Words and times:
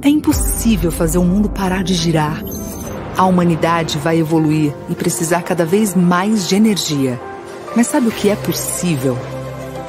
É 0.00 0.08
impossível 0.08 0.92
fazer 0.92 1.18
o 1.18 1.24
mundo 1.24 1.48
parar 1.48 1.82
de 1.82 1.92
girar. 1.92 2.40
A 3.16 3.24
humanidade 3.24 3.98
vai 3.98 4.18
evoluir 4.18 4.72
e 4.88 4.94
precisar 4.94 5.42
cada 5.42 5.64
vez 5.64 5.94
mais 5.94 6.48
de 6.48 6.54
energia. 6.54 7.20
Mas 7.74 7.88
sabe 7.88 8.06
o 8.06 8.12
que 8.12 8.28
é 8.28 8.36
possível? 8.36 9.18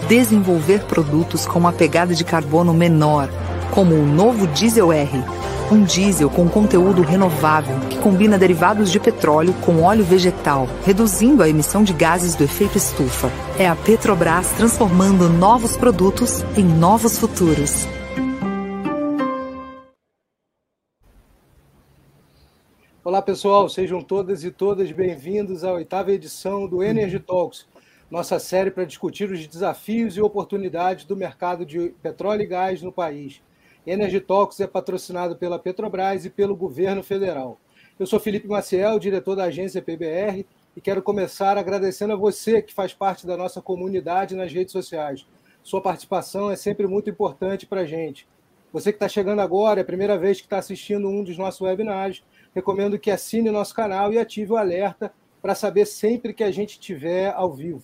Desenvolver 0.08 0.82
produtos 0.86 1.46
com 1.46 1.60
uma 1.60 1.72
pegada 1.72 2.16
de 2.16 2.24
carbono 2.24 2.74
menor, 2.74 3.30
como 3.70 3.94
o 3.94 4.06
novo 4.06 4.48
Diesel 4.48 4.92
R. 4.92 5.24
Um 5.72 5.84
diesel 5.84 6.32
com 6.32 6.50
conteúdo 6.50 7.04
renovável 7.04 7.80
que 7.92 8.00
combina 8.00 8.40
derivados 8.40 8.92
de 8.92 9.00
petróleo 9.00 9.54
com 9.62 9.84
óleo 9.84 10.04
vegetal, 10.04 10.68
reduzindo 10.84 11.44
a 11.44 11.50
emissão 11.50 11.84
de 11.84 11.94
gases 11.94 12.34
do 12.34 12.44
efeito 12.44 12.80
estufa. 12.80 13.32
É 13.60 13.70
a 13.70 13.76
Petrobras 13.76 14.48
transformando 14.58 15.30
novos 15.30 15.78
produtos 15.78 16.44
em 16.58 16.64
novos 16.64 17.20
futuros. 17.20 17.88
Olá 23.10 23.24
pessoal, 23.24 23.68
sejam 23.68 24.04
todas 24.04 24.44
e 24.44 24.52
todas 24.52 24.92
bem-vindos 24.92 25.64
à 25.64 25.74
oitava 25.74 26.12
edição 26.12 26.68
do 26.68 26.84
Energy 26.84 27.18
Talks, 27.18 27.66
nossa 28.08 28.38
série 28.38 28.70
para 28.70 28.86
discutir 28.86 29.32
os 29.32 29.48
desafios 29.48 30.16
e 30.16 30.22
oportunidades 30.22 31.06
do 31.06 31.16
mercado 31.16 31.66
de 31.66 31.90
petróleo 32.04 32.44
e 32.44 32.46
gás 32.46 32.84
no 32.84 32.92
país. 32.92 33.42
Energy 33.84 34.20
Talks 34.20 34.60
é 34.60 34.68
patrocinado 34.68 35.36
pela 35.36 35.58
Petrobras 35.58 36.24
e 36.24 36.30
pelo 36.30 36.56
governo 36.56 37.02
federal. 37.02 37.60
Eu 38.00 38.06
sou 38.06 38.20
Felipe 38.20 38.48
Maciel, 38.48 39.00
diretor 39.00 39.36
da 39.36 39.46
agência 39.46 39.82
PBR, 39.82 40.46
e 40.78 40.80
quero 40.80 41.02
começar 41.02 41.58
agradecendo 41.58 42.14
a 42.14 42.16
você 42.16 42.62
que 42.62 42.76
faz 42.76 42.94
parte 42.94 43.26
da 43.26 43.36
nossa 43.36 43.60
comunidade 43.60 44.36
nas 44.36 44.54
redes 44.54 44.72
sociais. 44.72 45.26
Sua 45.64 45.82
participação 45.82 46.52
é 46.52 46.56
sempre 46.56 46.86
muito 46.86 47.10
importante 47.10 47.66
para 47.66 47.82
a 47.82 47.86
gente. 47.88 48.28
Você 48.72 48.92
que 48.92 48.98
está 48.98 49.10
chegando 49.10 49.40
agora, 49.40 49.80
é 49.80 49.82
a 49.82 49.86
primeira 49.86 50.16
vez 50.16 50.40
que 50.40 50.46
está 50.46 50.60
assistindo 50.60 51.10
um 51.10 51.24
dos 51.24 51.40
nossos 51.40 51.60
webinars, 51.60 52.24
recomendo 52.54 53.00
que 53.00 53.12
assine 53.12 53.50
o 53.50 53.54
nosso 53.54 53.74
canal 53.74 54.12
e 54.12 54.18
ative 54.18 54.54
o 54.54 54.58
alerta 54.58 55.14
para 55.42 55.56
saber 55.56 55.86
sempre 55.86 56.34
que 56.34 56.44
a 56.44 56.52
gente 56.52 56.80
tiver 56.80 57.32
ao 57.34 57.54
vivo. 57.54 57.84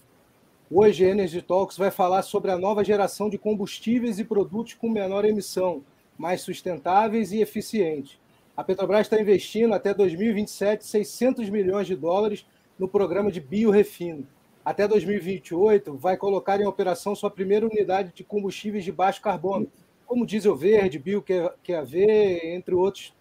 Hoje, 0.69 1.05
a 1.05 1.09
Energy 1.09 1.41
Talks 1.41 1.77
vai 1.77 1.91
falar 1.91 2.23
sobre 2.23 2.51
a 2.51 2.57
nova 2.57 2.83
geração 2.83 3.29
de 3.29 3.37
combustíveis 3.37 4.19
e 4.19 4.23
produtos 4.23 4.73
com 4.73 4.89
menor 4.89 5.23
emissão, 5.23 5.83
mais 6.17 6.41
sustentáveis 6.41 7.31
e 7.31 7.39
eficientes. 7.39 8.19
A 8.57 8.63
Petrobras 8.63 9.01
está 9.01 9.19
investindo 9.19 9.73
até 9.73 9.93
2027 9.93 10.85
600 10.85 11.49
milhões 11.49 11.85
de 11.85 11.95
dólares 11.95 12.45
no 12.79 12.87
programa 12.87 13.31
de 13.31 13.39
biorefino. 13.39 14.27
Até 14.63 14.87
2028, 14.87 15.95
vai 15.95 16.17
colocar 16.17 16.59
em 16.59 16.65
operação 16.65 17.15
sua 17.15 17.29
primeira 17.29 17.67
unidade 17.67 18.11
de 18.15 18.23
combustíveis 18.23 18.83
de 18.83 18.91
baixo 18.91 19.21
carbono, 19.21 19.67
como 20.07 20.25
diesel 20.25 20.55
verde, 20.55 20.97
bio-QAV, 20.97 21.95
entre 22.43 22.73
outros 22.73 23.13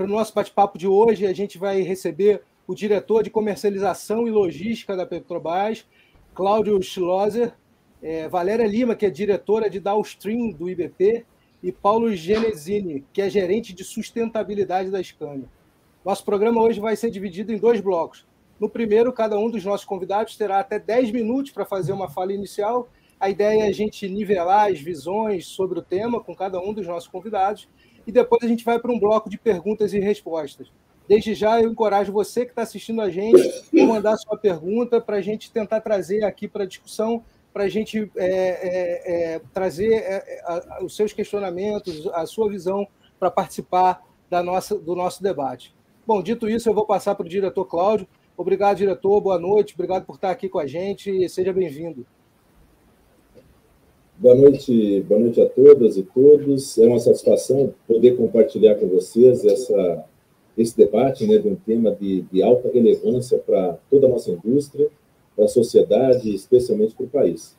para 0.00 0.06
o 0.06 0.10
nosso 0.10 0.32
bate-papo 0.32 0.78
de 0.78 0.88
hoje, 0.88 1.26
a 1.26 1.32
gente 1.34 1.58
vai 1.58 1.82
receber 1.82 2.40
o 2.66 2.74
diretor 2.74 3.22
de 3.22 3.28
comercialização 3.28 4.26
e 4.26 4.30
logística 4.30 4.96
da 4.96 5.04
Petrobras, 5.04 5.86
Cláudio 6.34 6.82
Schlosser, 6.82 7.52
é, 8.02 8.26
Valéria 8.26 8.66
Lima, 8.66 8.96
que 8.96 9.04
é 9.04 9.10
diretora 9.10 9.68
de 9.68 9.78
downstream 9.78 10.52
do 10.52 10.70
IBP, 10.70 11.26
e 11.62 11.70
Paulo 11.70 12.16
Genesini, 12.16 13.04
que 13.12 13.20
é 13.20 13.28
gerente 13.28 13.74
de 13.74 13.84
sustentabilidade 13.84 14.90
da 14.90 15.02
Scania. 15.02 15.50
Nosso 16.02 16.24
programa 16.24 16.62
hoje 16.62 16.80
vai 16.80 16.96
ser 16.96 17.10
dividido 17.10 17.52
em 17.52 17.58
dois 17.58 17.82
blocos. 17.82 18.26
No 18.58 18.70
primeiro, 18.70 19.12
cada 19.12 19.38
um 19.38 19.50
dos 19.50 19.62
nossos 19.66 19.84
convidados 19.84 20.34
terá 20.34 20.60
até 20.60 20.78
10 20.78 21.10
minutos 21.10 21.52
para 21.52 21.66
fazer 21.66 21.92
uma 21.92 22.08
fala 22.08 22.32
inicial. 22.32 22.88
A 23.20 23.28
ideia 23.28 23.64
é 23.64 23.68
a 23.68 23.72
gente 23.72 24.08
nivelar 24.08 24.70
as 24.72 24.80
visões 24.80 25.44
sobre 25.44 25.78
o 25.78 25.82
tema 25.82 26.24
com 26.24 26.34
cada 26.34 26.58
um 26.58 26.72
dos 26.72 26.86
nossos 26.86 27.06
convidados 27.06 27.68
e 28.10 28.12
depois 28.12 28.42
a 28.42 28.48
gente 28.48 28.64
vai 28.64 28.76
para 28.76 28.90
um 28.90 28.98
bloco 28.98 29.30
de 29.30 29.38
perguntas 29.38 29.94
e 29.94 30.00
respostas. 30.00 30.66
Desde 31.08 31.32
já, 31.32 31.62
eu 31.62 31.70
encorajo 31.70 32.12
você 32.12 32.44
que 32.44 32.50
está 32.50 32.62
assistindo 32.62 33.00
a 33.00 33.08
gente 33.08 33.40
a 33.80 33.86
mandar 33.86 34.16
sua 34.16 34.36
pergunta 34.36 35.00
para 35.00 35.18
a 35.18 35.20
gente 35.20 35.50
tentar 35.50 35.80
trazer 35.80 36.24
aqui 36.24 36.48
para 36.48 36.64
a 36.64 36.66
discussão, 36.66 37.24
para 37.52 37.64
a 37.64 37.68
gente 37.68 38.10
é, 38.16 38.26
é, 38.26 39.34
é, 39.34 39.40
trazer 39.54 39.92
é, 39.94 40.42
a, 40.44 40.84
os 40.84 40.96
seus 40.96 41.12
questionamentos, 41.12 42.04
a 42.08 42.26
sua 42.26 42.48
visão 42.48 42.86
para 43.18 43.30
participar 43.30 44.04
da 44.28 44.42
nossa, 44.42 44.76
do 44.76 44.96
nosso 44.96 45.22
debate. 45.22 45.72
Bom, 46.04 46.20
dito 46.20 46.50
isso, 46.50 46.68
eu 46.68 46.74
vou 46.74 46.86
passar 46.86 47.14
para 47.14 47.26
o 47.26 47.28
diretor 47.28 47.64
Cláudio. 47.64 48.08
Obrigado, 48.36 48.78
diretor. 48.78 49.20
Boa 49.20 49.38
noite. 49.38 49.74
Obrigado 49.74 50.04
por 50.04 50.16
estar 50.16 50.32
aqui 50.32 50.48
com 50.48 50.58
a 50.58 50.66
gente 50.66 51.28
seja 51.28 51.52
bem-vindo. 51.52 52.04
Boa 54.20 54.34
noite, 54.34 55.00
boa 55.08 55.18
noite 55.18 55.40
a 55.40 55.48
todas 55.48 55.96
e 55.96 56.02
todos. 56.02 56.76
É 56.76 56.86
uma 56.86 56.98
satisfação 56.98 57.72
poder 57.88 58.18
compartilhar 58.18 58.74
com 58.74 58.86
vocês 58.86 59.46
essa, 59.46 60.04
esse 60.58 60.76
debate 60.76 61.26
né, 61.26 61.38
de 61.38 61.48
um 61.48 61.54
tema 61.54 61.90
de, 61.98 62.20
de 62.30 62.42
alta 62.42 62.70
relevância 62.70 63.38
para 63.38 63.78
toda 63.88 64.06
a 64.06 64.10
nossa 64.10 64.30
indústria, 64.30 64.90
para 65.34 65.46
a 65.46 65.48
sociedade 65.48 66.28
e 66.28 66.34
especialmente 66.34 66.94
para 66.94 67.06
o 67.06 67.08
país. 67.08 67.56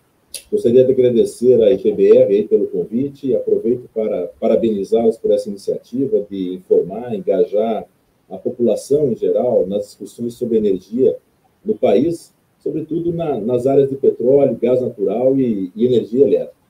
Gostaria 0.51 0.83
de 0.83 0.91
agradecer 0.91 1.59
à 1.63 1.71
IPBR 1.71 2.47
pelo 2.47 2.67
convite 2.67 3.29
e 3.29 3.35
aproveito 3.35 3.89
para 3.91 4.27
parabenizá-los 4.39 5.17
por 5.17 5.31
essa 5.31 5.49
iniciativa 5.49 6.23
de 6.29 6.53
informar, 6.53 7.15
engajar 7.15 7.87
a 8.29 8.37
população 8.37 9.11
em 9.11 9.15
geral 9.15 9.65
nas 9.65 9.85
discussões 9.85 10.35
sobre 10.35 10.59
energia 10.59 11.17
no 11.65 11.75
país 11.75 12.31
sobretudo 12.61 13.11
na, 13.11 13.39
nas 13.39 13.67
áreas 13.67 13.89
de 13.89 13.95
petróleo, 13.95 14.57
gás 14.61 14.81
natural 14.81 15.37
e, 15.37 15.71
e, 15.75 15.85
energia 15.85 16.25
elétrica. 16.25 16.61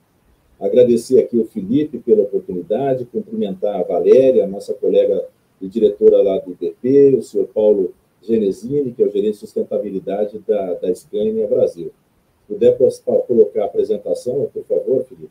Agradecer 0.60 1.20
aqui 1.20 1.40
ao 1.40 1.46
Felipe 1.46 2.00
pela 2.00 2.24
oportunidade, 2.24 3.06
cumprimentar 3.06 3.80
a 3.80 3.84
Valéria, 3.84 4.48
nossa 4.48 4.74
colega 4.74 5.26
e 5.60 5.68
diretora 5.68 6.22
lá 6.22 6.38
do 6.40 6.52
IBP, 6.52 7.16
o 7.18 7.22
senhor 7.22 7.48
Paulo 7.48 7.94
Genesini, 8.22 8.92
que 8.92 9.02
é 9.02 9.06
o 9.06 9.12
gerente 9.12 9.34
de 9.34 9.38
sustentabilidade 9.38 10.40
da, 10.48 10.76
da 10.76 10.94
Scania 10.94 11.48
Brasil. 11.48 11.92
Se 12.48 12.54
puder 12.54 12.78
colocar 13.28 13.64
a 13.64 13.66
apresentação, 13.66 14.50
por 14.54 14.64
favor, 14.64 15.04
Felipe. 15.04 15.30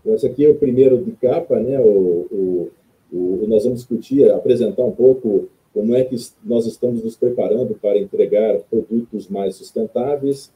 Então, 0.00 0.14
esse 0.14 0.26
aqui 0.26 0.44
é 0.44 0.50
o 0.50 0.54
primeiro 0.54 1.02
de 1.02 1.12
capa, 1.12 1.58
né? 1.58 1.80
O, 1.80 2.26
o, 2.30 2.70
o, 3.12 3.46
nós 3.48 3.64
vamos 3.64 3.80
discutir, 3.80 4.30
apresentar 4.30 4.84
um 4.84 4.92
pouco 4.92 5.48
como 5.76 5.94
é 5.94 6.02
que 6.02 6.16
nós 6.42 6.64
estamos 6.64 7.04
nos 7.04 7.16
preparando 7.16 7.74
para 7.74 7.98
entregar 7.98 8.58
produtos 8.60 9.28
mais 9.28 9.56
sustentáveis. 9.56 10.50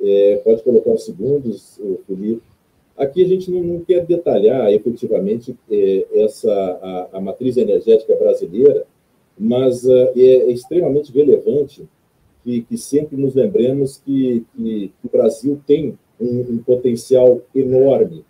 É, 0.00 0.40
pode 0.44 0.62
colocar 0.62 0.92
os 0.92 1.04
segundos, 1.04 1.80
Felipe. 2.06 2.42
Aqui 2.96 3.24
a 3.24 3.26
gente 3.26 3.50
não, 3.50 3.60
não 3.60 3.80
quer 3.80 4.06
detalhar 4.06 4.72
efetivamente 4.72 5.56
é, 5.68 6.06
essa 6.14 6.52
a, 6.52 7.18
a, 7.18 7.20
matriz 7.20 7.56
energética 7.56 8.14
brasileira, 8.14 8.86
mas 9.36 9.82
uh, 9.84 10.12
é, 10.14 10.52
extremamente 10.52 11.10
relevante 11.10 11.88
que, 12.44 12.62
que 12.62 12.78
sempre 12.78 13.16
nos 13.16 13.34
lembremos 13.34 13.96
que, 13.96 14.44
que 14.56 14.92
o 15.02 15.08
Brasil 15.10 15.60
tem 15.66 15.98
um, 16.20 16.40
um, 16.40 16.58
potencial 16.58 17.42
enorme 17.52 18.24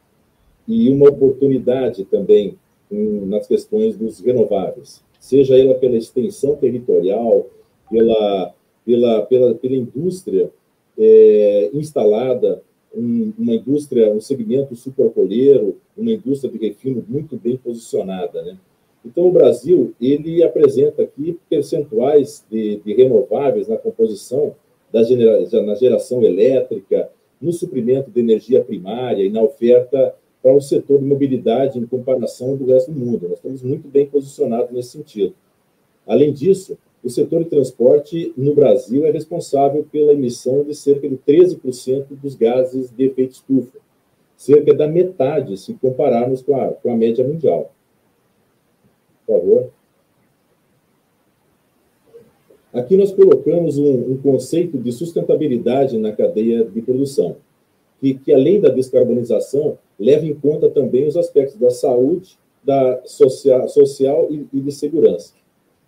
e 0.67 0.89
uma 0.89 1.11
oportunidade 1.11 2.07
também 2.07 2.57
um, 2.91 3.27
nas 3.27 3.47
questões 3.47 3.99
dos 3.99 4.21
renováveis 4.21 5.03
seja 5.23 5.57
ela 5.57 5.75
pela 5.77 5.97
extensão 5.97 6.57
territorial, 6.57 7.47
pela, 7.89 8.53
pela, 8.85 9.23
pela, 9.23 9.55
pela 9.55 9.77
indústria 9.77 10.51
é, 10.99 11.71
instalada, 11.73 12.61
um, 12.93 13.33
uma 13.39 13.55
indústria, 13.55 14.13
um 14.13 14.21
segmento 14.21 14.75
sucroalcooleiro, 14.75 15.77
uma 15.97 16.11
indústria 16.11 16.51
de 16.51 16.59
refino 16.59 17.05
muito 17.09 17.37
bem 17.37 17.57
posicionada, 17.57 18.43
né? 18.43 18.59
Então, 19.07 19.29
o 19.29 19.33
Brasil, 19.33 19.95
ele 20.01 20.43
apresenta 20.43 21.03
aqui 21.03 21.39
percentuais 21.49 22.45
de, 22.51 22.81
de 22.85 22.93
renováveis 22.93 23.69
na 23.69 23.77
composição 23.77 24.57
da 24.93 25.05
genera, 25.05 25.41
na 25.63 25.75
geração 25.77 26.23
elétrica, 26.25 27.09
no 27.41 27.53
suprimento 27.53 28.11
de 28.11 28.21
energia 28.21 28.63
primária 28.63 29.25
e 29.25 29.31
na 29.31 29.43
oferta 29.43 30.15
para 30.43 30.55
o 30.55 30.61
setor 30.61 30.99
de 30.99 31.05
mobilidade 31.05 31.79
em 31.79 31.87
comparação 31.87 32.57
do 32.57 32.67
resto 32.67 32.91
do 32.91 32.99
mundo. 32.99 33.29
Nós 33.29 33.39
estamos 33.39 33.63
muito 33.63 33.87
bem 33.89 34.07
posicionados 34.07 34.73
nesse 34.73 34.91
sentido. 34.91 35.35
Além 36.07 36.33
disso, 36.33 36.77
o 37.03 37.09
setor 37.09 37.45
de 37.45 37.51
transporte 37.51 38.33
no 38.37 38.55
Brasil 38.55 39.07
é 39.07 39.11
responsável 39.11 39.87
pela 39.91 40.13
emissão 40.13 40.65
de 40.65 40.75
cerca 40.75 41.09
de 41.09 41.17
13% 41.17 42.07
dos 42.11 42.35
gases 42.35 42.91
de 42.91 43.05
efeito 43.05 43.33
estufa, 43.33 43.79
cerca 44.37 44.75
da 44.75 44.89
metade 44.89 45.57
se 45.57 45.75
compararmos 45.75 46.43
com 46.43 46.61
a, 46.61 46.69
com 46.69 46.93
a 46.93 46.97
média 46.97 47.27
mundial. 47.27 47.73
Por 49.25 49.37
favor. 49.37 49.71
Aqui 52.73 52.97
nós 52.97 53.13
colocamos 53.13 53.79
um, 53.79 54.13
um 54.13 54.17
conceito 54.17 54.79
de 54.79 54.91
sustentabilidade 54.91 55.99
na 55.99 56.11
cadeia 56.11 56.65
de 56.65 56.83
produção 56.83 57.37
que, 58.03 58.15
que 58.15 58.33
além 58.33 58.61
da 58.61 58.69
descarbonização, 58.69 59.79
leva 59.97 60.27
em 60.27 60.35
conta 60.35 60.69
também 60.69 61.07
os 61.07 61.17
aspectos 61.17 61.57
da 61.57 61.71
saúde, 61.71 62.37
da 62.65 63.01
social, 63.05 63.69
social 63.69 64.27
e, 64.29 64.45
e 64.53 64.61
de 64.61 64.73
segurança. 64.73 65.33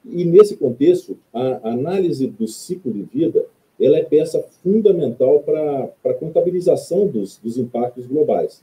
E 0.04 0.24
nesse 0.24 0.56
contexto, 0.56 1.18
a 1.32 1.70
análise 1.70 2.28
do 2.28 2.46
ciclo 2.46 2.92
de 2.92 3.02
vida 3.02 3.44
ela 3.80 3.98
é 3.98 4.04
peça 4.04 4.40
fundamental 4.62 5.40
para 5.40 5.90
a 6.04 6.14
contabilização 6.14 7.08
dos, 7.08 7.38
dos 7.38 7.58
impactos 7.58 8.06
globais. 8.06 8.62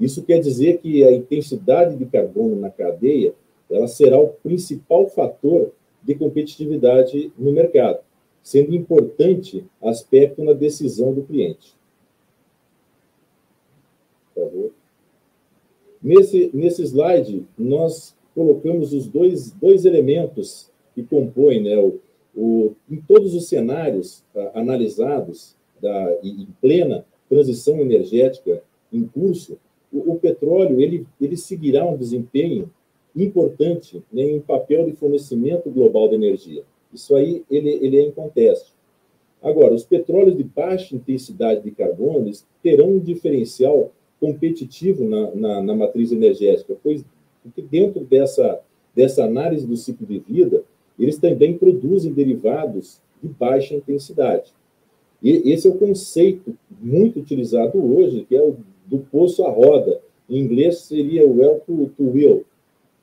Isso 0.00 0.22
quer 0.22 0.40
dizer 0.40 0.78
que 0.78 1.04
a 1.04 1.12
intensidade 1.12 1.96
de 1.96 2.06
carbono 2.06 2.56
na 2.56 2.70
cadeia 2.70 3.34
ela 3.70 3.86
será 3.86 4.18
o 4.18 4.28
principal 4.28 5.06
fator 5.06 5.70
de 6.02 6.14
competitividade 6.14 7.30
no 7.38 7.52
mercado, 7.52 7.98
sendo 8.42 8.74
importante 8.74 9.66
aspecto 9.82 10.42
na 10.42 10.54
decisão 10.54 11.12
do 11.12 11.22
cliente. 11.22 11.78
Por 14.34 14.44
favor. 14.44 14.70
Nesse, 16.02 16.50
nesse 16.54 16.82
slide, 16.82 17.46
nós 17.58 18.16
colocamos 18.34 18.92
os 18.92 19.06
dois, 19.06 19.52
dois 19.52 19.84
elementos 19.84 20.70
que 20.94 21.02
compõem 21.02 21.62
né, 21.62 21.76
o, 21.76 22.00
o, 22.34 22.72
em 22.90 22.96
todos 22.96 23.34
os 23.34 23.48
cenários 23.48 24.24
ah, 24.34 24.52
analisados 24.54 25.54
da, 25.80 26.18
em 26.22 26.48
plena 26.60 27.04
transição 27.28 27.80
energética 27.80 28.62
em 28.92 29.04
curso, 29.04 29.58
o, 29.92 30.12
o, 30.12 30.18
petróleo 30.18 30.80
ele, 30.80 31.06
ele 31.20 31.36
seguirá 31.36 31.86
um 31.86 31.96
desempenho 31.96 32.70
importante 33.14 34.02
né, 34.12 34.22
em 34.22 34.40
papel 34.40 34.86
de 34.86 34.92
fornecimento 34.92 35.70
global 35.70 36.08
de 36.08 36.14
energia. 36.14 36.64
Isso 36.92 37.14
aí 37.14 37.44
ele, 37.50 37.70
ele 37.70 37.98
é 37.98 38.06
inconteste. 38.06 38.72
Agora, 39.42 39.74
os 39.74 39.84
petróleos 39.84 40.36
de 40.36 40.44
baixa 40.44 40.94
intensidade 40.94 41.62
de 41.62 41.70
carbono 41.70 42.30
terão 42.62 42.88
um 42.88 42.98
diferencial 42.98 43.90
competitivo 44.20 45.08
na, 45.08 45.34
na, 45.34 45.62
na, 45.62 45.74
matriz 45.74 46.12
energética, 46.12 46.76
pois 46.82 47.04
porque 47.42 47.62
dentro 47.62 48.04
dessa, 48.04 48.60
dessa 48.94 49.24
análise 49.24 49.66
do 49.66 49.76
ciclo 49.76 50.06
de 50.06 50.18
vida, 50.18 50.62
eles 50.98 51.18
também 51.18 51.56
produzem 51.56 52.12
derivados 52.12 53.00
de 53.22 53.28
baixa 53.28 53.74
intensidade. 53.74 54.52
E 55.22 55.50
esse 55.50 55.66
é 55.66 55.70
o 55.70 55.78
conceito 55.78 56.54
muito 56.80 57.18
utilizado 57.18 57.78
hoje, 57.78 58.26
que 58.28 58.36
é 58.36 58.42
o 58.42 58.56
do 58.86 58.98
poço 58.98 59.44
à 59.44 59.50
roda. 59.50 60.00
Em 60.28 60.38
inglês 60.38 60.78
seria 60.80 61.26
o 61.26 61.38
well 61.38 61.60
to, 61.60 61.90
to 61.96 62.02
will, 62.02 62.44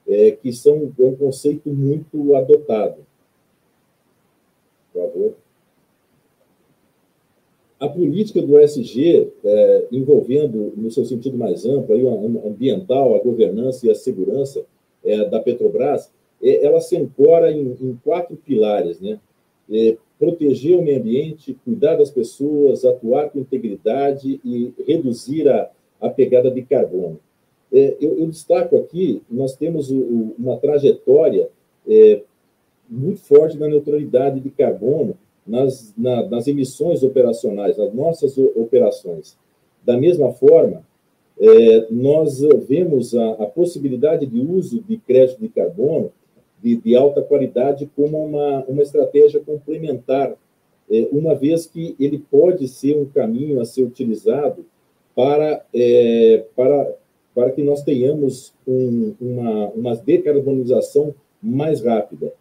é, 0.08 0.32
que 0.32 0.52
são, 0.54 0.92
é 1.00 1.04
um 1.04 1.16
conceito 1.16 1.70
muito 1.70 2.36
adotado. 2.36 2.98
Por 4.94 5.02
favor. 5.02 5.34
A 7.80 7.88
política 7.88 8.42
do 8.42 8.60
ESG, 8.60 9.32
é, 9.44 9.88
envolvendo, 9.92 10.74
no 10.76 10.90
seu 10.90 11.06
sentido 11.06 11.38
mais 11.38 11.66
amplo, 11.66 11.94
aí, 11.94 12.08
a 12.08 12.48
ambiental, 12.48 13.16
a 13.16 13.20
governança 13.20 13.86
e 13.86 13.92
a 13.92 13.96
segurança 13.96 14.66
é, 15.04 15.26
da 15.26 15.40
Petrobras, 15.40 16.12
é, 16.42 16.66
ela 16.66 16.82
se 16.82 16.98
ancora 16.98 17.52
em, 17.52 17.78
em 17.80 18.00
quatro 18.04 18.36
pilares, 18.36 19.00
né? 19.00 19.20
É, 19.70 19.98
proteger 20.18 20.78
o 20.78 20.82
meio 20.82 21.00
ambiente, 21.00 21.58
cuidar 21.64 21.96
das 21.96 22.10
pessoas, 22.10 22.84
atuar 22.84 23.30
com 23.30 23.40
integridade 23.40 24.40
e 24.44 24.74
reduzir 24.88 25.48
a, 25.48 25.70
a 26.02 26.10
pegada 26.10 26.50
de 26.50 26.64
carbono. 26.64 27.20
É, 27.72 27.96
eu, 28.00 28.18
eu, 28.18 28.28
destaco 28.28 28.78
aqui, 28.78 29.22
nós 29.30 29.56
temos 29.56 29.92
o, 29.92 29.98
o, 29.98 30.36
uma 30.40 30.58
trajetória 30.58 31.50
é, 31.88 32.22
muito 32.90 33.20
forte 33.20 33.58
na 33.58 33.68
neutralidade 33.68 34.40
de 34.40 34.50
carbono 34.50 35.18
nas, 35.48 35.94
na, 35.98 36.26
nas 36.28 36.48
emissões 36.48 37.04
operacionais, 37.04 37.78
nas 37.78 37.94
nossas 37.94 38.38
operações. 38.38 39.38
Da 39.86 39.98
mesma 39.98 40.32
forma, 40.32 40.84
é, 41.40 41.88
nós 41.90 42.42
vemos 42.68 43.16
a, 43.16 43.32
a, 43.34 43.46
possibilidade 43.46 44.26
de 44.26 44.40
uso 44.40 44.82
de 44.82 44.98
crédito 44.98 45.40
de 45.40 45.50
carbono 45.50 46.12
de, 46.62 46.78
de 46.78 46.96
alta 46.96 47.22
qualidade 47.22 47.90
como 47.96 48.26
uma, 48.26 48.66
uma 48.66 48.82
estratégia 48.82 49.40
complementar, 49.40 50.36
é, 50.92 51.08
uma 51.12 51.36
vez 51.36 51.66
que 51.66 51.96
ele 52.00 52.18
pode 52.18 52.68
ser 52.68 52.98
um 52.98 53.06
caminho 53.06 53.62
a 53.62 53.66
ser 53.66 53.84
utilizado 53.84 54.66
para, 55.16 55.64
é, 55.74 56.44
para 56.56 56.96
para 57.38 57.52
que 57.52 57.62
nós 57.62 57.84
tenhamos 57.84 58.52
um, 58.68 59.14
uma, 59.22 59.68
uma 59.68 59.96
decarbonização 59.96 61.14
mais 61.40 61.86
rápida. 61.86 62.34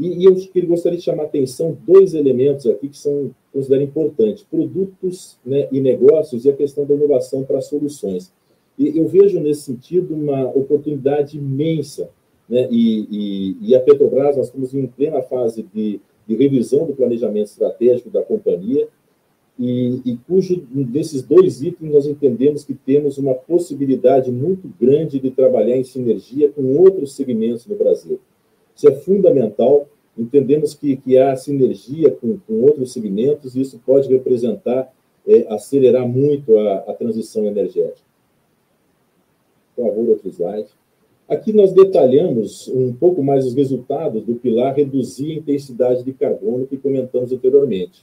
E, 0.00 0.22
e 0.22 0.24
eu 0.24 0.34
gostaria 0.66 0.96
de 0.96 1.04
chamar 1.04 1.24
a 1.24 1.26
atenção 1.26 1.76
dois 1.86 2.14
elementos 2.14 2.66
aqui 2.66 2.88
que 2.88 2.96
são 2.96 3.32
considero 3.52 3.82
importantes: 3.82 4.42
produtos 4.42 5.38
né, 5.44 5.68
e 5.70 5.78
negócios 5.78 6.46
e 6.46 6.50
a 6.50 6.56
questão 6.56 6.86
da 6.86 6.94
inovação 6.94 7.44
para 7.44 7.60
soluções. 7.60 8.32
E 8.78 8.96
eu 8.98 9.06
vejo 9.06 9.38
nesse 9.38 9.60
sentido 9.60 10.14
uma 10.14 10.48
oportunidade 10.48 11.36
imensa. 11.36 12.08
Né, 12.48 12.66
e, 12.70 13.06
e, 13.10 13.56
e 13.60 13.74
a 13.76 13.80
Petrobras, 13.80 14.38
nós 14.38 14.46
estamos 14.46 14.74
em 14.74 14.86
plena 14.86 15.20
fase 15.20 15.62
de, 15.74 16.00
de 16.26 16.34
revisão 16.34 16.86
do 16.86 16.94
planejamento 16.94 17.48
estratégico 17.48 18.08
da 18.08 18.22
companhia 18.22 18.88
e, 19.58 20.00
e 20.06 20.16
cujo 20.26 20.66
desses 20.72 21.22
dois 21.22 21.62
itens 21.62 21.92
nós 21.92 22.06
entendemos 22.06 22.64
que 22.64 22.72
temos 22.72 23.18
uma 23.18 23.34
possibilidade 23.34 24.32
muito 24.32 24.66
grande 24.80 25.20
de 25.20 25.30
trabalhar 25.30 25.76
em 25.76 25.84
sinergia 25.84 26.48
com 26.48 26.78
outros 26.78 27.14
segmentos 27.14 27.66
no 27.66 27.76
Brasil. 27.76 28.18
Isso 28.80 28.88
é 28.88 28.92
fundamental. 28.92 29.86
Entendemos 30.16 30.72
que, 30.72 30.96
que 30.96 31.18
há 31.18 31.36
sinergia 31.36 32.10
com, 32.10 32.38
com 32.38 32.62
outros 32.62 32.94
segmentos 32.94 33.54
e 33.54 33.60
isso 33.60 33.78
pode 33.84 34.08
representar, 34.08 34.90
é, 35.28 35.46
acelerar 35.50 36.08
muito 36.08 36.58
a, 36.58 36.76
a 36.76 36.94
transição 36.94 37.44
energética. 37.44 38.08
Por 39.76 39.84
favor, 39.86 40.08
outro 40.08 40.30
slide. 40.30 40.70
Aqui 41.28 41.52
nós 41.52 41.74
detalhamos 41.74 42.68
um 42.68 42.90
pouco 42.94 43.22
mais 43.22 43.44
os 43.44 43.54
resultados 43.54 44.24
do 44.24 44.34
pilar 44.36 44.74
reduzir 44.74 45.32
a 45.32 45.34
intensidade 45.34 46.02
de 46.02 46.14
carbono 46.14 46.66
que 46.66 46.78
comentamos 46.78 47.32
anteriormente. 47.32 48.02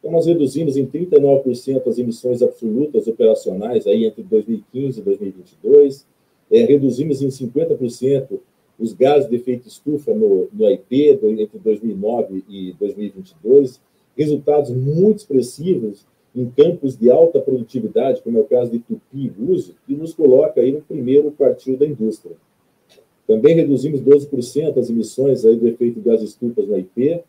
Então, 0.00 0.10
nós 0.10 0.26
reduzimos 0.26 0.76
em 0.76 0.86
39% 0.86 1.86
as 1.86 1.98
emissões 1.98 2.42
absolutas 2.42 3.06
operacionais 3.06 3.86
aí 3.86 4.04
entre 4.04 4.24
2015 4.24 4.98
e 4.98 5.02
2022, 5.04 6.04
é, 6.50 6.64
reduzimos 6.64 7.22
em 7.22 7.28
50% 7.28 8.40
os 8.78 8.92
gases 8.92 9.28
de 9.28 9.36
efeito 9.36 9.68
estufa 9.68 10.12
no, 10.14 10.48
no 10.52 10.70
IP 10.70 11.18
entre 11.22 11.58
2009 11.58 12.44
e 12.48 12.74
2022, 12.78 13.80
resultados 14.16 14.70
muito 14.70 15.18
expressivos 15.18 16.06
em 16.34 16.50
campos 16.50 16.96
de 16.96 17.10
alta 17.10 17.40
produtividade, 17.40 18.20
como 18.22 18.38
é 18.38 18.40
o 18.42 18.44
caso 18.44 18.70
de 18.70 18.78
Tupi 18.80 19.24
e 19.24 19.30
Búzios, 19.30 19.76
que 19.86 19.94
nos 19.94 20.12
coloca 20.12 20.60
aí 20.60 20.70
no 20.70 20.82
primeiro 20.82 21.30
quartil 21.30 21.78
da 21.78 21.86
indústria. 21.86 22.36
Também 23.26 23.54
reduzimos 23.56 24.02
12% 24.02 24.76
as 24.78 24.90
emissões 24.90 25.44
aí 25.46 25.56
do 25.56 25.66
efeito 25.66 26.00
gás 26.00 26.22
estufas 26.22 26.68
no 26.68 26.78
IP, 26.78 27.22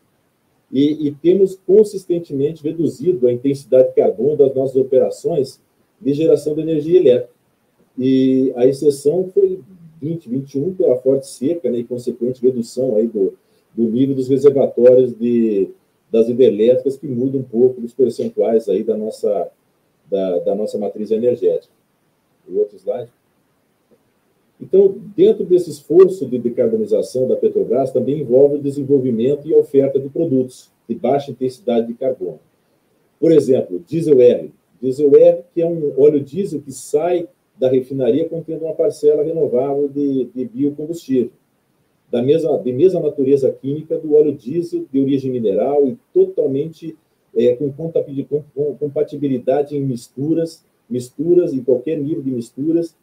e, 0.70 1.08
e, 1.08 1.12
temos 1.12 1.58
consistentemente 1.66 2.62
reduzido 2.62 3.26
a 3.26 3.32
intensidade 3.32 3.88
de 3.88 3.94
carbono 3.94 4.36
das 4.36 4.54
nossas 4.54 4.76
operações 4.76 5.58
de 5.98 6.12
geração 6.12 6.54
de 6.54 6.60
energia 6.60 7.00
elétrica. 7.00 7.32
E 7.96 8.52
a 8.54 8.66
exceção 8.66 9.30
foi 9.32 9.60
2021 10.00 10.74
pela 10.74 10.96
forte 10.96 11.26
seca 11.26 11.70
né, 11.70 11.78
e 11.78 11.84
consequente 11.84 12.42
redução 12.42 12.96
aí 12.96 13.06
do, 13.06 13.34
do 13.74 13.84
nível 13.84 14.14
dos 14.14 14.28
reservatórios 14.28 15.14
de, 15.14 15.70
das 16.10 16.28
hidrelétricas, 16.28 16.96
que 16.96 17.06
muda 17.06 17.38
um 17.38 17.42
pouco 17.42 17.80
dos 17.80 17.92
percentuais 17.92 18.68
aí 18.68 18.82
da 18.82 18.96
nossa, 18.96 19.50
da, 20.10 20.38
da 20.40 20.54
nossa 20.54 20.78
matriz 20.78 21.10
energética. 21.10 21.72
O 22.48 22.58
outro 22.58 22.76
slide. 22.76 23.10
Então, 24.60 24.96
dentro 25.16 25.44
desse 25.44 25.70
esforço 25.70 26.26
de 26.26 26.38
decarbonização 26.38 27.28
da 27.28 27.36
Petrobras, 27.36 27.92
também 27.92 28.20
envolve 28.20 28.56
o 28.56 28.62
desenvolvimento 28.62 29.46
e 29.46 29.54
oferta 29.54 30.00
de 30.00 30.08
produtos 30.08 30.70
de 30.88 30.94
baixa 30.94 31.30
intensidade 31.30 31.86
de 31.86 31.94
carbono. 31.94 32.40
Por 33.20 33.30
exemplo, 33.30 33.82
diesel 33.86 34.20
R. 34.20 34.50
Diesel 34.80 35.14
R, 35.14 35.44
que 35.54 35.60
é 35.60 35.66
um 35.66 35.92
óleo 36.00 36.20
diesel 36.20 36.60
que 36.60 36.72
sai 36.72 37.28
da 37.58 37.68
refinaria 37.68 38.28
contendo 38.28 38.64
uma 38.64 38.74
parcela 38.74 39.22
renovável 39.22 39.88
de, 39.88 40.26
de 40.34 40.44
biocombustível, 40.44 41.30
da 42.10 42.22
mesma, 42.22 42.58
de 42.58 42.72
mesma 42.72 43.00
natureza 43.00 43.52
química 43.52 43.98
do 43.98 44.14
óleo 44.14 44.32
diesel 44.32 44.86
de 44.90 45.00
origem 45.00 45.30
mineral 45.30 45.86
e 45.86 45.96
totalmente 46.12 46.96
é, 47.36 47.54
com 47.56 47.70
compatibilidade 48.78 49.76
em 49.76 49.80
misturas, 49.80 50.64
misturas 50.88 51.52
em 51.52 51.62
qualquer 51.62 51.98
nível 51.98 52.22
de 52.22 52.30
misturas, 52.30 52.96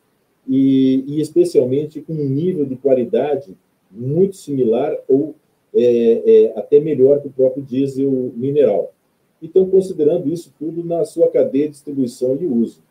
e, 0.47 1.03
e 1.07 1.21
especialmente 1.21 2.01
com 2.01 2.13
um 2.13 2.29
nível 2.29 2.65
de 2.65 2.75
qualidade 2.75 3.55
muito 3.91 4.35
similar 4.35 4.95
ou 5.07 5.35
é, 5.73 5.81
é, 6.25 6.53
até 6.55 6.79
melhor 6.79 7.21
que 7.21 7.27
o 7.27 7.31
próprio 7.31 7.63
diesel 7.63 8.31
mineral. 8.35 8.93
Então, 9.41 9.69
considerando 9.69 10.31
isso 10.31 10.53
tudo 10.57 10.83
na 10.83 11.03
sua 11.05 11.29
cadeia 11.29 11.65
de 11.65 11.71
distribuição 11.71 12.37
e 12.39 12.45
uso. 12.45 12.81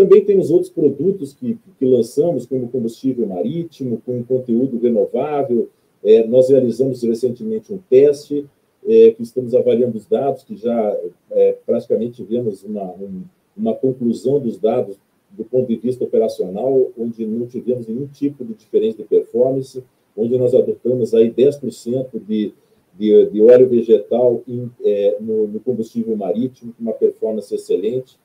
Também 0.00 0.24
temos 0.24 0.50
outros 0.50 0.70
produtos 0.70 1.34
que, 1.34 1.58
que 1.78 1.84
lançamos, 1.84 2.46
como 2.46 2.70
combustível 2.70 3.26
marítimo, 3.26 4.00
com 4.06 4.24
conteúdo 4.24 4.78
renovável. 4.78 5.68
É, 6.02 6.26
nós 6.26 6.48
realizamos 6.48 7.02
recentemente 7.02 7.70
um 7.70 7.76
teste, 7.76 8.46
é, 8.88 9.10
que 9.10 9.22
estamos 9.22 9.54
avaliando 9.54 9.98
os 9.98 10.06
dados, 10.06 10.42
que 10.42 10.56
já 10.56 10.98
é, 11.32 11.54
praticamente 11.66 12.24
tivemos 12.24 12.62
uma, 12.62 12.84
um, 12.94 13.24
uma 13.54 13.74
conclusão 13.74 14.40
dos 14.40 14.58
dados 14.58 14.96
do 15.32 15.44
ponto 15.44 15.68
de 15.68 15.76
vista 15.76 16.02
operacional, 16.02 16.90
onde 16.96 17.26
não 17.26 17.46
tivemos 17.46 17.86
nenhum 17.86 18.06
tipo 18.06 18.42
de 18.42 18.54
diferença 18.54 19.02
de 19.02 19.04
performance, 19.04 19.84
onde 20.16 20.38
nós 20.38 20.54
adotamos 20.54 21.12
aí 21.12 21.30
10% 21.30 22.06
de, 22.26 22.54
de, 22.98 23.26
de, 23.26 23.42
óleo 23.42 23.68
vegetal 23.68 24.42
em, 24.48 24.70
é, 24.82 25.18
no, 25.20 25.46
no, 25.46 25.60
combustível 25.60 26.16
marítimo, 26.16 26.72
com 26.72 26.84
uma 26.84 26.94
performance 26.94 27.54
excelente. 27.54 28.18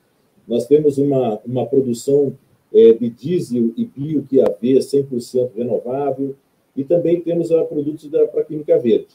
Nós 0.46 0.66
temos 0.66 0.98
uma, 0.98 1.40
uma 1.44 1.66
produção 1.66 2.34
é, 2.72 2.92
de 2.92 3.08
diesel 3.08 3.72
e 3.76 3.84
bio 3.84 4.22
que 4.22 4.38
QAV 4.38 4.78
100% 4.78 5.50
renovável, 5.56 6.34
e 6.76 6.84
também 6.84 7.20
temos 7.20 7.50
a 7.50 7.64
produtos 7.64 8.06
para 8.06 8.40
a 8.40 8.44
química 8.44 8.78
verde. 8.78 9.08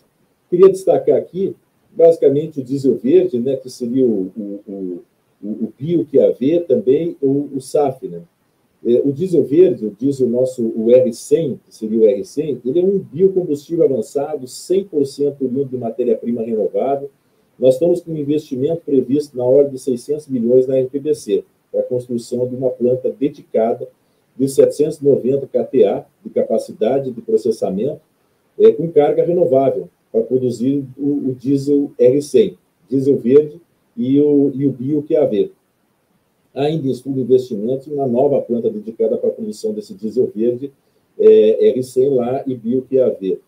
Queria 0.50 0.70
destacar 0.70 1.18
aqui, 1.18 1.56
basicamente, 1.92 2.60
o 2.60 2.64
diesel 2.64 2.98
verde, 2.98 3.40
né, 3.40 3.56
que 3.56 3.70
seria 3.70 4.04
o, 4.04 4.32
o, 4.36 4.62
o, 4.68 5.48
o 5.48 5.74
bio 5.78 6.06
QAV, 6.06 6.66
também 6.68 7.16
o, 7.22 7.50
o 7.56 7.62
SAF. 7.62 8.08
Né? 8.08 8.22
É, 8.84 9.02
o 9.06 9.14
diesel 9.14 9.44
verde, 9.44 9.86
o 9.86 9.92
diesel 9.92 10.28
nosso, 10.28 10.66
o 10.66 10.88
R100, 10.88 11.60
que 11.66 11.76
seria 11.76 12.00
o 12.00 12.02
R100, 12.02 12.60
ele 12.66 12.80
é 12.80 12.84
um 12.84 12.98
biocombustível 12.98 13.86
avançado, 13.86 14.46
100% 14.46 15.36
oriundo 15.40 15.66
de 15.66 15.78
matéria-prima 15.78 16.42
renovável. 16.42 17.10
Nós 17.62 17.76
estamos 17.76 18.02
com 18.02 18.12
um 18.12 18.18
investimento 18.18 18.82
previsto 18.82 19.38
na 19.38 19.46
ordem 19.46 19.74
de 19.74 19.80
600 19.80 20.28
milhões 20.28 20.66
na 20.66 20.80
RPBC, 20.80 21.44
para 21.72 21.82
a 21.82 21.84
construção 21.84 22.48
de 22.48 22.56
uma 22.56 22.72
planta 22.72 23.10
dedicada 23.12 23.88
de 24.36 24.50
790 24.50 25.46
kTA 25.46 26.06
de 26.26 26.30
capacidade 26.32 27.12
de 27.12 27.22
processamento, 27.22 28.02
é, 28.60 28.72
com 28.72 28.92
carga 28.92 29.24
renovável, 29.24 29.88
para 30.12 30.24
produzir 30.24 30.84
o, 30.98 31.30
o 31.30 31.36
diesel 31.36 31.92
R100, 32.00 32.58
diesel 32.90 33.18
verde 33.18 33.62
e 33.96 34.20
o, 34.20 34.52
e 34.56 34.66
o 34.66 34.72
bio 34.72 35.04
QAV 35.04 35.52
ainda 36.54 36.88
estuda 36.88 37.22
investimentos 37.22 37.88
na 37.88 38.06
nova 38.08 38.42
planta 38.42 38.70
dedicada 38.70 39.18
para 39.18 39.30
a 39.30 39.34
produção 39.34 39.74
desse 39.74 39.94
diesel 39.94 40.30
verde, 40.34 40.72
é, 41.18 41.74
R100 41.78 42.10
lá 42.14 42.44
e 42.46 42.56
BioQAV. 42.56 43.40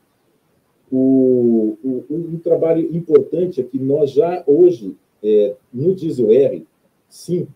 O, 0.95 1.75
o, 1.83 2.05
um 2.07 2.37
trabalho 2.37 2.95
importante 2.95 3.59
é 3.59 3.63
que 3.63 3.79
nós 3.79 4.11
já 4.11 4.43
hoje, 4.45 4.95
é, 5.23 5.55
no 5.73 5.95
diesel 5.95 6.31
R, 6.31 6.67
sim, 7.09 7.47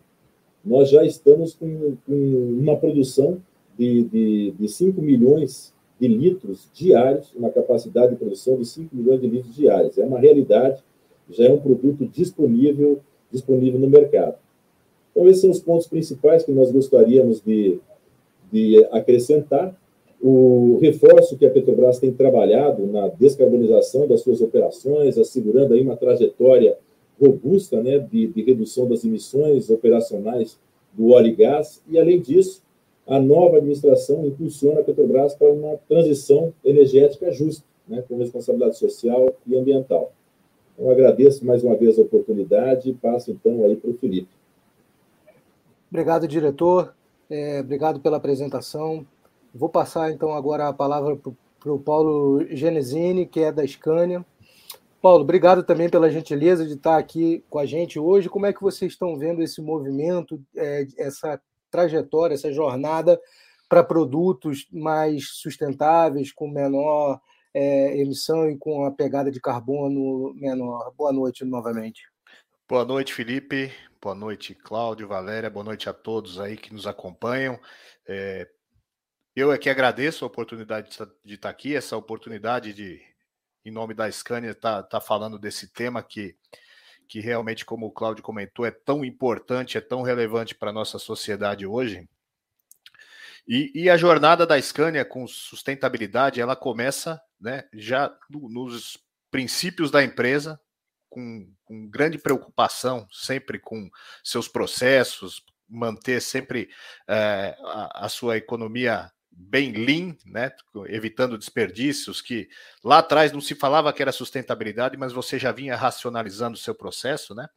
nós 0.65 0.89
já 0.89 1.05
estamos 1.05 1.53
com, 1.53 1.95
com 2.03 2.57
uma 2.59 2.75
produção 2.75 3.39
de, 3.77 4.05
de, 4.05 4.51
de 4.57 4.67
5 4.67 4.99
milhões 5.03 5.71
de 5.99 6.07
litros 6.07 6.67
diários, 6.73 7.31
uma 7.35 7.51
capacidade 7.51 8.13
de 8.13 8.17
produção 8.17 8.57
de 8.57 8.65
5 8.65 8.95
milhões 8.95 9.21
de 9.21 9.27
litros 9.27 9.55
diários. 9.55 9.99
É 9.99 10.03
uma 10.03 10.17
realidade, 10.19 10.83
já 11.29 11.45
é 11.45 11.51
um 11.51 11.59
produto 11.59 12.07
disponível, 12.07 12.99
disponível 13.31 13.79
no 13.79 13.87
mercado. 13.87 14.35
Então, 15.11 15.27
esses 15.27 15.41
são 15.41 15.51
os 15.51 15.59
pontos 15.59 15.85
principais 15.85 16.43
que 16.43 16.51
nós 16.51 16.71
gostaríamos 16.71 17.39
de, 17.41 17.79
de 18.51 18.83
acrescentar. 18.91 19.79
O 20.21 20.79
reforço 20.81 21.37
que 21.37 21.45
a 21.45 21.49
Petrobras 21.49 21.99
tem 21.99 22.11
trabalhado 22.11 22.85
na 22.87 23.07
descarbonização 23.07 24.07
das 24.07 24.21
suas 24.21 24.41
operações, 24.41 25.17
assegurando 25.17 25.73
aí 25.73 25.81
uma 25.81 25.95
trajetória 25.95 26.77
robusta 27.19 27.81
né, 27.81 27.99
de, 27.99 28.27
de 28.27 28.41
redução 28.43 28.87
das 28.87 29.03
emissões 29.03 29.69
operacionais 29.69 30.59
do 30.93 31.09
óleo 31.09 31.27
e 31.27 31.35
gás. 31.35 31.81
E, 31.87 31.99
além 31.99 32.19
disso, 32.19 32.61
a 33.07 33.19
nova 33.19 33.57
administração 33.57 34.25
impulsiona 34.25 34.81
a 34.81 34.83
Petrobras 34.83 35.35
para 35.35 35.51
uma 35.51 35.77
transição 35.87 36.53
energética 36.63 37.31
justa, 37.31 37.63
né, 37.87 38.03
com 38.07 38.17
responsabilidade 38.17 38.77
social 38.77 39.33
e 39.45 39.55
ambiental. 39.55 40.11
Então, 40.73 40.91
agradeço 40.91 41.45
mais 41.45 41.63
uma 41.63 41.75
vez 41.75 41.97
a 41.97 42.01
oportunidade 42.01 42.89
e 42.89 42.93
passo 42.93 43.31
então 43.31 43.63
aí 43.63 43.75
para 43.75 43.89
o 43.89 43.93
Felipe. 43.93 44.29
Obrigado, 45.89 46.27
diretor. 46.27 46.93
É, 47.29 47.61
obrigado 47.61 47.99
pela 47.99 48.17
apresentação. 48.17 49.05
Vou 49.53 49.69
passar 49.69 50.11
então 50.11 50.33
agora 50.33 50.67
a 50.67 50.73
palavra 50.73 51.15
para 51.15 51.71
o 51.71 51.79
Paulo 51.79 52.45
Genesini, 52.49 53.25
que 53.25 53.41
é 53.41 53.51
da 53.51 53.65
Scania. 53.65 54.25
Paulo, 55.01 55.23
obrigado 55.23 55.63
também 55.63 55.89
pela 55.89 56.09
gentileza 56.09 56.65
de 56.65 56.73
estar 56.73 56.97
aqui 56.97 57.43
com 57.49 57.59
a 57.59 57.65
gente 57.65 57.99
hoje. 57.99 58.29
Como 58.29 58.45
é 58.45 58.53
que 58.53 58.61
vocês 58.61 58.91
estão 58.91 59.17
vendo 59.17 59.41
esse 59.41 59.61
movimento, 59.61 60.41
é, 60.55 60.87
essa 60.97 61.39
trajetória, 61.69 62.33
essa 62.33 62.51
jornada 62.51 63.19
para 63.69 63.83
produtos 63.83 64.67
mais 64.71 65.29
sustentáveis, 65.29 66.31
com 66.31 66.49
menor 66.49 67.21
é, 67.53 67.97
emissão 67.99 68.49
e 68.49 68.57
com 68.57 68.85
a 68.85 68.91
pegada 68.91 69.29
de 69.29 69.39
carbono 69.39 70.33
menor? 70.33 70.91
Boa 70.97 71.13
noite 71.13 71.45
novamente. 71.45 72.03
Boa 72.67 72.83
noite, 72.83 73.13
Felipe. 73.13 73.71
Boa 74.01 74.15
noite, 74.15 74.55
Cláudio, 74.55 75.07
Valéria. 75.07 75.49
Boa 75.49 75.63
noite 75.63 75.89
a 75.89 75.93
todos 75.93 76.39
aí 76.39 76.57
que 76.57 76.73
nos 76.73 76.87
acompanham. 76.87 77.59
É, 78.07 78.47
eu 79.39 79.51
aqui 79.51 79.69
agradeço 79.69 80.25
a 80.25 80.27
oportunidade 80.27 80.89
de 81.23 81.35
estar 81.35 81.49
aqui, 81.49 81.75
essa 81.75 81.95
oportunidade 81.95 82.73
de, 82.73 82.99
em 83.63 83.69
nome 83.69 83.93
da 83.93 84.11
Scania, 84.11 84.49
estar 84.49 84.81
tá, 84.81 84.99
tá 84.99 84.99
falando 84.99 85.37
desse 85.37 85.67
tema 85.67 86.01
que, 86.01 86.35
que 87.07 87.19
realmente, 87.19 87.63
como 87.63 87.85
o 87.85 87.91
Cláudio 87.91 88.23
comentou, 88.23 88.65
é 88.65 88.71
tão 88.71 89.05
importante, 89.05 89.77
é 89.77 89.81
tão 89.81 90.01
relevante 90.01 90.55
para 90.55 90.71
a 90.71 90.73
nossa 90.73 90.97
sociedade 90.97 91.67
hoje. 91.67 92.09
E, 93.47 93.71
e, 93.75 93.89
a 93.91 93.95
jornada 93.95 94.43
da 94.43 94.59
Scania 94.59 95.05
com 95.05 95.27
sustentabilidade, 95.27 96.41
ela 96.41 96.55
começa 96.55 97.21
né, 97.39 97.63
já 97.71 98.11
nos 98.27 98.97
princípios 99.29 99.91
da 99.91 100.03
empresa, 100.03 100.59
com, 101.07 101.53
com 101.63 101.87
grande 101.87 102.17
preocupação 102.17 103.07
sempre 103.11 103.59
com 103.59 103.87
seus 104.23 104.47
processos, 104.47 105.45
manter 105.69 106.21
sempre 106.21 106.69
é, 107.07 107.55
a, 107.61 108.05
a, 108.05 108.09
sua 108.09 108.35
economia 108.35 109.11
bem 109.39 109.71
lean, 109.71 110.15
né, 110.25 110.51
evitando 110.87 111.37
desperdícios, 111.37 112.21
que 112.21 112.49
lá 112.83 112.97
atrás 112.97 113.31
não 113.31 113.39
se 113.39 113.53
falava 113.53 113.93
que 113.93 114.01
era 114.01 114.11
sustentabilidade, 114.11 114.97
mas 114.97 115.13
você 115.13 115.37
já 115.37 115.51
vinha 115.51 115.75
racionalizando 115.75 116.55
o 116.55 116.59
seu 116.59 116.73
processo, 116.73 117.35
né? 117.35 117.47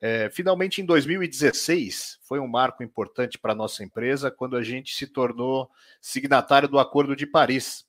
É, 0.00 0.30
finalmente, 0.30 0.80
em 0.80 0.86
2016, 0.86 2.18
foi 2.22 2.38
um 2.38 2.48
marco 2.48 2.82
importante 2.82 3.36
para 3.38 3.52
a 3.52 3.56
nossa 3.56 3.84
empresa, 3.84 4.30
quando 4.30 4.56
a 4.56 4.62
gente 4.62 4.94
se 4.94 5.06
tornou 5.06 5.70
signatário 6.00 6.68
do 6.68 6.78
Acordo 6.78 7.14
de 7.14 7.26
Paris, 7.26 7.84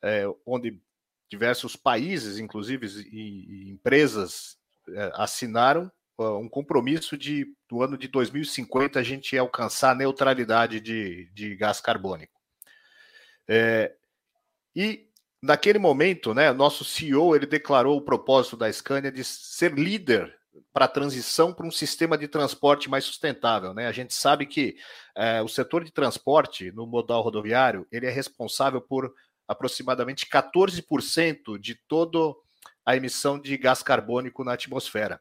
é, 0.00 0.24
onde 0.46 0.80
diversos 1.28 1.76
países, 1.76 2.38
inclusive 2.38 2.86
e, 3.10 3.66
e 3.66 3.70
empresas, 3.70 4.56
é, 4.88 5.12
assinaram 5.14 5.90
um 6.16 6.48
compromisso 6.48 7.18
de 7.18 7.52
do 7.68 7.82
ano 7.82 7.98
de 7.98 8.06
2050 8.06 9.00
a 9.00 9.02
gente 9.02 9.36
alcançar 9.36 9.90
a 9.90 9.94
neutralidade 9.96 10.78
de, 10.80 11.28
de 11.34 11.56
gás 11.56 11.80
carbônico. 11.80 12.33
É, 13.48 13.94
e 14.74 15.08
naquele 15.42 15.78
momento, 15.78 16.32
né, 16.32 16.52
nosso 16.52 16.84
CEO 16.84 17.36
ele 17.36 17.46
declarou 17.46 17.96
o 17.96 18.02
propósito 18.02 18.56
da 18.56 18.72
Scania 18.72 19.12
de 19.12 19.22
ser 19.22 19.74
líder 19.74 20.34
para 20.72 20.84
a 20.84 20.88
transição 20.88 21.52
para 21.52 21.66
um 21.66 21.70
sistema 21.70 22.16
de 22.16 22.28
transporte 22.28 22.88
mais 22.88 23.04
sustentável. 23.04 23.74
Né? 23.74 23.86
A 23.86 23.92
gente 23.92 24.14
sabe 24.14 24.46
que 24.46 24.76
é, 25.16 25.42
o 25.42 25.48
setor 25.48 25.84
de 25.84 25.92
transporte 25.92 26.70
no 26.72 26.86
modal 26.86 27.22
rodoviário 27.22 27.86
ele 27.90 28.06
é 28.06 28.10
responsável 28.10 28.80
por 28.80 29.12
aproximadamente 29.46 30.26
14% 30.26 31.58
de 31.58 31.74
toda 31.86 32.18
a 32.84 32.96
emissão 32.96 33.38
de 33.38 33.56
gás 33.56 33.82
carbônico 33.82 34.44
na 34.44 34.52
atmosfera. 34.54 35.20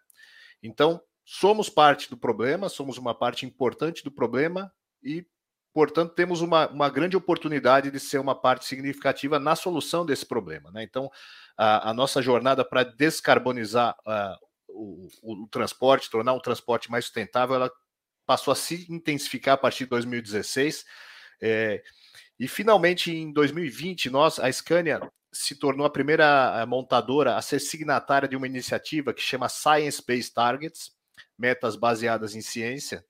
Então, 0.62 1.02
somos 1.26 1.70
parte 1.70 2.10
do 2.10 2.18
problema, 2.18 2.70
somos 2.70 2.98
uma 2.98 3.14
parte 3.14 3.46
importante 3.46 4.04
do 4.04 4.12
problema 4.12 4.72
e, 5.04 5.26
portanto, 5.74 6.14
temos 6.14 6.42
uma, 6.42 6.68
uma 6.70 6.90
grande 6.90 7.18
oportunidade 7.18 7.90
de 7.90 8.00
ser 8.00 8.20
uma 8.20 8.36
parte 8.36 8.66
significativa 8.66 9.40
na 9.40 9.56
solução 9.56 10.06
desse 10.06 10.26
problema. 10.26 10.72
Né? 10.72 10.84
Então, 10.84 11.10
a, 11.58 11.90
a 11.90 11.94
nossa 11.94 12.22
jornada 12.22 12.64
para 12.64 12.84
descarbonizar 12.84 13.96
uh, 14.06 14.38
o, 14.68 15.08
o, 15.22 15.44
o, 15.44 15.48
transporte, 15.48 16.10
tornar 16.10 16.34
um 16.34 16.40
transporte 16.40 16.90
mais 16.92 17.06
sustentável, 17.06 17.56
ela 17.56 17.72
passou 18.26 18.52
a 18.52 18.56
se 18.56 18.86
intensificar 18.90 19.56
a 19.56 19.58
partir 19.58 19.86
de 19.86 19.90
2016. 19.90 20.86
É, 21.42 21.84
e 22.40 22.48
finalmente, 22.48 23.12
em 23.12 23.32
2020, 23.32 24.10
nós, 24.10 24.40
a 24.40 24.52
Scania, 24.52 25.02
se 25.32 25.56
tornou 25.56 25.86
a 25.86 25.90
primeira 25.90 26.62
eh, 26.62 26.66
montadora 26.66 27.36
a 27.36 27.42
ser 27.42 27.60
signatária 27.60 28.28
de 28.28 28.36
uma 28.36 28.46
iniciativa 28.46 29.14
que 29.14 29.22
chama 29.22 29.50
Science 29.50 30.02
Based 30.06 30.32
Targets, 30.34 30.92
metas 31.38 31.76
baseadas 31.76 32.36
em 32.36 32.42
ciência, 32.42 33.04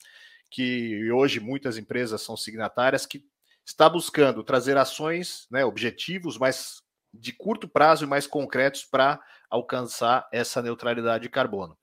que 0.53 1.11
hoje 1.11 1.39
muitas 1.39 1.79
empresas 1.79 2.21
são 2.21 2.37
signatárias, 2.37 3.07
que 3.07 3.25
está 3.65 3.89
buscando 3.89 4.43
trazer 4.43 4.77
ações, 4.77 5.47
né, 5.49 5.65
objetivos 5.65 6.37
mais 6.37 6.83
de 7.11 7.33
curto 7.33 7.67
prazo 7.67 8.05
e 8.05 8.07
mais 8.07 8.27
concretos 8.27 8.83
para 8.83 9.19
alcançar 9.49 10.27
essa 10.31 10.61
neutralidade 10.61 11.23
de 11.23 11.29
carbono. 11.29 11.75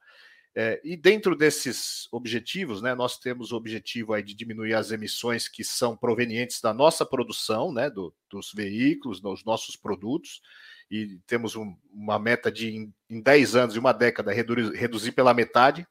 É, 0.55 0.81
e 0.85 0.97
dentro 0.97 1.37
desses 1.37 2.09
objetivos, 2.13 2.81
né, 2.81 2.95
nós 2.95 3.19
temos 3.19 3.51
o 3.51 3.57
objetivo 3.57 4.13
aí 4.13 4.23
de 4.23 4.35
diminuir 4.35 4.75
as 4.75 4.93
emissões 4.93 5.49
que 5.49 5.65
são 5.65 5.97
provenientes 5.97 6.61
da 6.61 6.73
nossa 6.73 7.05
produção, 7.05 7.73
né, 7.73 7.91
do, 7.91 8.15
dos 8.31 8.53
veículos, 8.55 9.21
dos 9.21 9.45
nossos 9.45 9.75
produtos, 9.75 10.41
e 10.89 11.19
temos 11.27 11.57
um, 11.57 11.77
uma 11.93 12.19
meta 12.19 12.53
de, 12.53 12.71
em, 12.71 12.95
em 13.09 13.21
10 13.21 13.57
anos 13.57 13.75
e 13.75 13.79
uma 13.79 13.93
década, 13.93 14.33
reduzir, 14.33 14.77
reduzir 14.77 15.13
pela 15.13 15.35
metade. 15.35 15.87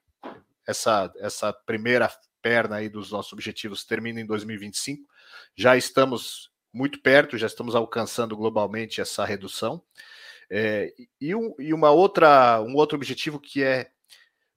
Essa, 0.67 1.11
essa 1.17 1.51
primeira 1.51 2.11
perna 2.41 2.77
aí 2.77 2.89
dos 2.89 3.11
nossos 3.11 3.33
objetivos 3.33 3.83
termina 3.83 4.19
em 4.19 4.25
2025. 4.25 5.03
Já 5.55 5.77
estamos 5.77 6.51
muito 6.73 7.01
perto, 7.01 7.37
já 7.37 7.47
estamos 7.47 7.75
alcançando 7.75 8.35
globalmente 8.35 9.01
essa 9.01 9.25
redução. 9.25 9.83
É, 10.49 10.93
e, 11.21 11.35
um, 11.35 11.53
e 11.59 11.73
uma 11.73 11.91
outra, 11.91 12.61
um 12.61 12.75
outro 12.75 12.95
objetivo 12.95 13.39
que 13.39 13.63
é 13.63 13.91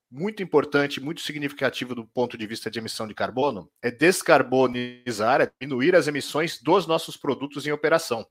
muito 0.09 0.43
importante, 0.43 1.01
muito 1.01 1.21
significativo 1.21 1.95
do 1.95 2.05
ponto 2.05 2.37
de 2.37 2.45
vista 2.45 2.69
de 2.69 2.77
emissão 2.77 3.07
de 3.07 3.15
carbono 3.15 3.69
é 3.81 3.89
descarbonizar, 3.89 5.41
é 5.41 5.51
diminuir 5.59 5.95
as 5.95 6.07
emissões 6.07 6.61
dos 6.61 6.85
nossos 6.85 7.17
produtos 7.17 7.65
em 7.65 7.71
operação, 7.71 8.25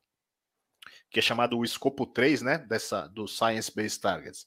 que 1.11 1.19
é 1.19 1.23
chamado 1.23 1.59
o 1.59 1.65
escopo 1.65 2.07
3, 2.07 2.43
né, 2.43 2.59
dessa 2.59 3.09
do 3.09 3.27
Science 3.27 3.73
Based 3.75 4.01
Targets. 4.01 4.47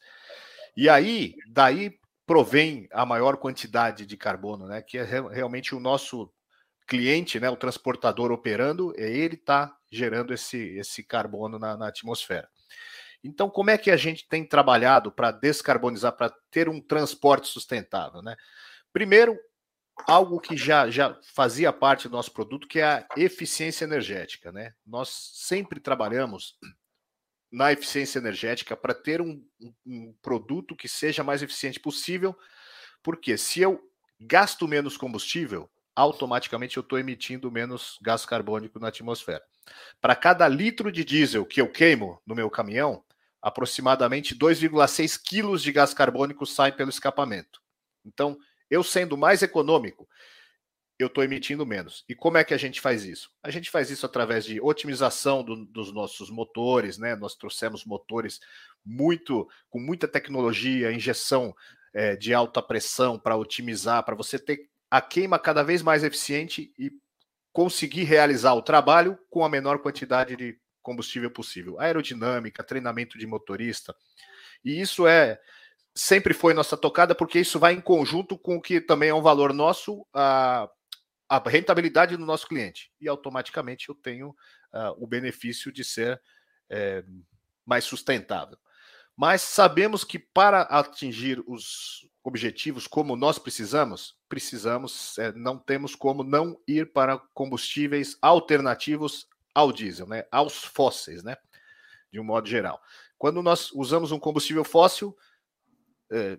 E 0.77 0.87
aí, 0.87 1.35
daí 1.47 1.97
provém 2.25 2.87
a 2.91 3.05
maior 3.05 3.37
quantidade 3.37 4.05
de 4.05 4.17
carbono, 4.17 4.67
né, 4.67 4.81
que 4.81 4.97
é 4.97 5.03
realmente 5.03 5.75
o 5.75 5.79
nosso 5.79 6.31
cliente, 6.87 7.39
né, 7.39 7.49
o 7.49 7.57
transportador 7.57 8.31
operando, 8.31 8.93
é 8.97 9.09
ele 9.09 9.35
está 9.35 9.75
gerando 9.91 10.33
esse, 10.33 10.57
esse 10.77 11.03
carbono 11.03 11.57
na, 11.57 11.77
na 11.77 11.87
atmosfera. 11.87 12.47
Então, 13.23 13.49
como 13.49 13.71
é 13.71 13.77
que 13.77 13.89
a 13.89 13.97
gente 13.97 14.27
tem 14.27 14.47
trabalhado 14.47 15.11
para 15.11 15.31
descarbonizar, 15.31 16.15
para 16.15 16.31
ter 16.51 16.69
um 16.69 16.79
transporte 16.79 17.47
sustentável? 17.47 18.21
Né? 18.21 18.35
Primeiro, 18.93 19.35
algo 20.07 20.39
que 20.39 20.55
já, 20.55 20.89
já 20.91 21.17
fazia 21.33 21.73
parte 21.73 22.07
do 22.07 22.15
nosso 22.15 22.31
produto, 22.31 22.67
que 22.67 22.79
é 22.79 22.85
a 22.85 23.07
eficiência 23.17 23.85
energética. 23.85 24.51
Né? 24.51 24.73
Nós 24.85 25.09
sempre 25.33 25.79
trabalhamos 25.79 26.55
na 27.51 27.71
eficiência 27.71 28.19
energética 28.19 28.75
para 28.75 28.93
ter 28.93 29.21
um, 29.21 29.43
um, 29.85 30.13
produto 30.21 30.75
que 30.75 30.87
seja 30.87 31.23
mais 31.23 31.41
eficiente 31.41 31.79
possível, 31.79 32.35
porque 33.01 33.37
se 33.37 33.61
eu 33.61 33.79
gasto 34.19 34.67
menos 34.67 34.97
combustível, 34.97 35.69
automaticamente 35.95 36.77
eu 36.77 36.81
estou 36.81 36.99
emitindo 36.99 37.51
menos 37.51 37.97
gás 38.01 38.25
carbônico 38.25 38.79
na 38.79 38.89
atmosfera. 38.89 39.43
Para 40.01 40.15
cada 40.15 40.47
litro 40.47 40.91
de 40.91 41.03
diesel 41.03 41.45
que 41.45 41.61
eu 41.61 41.71
queimo 41.71 42.21
no 42.25 42.35
meu 42.35 42.49
caminhão, 42.49 43.03
aproximadamente 43.41 44.35
2,6 44.35 45.19
quilos 45.23 45.61
de 45.61 45.71
gás 45.71 45.93
carbônico 45.93 46.45
saem 46.45 46.73
pelo 46.73 46.89
escapamento. 46.89 47.61
Então, 48.03 48.37
eu 48.69 48.83
sendo 48.83 49.15
mais 49.15 49.41
econômico, 49.41 50.07
eu 50.97 51.07
estou 51.07 51.23
emitindo 51.23 51.65
menos. 51.65 52.05
E 52.07 52.15
como 52.15 52.37
é 52.37 52.43
que 52.43 52.53
a 52.53 52.57
gente 52.57 52.79
faz 52.79 53.03
isso? 53.03 53.29
A 53.43 53.51
gente 53.51 53.69
faz 53.69 53.89
isso 53.89 54.05
através 54.05 54.45
de 54.45 54.61
otimização 54.61 55.43
do, 55.43 55.65
dos 55.65 55.91
nossos 55.91 56.29
motores, 56.29 56.97
né? 56.97 57.15
Nós 57.15 57.35
trouxemos 57.35 57.83
motores 57.83 58.39
muito 58.85 59.47
com 59.69 59.79
muita 59.79 60.07
tecnologia, 60.07 60.91
injeção 60.91 61.53
é, 61.93 62.15
de 62.15 62.33
alta 62.33 62.61
pressão 62.61 63.19
para 63.19 63.35
otimizar, 63.35 64.03
para 64.03 64.15
você 64.15 64.39
ter 64.39 64.69
a 64.89 65.01
queima 65.01 65.37
cada 65.37 65.63
vez 65.63 65.81
mais 65.81 66.03
eficiente 66.03 66.73
e 66.79 66.91
conseguir 67.51 68.03
realizar 68.03 68.53
o 68.53 68.61
trabalho 68.61 69.17
com 69.29 69.43
a 69.43 69.49
menor 69.49 69.79
quantidade 69.79 70.35
de 70.35 70.57
combustível 70.81 71.31
possível. 71.31 71.79
Aerodinâmica, 71.79 72.63
treinamento 72.63 73.17
de 73.17 73.25
motorista. 73.25 73.95
E 74.63 74.79
isso 74.79 75.07
é 75.07 75.39
sempre 75.95 76.33
foi 76.33 76.53
nossa 76.53 76.75
tocada, 76.75 77.15
porque 77.15 77.39
isso 77.39 77.57
vai 77.57 77.73
em 77.73 77.81
conjunto 77.81 78.37
com 78.37 78.57
o 78.57 78.61
que 78.61 78.81
também 78.81 79.09
é 79.09 79.13
um 79.13 79.21
valor 79.21 79.53
nosso, 79.53 80.05
a, 80.13 80.69
a 81.29 81.39
rentabilidade 81.39 82.15
do 82.15 82.25
nosso 82.25 82.47
cliente. 82.47 82.91
E 82.99 83.07
automaticamente 83.07 83.89
eu 83.89 83.95
tenho 83.95 84.29
uh, 84.29 84.95
o 84.97 85.07
benefício 85.07 85.71
de 85.71 85.83
ser 85.83 86.21
é, 86.69 87.03
mais 87.65 87.83
sustentável. 87.83 88.57
Mas 89.15 89.41
sabemos 89.41 90.03
que 90.03 90.19
para 90.19 90.61
atingir 90.63 91.41
os 91.47 92.07
objetivos 92.23 92.85
como 92.85 93.15
nós 93.15 93.39
precisamos, 93.39 94.17
precisamos, 94.27 95.17
é, 95.17 95.31
não 95.31 95.57
temos 95.57 95.95
como 95.95 96.23
não 96.23 96.59
ir 96.67 96.91
para 96.91 97.17
combustíveis 97.33 98.17
alternativos 98.21 99.27
ao 99.53 99.71
diesel, 99.71 100.07
né? 100.07 100.25
aos 100.31 100.63
fósseis, 100.63 101.23
né? 101.23 101.37
de 102.11 102.19
um 102.19 102.23
modo 102.23 102.47
geral. 102.47 102.81
Quando 103.17 103.41
nós 103.41 103.71
usamos 103.71 104.11
um 104.11 104.19
combustível 104.19 104.63
fóssil, 104.63 105.15
é, 106.11 106.37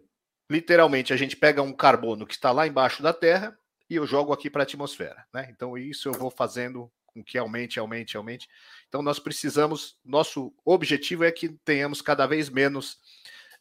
literalmente 0.50 1.12
a 1.12 1.16
gente 1.16 1.36
pega 1.36 1.62
um 1.62 1.72
carbono 1.72 2.26
que 2.26 2.34
está 2.34 2.52
lá 2.52 2.66
embaixo 2.66 3.02
da 3.02 3.12
Terra 3.12 3.56
e 3.88 3.96
eu 3.96 4.06
jogo 4.06 4.32
aqui 4.32 4.50
para 4.50 4.62
a 4.62 4.64
atmosfera. 4.64 5.26
Né? 5.32 5.48
Então, 5.50 5.76
isso 5.76 6.08
eu 6.08 6.12
vou 6.12 6.30
fazendo 6.30 6.90
com 7.06 7.22
que 7.22 7.38
aumente, 7.38 7.78
aumente, 7.78 8.16
aumente. 8.16 8.48
Então, 8.88 9.02
nós 9.02 9.18
precisamos, 9.18 9.96
nosso 10.04 10.52
objetivo 10.64 11.24
é 11.24 11.32
que 11.32 11.48
tenhamos 11.64 12.02
cada 12.02 12.26
vez 12.26 12.50
menos 12.50 12.98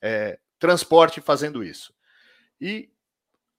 é, 0.01 0.39
transporte 0.59 1.21
fazendo 1.21 1.63
isso. 1.63 1.93
E 2.59 2.89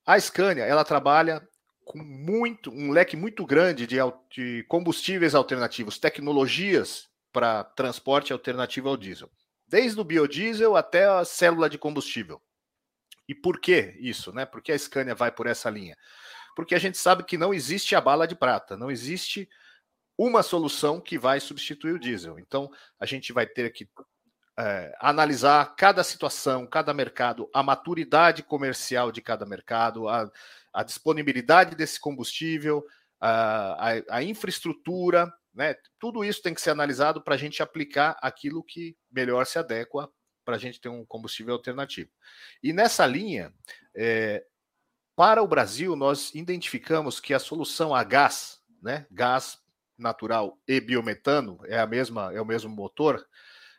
a 0.05 0.18
Scania, 0.20 0.64
ela 0.64 0.85
trabalha 0.85 1.46
com 1.85 1.98
muito 1.98 2.70
um 2.70 2.90
leque 2.90 3.16
muito 3.16 3.46
grande 3.46 3.87
de, 3.87 3.96
de 4.31 4.64
combustíveis 4.68 5.35
alternativos, 5.35 5.98
tecnologias 5.98 7.09
para 7.33 7.62
transporte 7.62 8.33
alternativo 8.33 8.88
ao 8.88 8.96
diesel, 8.96 9.31
desde 9.68 10.00
o 10.00 10.05
biodiesel 10.05 10.76
até 10.76 11.07
a 11.07 11.24
célula 11.24 11.70
de 11.70 11.79
combustível. 11.79 12.40
E 13.29 13.35
por 13.35 13.61
que 13.61 13.96
isso, 13.98 14.33
né? 14.33 14.46
Por 14.46 14.62
que 14.62 14.72
a 14.72 14.79
Scania 14.79 15.14
vai 15.14 15.31
por 15.31 15.46
essa 15.46 15.68
linha? 15.68 15.96
Porque 16.56 16.74
a 16.74 16.78
gente 16.78 16.96
sabe 16.96 17.22
que 17.22 17.36
não 17.36 17.52
existe 17.52 17.94
a 17.94 18.00
bala 18.00 18.26
de 18.26 18.34
prata, 18.34 18.78
não 18.78 18.90
existe 18.90 19.46
uma 20.16 20.42
solução 20.42 20.98
que 20.98 21.18
vai 21.18 21.38
substituir 21.38 21.92
o 21.92 21.98
diesel. 21.98 22.38
Então, 22.38 22.70
a 22.98 23.04
gente 23.04 23.30
vai 23.30 23.46
ter 23.46 23.70
que 23.70 23.86
é, 24.58 24.96
analisar 24.98 25.76
cada 25.76 26.02
situação, 26.02 26.66
cada 26.66 26.94
mercado, 26.94 27.50
a 27.52 27.62
maturidade 27.62 28.42
comercial 28.42 29.12
de 29.12 29.20
cada 29.20 29.44
mercado, 29.44 30.08
a, 30.08 30.30
a 30.72 30.82
disponibilidade 30.82 31.76
desse 31.76 32.00
combustível, 32.00 32.82
a, 33.20 33.90
a, 33.90 34.16
a 34.16 34.22
infraestrutura, 34.22 35.30
né? 35.54 35.74
Tudo 35.98 36.24
isso 36.24 36.40
tem 36.40 36.54
que 36.54 36.60
ser 36.62 36.70
analisado 36.70 37.22
para 37.22 37.34
a 37.34 37.38
gente 37.38 37.62
aplicar 37.62 38.16
aquilo 38.22 38.64
que 38.64 38.96
melhor 39.10 39.44
se 39.44 39.58
adequa 39.58 40.10
para 40.42 40.56
a 40.56 40.58
gente 40.58 40.80
ter 40.80 40.88
um 40.88 41.04
combustível 41.04 41.52
alternativo. 41.52 42.08
E 42.62 42.72
nessa 42.72 43.04
linha, 43.04 43.52
é, 43.94 44.42
para 45.16 45.42
o 45.42 45.48
Brasil, 45.48 45.96
nós 45.96 46.35
identificamos 46.35 47.18
que 47.18 47.33
a 47.33 47.38
solução 47.38 47.94
a 47.94 48.05
gás, 48.05 48.61
né, 48.83 49.07
gás 49.11 49.59
natural 49.96 50.59
e 50.68 50.79
biometano, 50.79 51.59
é 51.64 51.79
a 51.79 51.87
mesma, 51.87 52.31
é 52.35 52.40
o 52.40 52.44
mesmo 52.44 52.70
motor, 52.70 53.26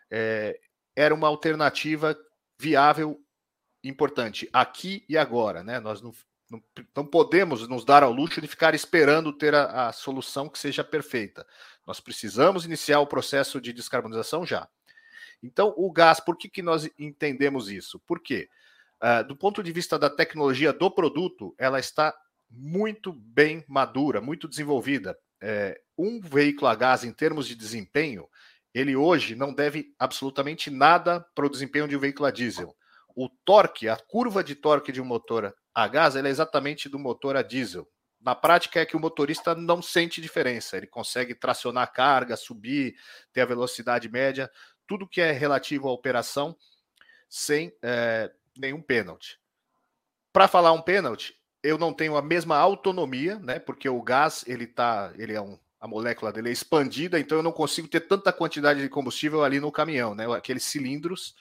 é, 0.09 0.59
era 0.95 1.13
uma 1.13 1.27
alternativa 1.27 2.17
viável 2.59 3.21
importante 3.83 4.49
aqui 4.51 5.05
e 5.07 5.15
agora, 5.15 5.63
né? 5.63 5.79
Nós 5.79 6.01
não, 6.01 6.11
não, 6.49 6.63
não, 6.95 7.05
podemos 7.05 7.67
nos 7.67 7.85
dar 7.85 8.01
ao 8.01 8.11
luxo 8.11 8.41
de 8.41 8.47
ficar 8.47 8.73
esperando 8.73 9.31
ter 9.31 9.53
a, 9.53 9.89
a, 9.89 9.93
solução 9.93 10.49
que 10.49 10.57
seja 10.57 10.83
perfeita. 10.83 11.45
Nós 11.85 11.99
precisamos 11.99 12.65
iniciar 12.65 12.99
o 12.99 13.07
processo 13.07 13.61
de 13.61 13.71
descarbonização 13.71 14.43
já. 14.43 14.67
Então, 15.41 15.71
o 15.77 15.91
gás, 15.91 16.19
por 16.19 16.35
que, 16.35 16.49
que 16.49 16.63
nós 16.63 16.89
entendemos 16.97 17.69
isso? 17.69 17.99
Por 17.99 18.19
quê? 18.19 18.49
Uh, 19.01 19.27
do 19.27 19.35
ponto 19.35 19.61
de 19.61 19.71
vista 19.71 19.97
da 19.99 20.09
tecnologia 20.09 20.73
do 20.73 20.89
produto, 20.89 21.53
ela 21.57 21.79
está 21.79 22.13
muito 22.49 23.13
bem 23.13 23.63
madura, 23.67 24.21
muito 24.21 24.47
desenvolvida. 24.47 25.17
É, 25.41 25.79
um 25.97 26.19
veículo 26.19 26.67
a 26.67 26.75
gás, 26.75 27.03
em 27.03 27.11
termos 27.11 27.47
de 27.47 27.55
desempenho, 27.55 28.27
ele 28.73 28.95
hoje 28.95 29.35
não 29.35 29.53
deve 29.53 29.93
absolutamente 29.99 30.69
nada 30.69 31.25
para 31.35 31.45
o 31.45 31.49
desempenho 31.49 31.87
de 31.87 31.95
um 31.95 31.99
veículo 31.99 32.27
a 32.27 32.31
diesel. 32.31 32.75
O 33.15 33.29
torque, 33.43 33.89
a 33.89 33.97
curva 33.97 34.43
de 34.43 34.55
torque 34.55 34.91
de 34.91 35.01
um 35.01 35.05
motor 35.05 35.53
a 35.73 35.87
gás 35.87 36.15
é 36.15 36.27
exatamente 36.27 36.89
do 36.89 36.99
motor 36.99 37.35
a 37.35 37.41
diesel. 37.41 37.87
Na 38.19 38.33
prática 38.33 38.79
é 38.79 38.85
que 38.85 38.95
o 38.95 38.99
motorista 38.99 39.53
não 39.53 39.81
sente 39.81 40.19
diferença, 40.19 40.75
ele 40.75 40.87
consegue 40.87 41.35
tracionar 41.35 41.83
a 41.83 41.87
carga, 41.87 42.35
subir, 42.35 42.95
ter 43.31 43.41
a 43.41 43.45
velocidade 43.45 44.09
média, 44.09 44.49
tudo 44.87 45.07
que 45.07 45.21
é 45.21 45.31
relativo 45.31 45.87
à 45.87 45.91
operação 45.91 46.55
sem 47.29 47.71
é, 47.83 48.31
nenhum 48.59 48.81
pênalti. 48.81 49.39
Para 50.31 50.47
falar 50.47 50.71
um 50.71 50.81
pênalti, 50.81 51.35
eu 51.63 51.77
não 51.77 51.93
tenho 51.93 52.15
a 52.15 52.21
mesma 52.21 52.57
autonomia, 52.57 53.39
né? 53.39 53.59
Porque 53.59 53.89
o 53.89 54.01
gás 54.01 54.43
ele 54.47 54.67
tá, 54.67 55.13
ele 55.17 55.33
é 55.33 55.41
um 55.41 55.57
a 55.79 55.87
molécula 55.87 56.33
dele 56.33 56.49
é 56.49 56.51
expandida, 56.51 57.19
então 57.19 57.37
eu 57.37 57.43
não 57.43 57.51
consigo 57.51 57.87
ter 57.87 58.01
tanta 58.01 58.33
quantidade 58.33 58.81
de 58.81 58.89
combustível 58.89 59.43
ali 59.43 59.59
no 59.59 59.71
caminhão, 59.71 60.15
né? 60.15 60.25
Aqueles 60.35 60.63
cilindros, 60.63 61.35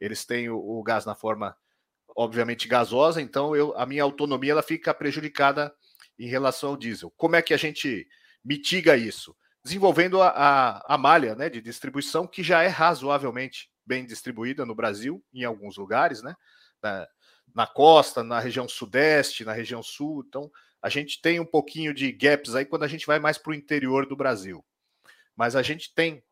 eles 0.00 0.24
têm 0.24 0.48
o, 0.48 0.56
o 0.56 0.82
gás 0.82 1.04
na 1.04 1.14
forma 1.14 1.56
obviamente 2.16 2.68
gasosa, 2.68 3.20
então 3.20 3.54
eu, 3.56 3.76
a 3.76 3.86
minha 3.86 4.02
autonomia 4.02 4.52
ela 4.52 4.62
fica 4.62 4.92
prejudicada 4.92 5.72
em 6.18 6.26
relação 6.26 6.70
ao 6.70 6.76
diesel. 6.76 7.12
Como 7.16 7.36
é 7.36 7.42
que 7.42 7.54
a 7.54 7.56
gente 7.56 8.06
mitiga 8.44 8.96
isso? 8.96 9.36
Desenvolvendo 9.64 10.20
a, 10.20 10.28
a, 10.28 10.94
a 10.94 10.98
malha 10.98 11.34
né, 11.34 11.48
de 11.48 11.60
distribuição, 11.60 12.26
que 12.26 12.42
já 12.42 12.62
é 12.62 12.68
razoavelmente 12.68 13.70
bem 13.84 14.04
distribuída 14.04 14.64
no 14.66 14.74
Brasil, 14.74 15.22
em 15.32 15.44
alguns 15.44 15.76
lugares, 15.76 16.22
né? 16.22 16.34
Na, 16.82 17.08
na 17.54 17.66
costa, 17.66 18.22
na 18.22 18.40
região 18.40 18.68
sudeste, 18.68 19.44
na 19.44 19.52
região 19.52 19.82
sul. 19.82 20.24
Então, 20.26 20.50
a 20.80 20.88
gente 20.88 21.20
tem 21.20 21.38
um 21.38 21.46
pouquinho 21.46 21.94
de 21.94 22.10
gaps 22.10 22.54
aí 22.54 22.64
quando 22.64 22.82
a 22.82 22.88
gente 22.88 23.06
vai 23.06 23.18
mais 23.18 23.38
para 23.38 23.50
o 23.50 23.54
interior 23.54 24.06
do 24.06 24.16
Brasil. 24.16 24.64
Mas 25.36 25.54
a 25.54 25.62
gente 25.62 25.94
tem 25.94 26.22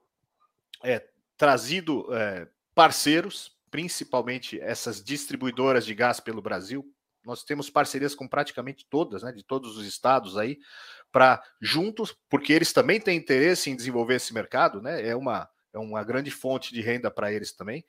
é, 0.83 1.07
trazido 1.37 2.13
é, 2.15 2.49
parceiros 2.75 3.59
principalmente 3.71 4.61
essas 4.61 5.03
distribuidoras 5.03 5.87
de 5.87 5.95
gás 5.95 6.21
pelo 6.21 6.43
Brasil. 6.43 6.85
Nós 7.25 7.45
temos 7.45 7.71
parcerias 7.71 8.15
com 8.15 8.27
praticamente 8.27 8.87
todas, 8.89 9.23
né, 9.23 9.31
de 9.31 9.45
todos 9.45 9.77
os 9.77 9.87
estados 9.87 10.37
aí, 10.37 10.59
para 11.13 11.43
juntos, 11.61 12.17
porque 12.29 12.53
eles 12.53 12.73
também 12.73 13.01
têm 13.01 13.17
interesse 13.17 13.71
em 13.71 13.77
desenvolver 13.77 14.17
esse 14.17 14.33
mercado, 14.33 14.81
né? 14.81 15.07
É 15.07 15.15
uma, 15.15 15.49
é 15.73 15.79
uma 15.79 16.03
grande 16.03 16.31
fonte 16.31 16.73
de 16.73 16.81
renda 16.81 17.11
para 17.11 17.33
eles 17.33 17.53
também. 17.53 17.85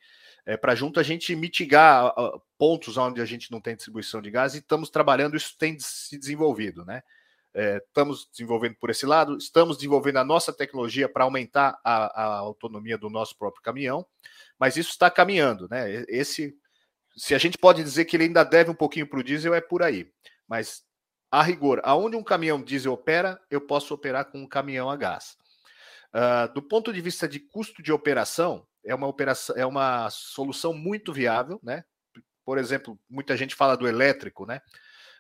É, 0.46 0.58
para 0.58 0.76
junto 0.76 1.00
a 1.00 1.04
gente 1.04 1.36
mitigar 1.36 2.14
pontos 2.58 2.98
onde 2.98 3.22
a 3.22 3.26
gente 3.26 3.52
não 3.52 3.62
tem 3.62 3.76
distribuição 3.76 4.22
de 4.22 4.32
gás 4.32 4.54
e 4.54 4.60
estamos 4.60 4.90
trabalhando, 4.90 5.38
isso 5.38 5.56
tem 5.58 5.78
se 5.80 6.18
desenvolvido, 6.18 6.84
né? 6.86 7.04
É, 7.54 7.78
estamos 7.86 8.30
desenvolvendo 8.32 8.76
por 8.76 8.90
esse 8.90 9.06
lado, 9.06 9.38
estamos 9.38 9.76
desenvolvendo 9.76 10.18
a 10.18 10.24
nossa 10.24 10.54
tecnologia 10.54 11.10
para 11.10 11.26
aumentar 11.26 11.78
a, 11.84 12.24
a, 12.24 12.38
autonomia 12.38 12.98
do 12.98 13.10
nosso 13.10 13.38
próprio 13.38 13.62
caminhão, 13.62 14.06
mas 14.58 14.78
isso 14.78 14.92
está 14.92 15.12
caminhando, 15.12 15.68
né? 15.70 16.06
Esse, 16.08 16.56
se 17.18 17.36
a 17.36 17.38
gente 17.38 17.58
pode 17.58 17.84
dizer 17.84 18.06
que 18.06 18.16
ele 18.16 18.24
ainda 18.24 18.44
deve 18.44 18.72
um 18.72 18.76
pouquinho 18.76 19.08
para 19.08 19.20
o 19.20 19.24
diesel, 19.24 19.54
é 19.54 19.60
por 19.60 19.84
aí. 19.84 20.10
Mas 20.48 20.84
a 21.30 21.44
rigor, 21.44 21.82
aonde 21.84 22.16
um 22.16 22.24
caminhão 22.24 22.62
diesel 22.62 22.94
opera, 22.94 23.40
eu 23.50 23.60
posso 23.60 23.94
operar 23.94 24.32
com 24.32 24.40
um 24.40 24.48
caminhão 24.48 24.90
a 24.90 24.96
gás. 24.96 25.38
Uh, 26.14 26.54
do 26.54 26.62
ponto 26.62 26.92
de 26.92 27.02
vista 27.02 27.28
de 27.28 27.40
custo 27.40 27.82
de 27.82 27.92
operação, 27.92 28.66
é 28.84 28.94
uma 28.96 29.08
operação, 29.08 29.56
é 29.56 29.66
uma 29.66 30.10
solução 30.10 30.74
muito 30.74 31.14
viável, 31.14 31.60
né? 31.64 31.84
Por 32.44 32.58
exemplo, 32.58 33.00
muita 33.10 33.38
gente 33.38 33.56
fala 33.56 33.78
do 33.78 33.88
elétrico, 33.88 34.46
né? 34.46 34.62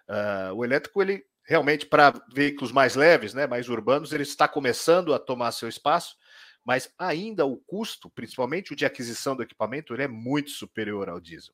Uh, 0.10 0.54
o 0.56 0.66
elétrico 0.66 1.02
ele 1.02 1.26
realmente 1.44 1.86
para 1.86 2.14
veículos 2.34 2.72
mais 2.72 2.96
leves, 2.96 3.34
né, 3.34 3.48
mais 3.48 3.68
urbanos, 3.68 4.14
ele 4.14 4.24
está 4.24 4.48
começando 4.48 5.14
a 5.14 5.20
tomar 5.20 5.52
seu 5.52 5.68
espaço, 5.68 6.16
mas 6.64 6.94
ainda 6.98 7.46
o 7.46 7.58
custo, 7.58 8.10
principalmente 8.10 8.72
o 8.72 8.76
de 8.76 8.86
aquisição 8.86 9.36
do 9.36 9.44
equipamento, 9.44 9.94
ele 9.94 10.04
é 10.04 10.08
muito 10.08 10.52
superior 10.52 11.10
ao 11.10 11.20
diesel. 11.20 11.54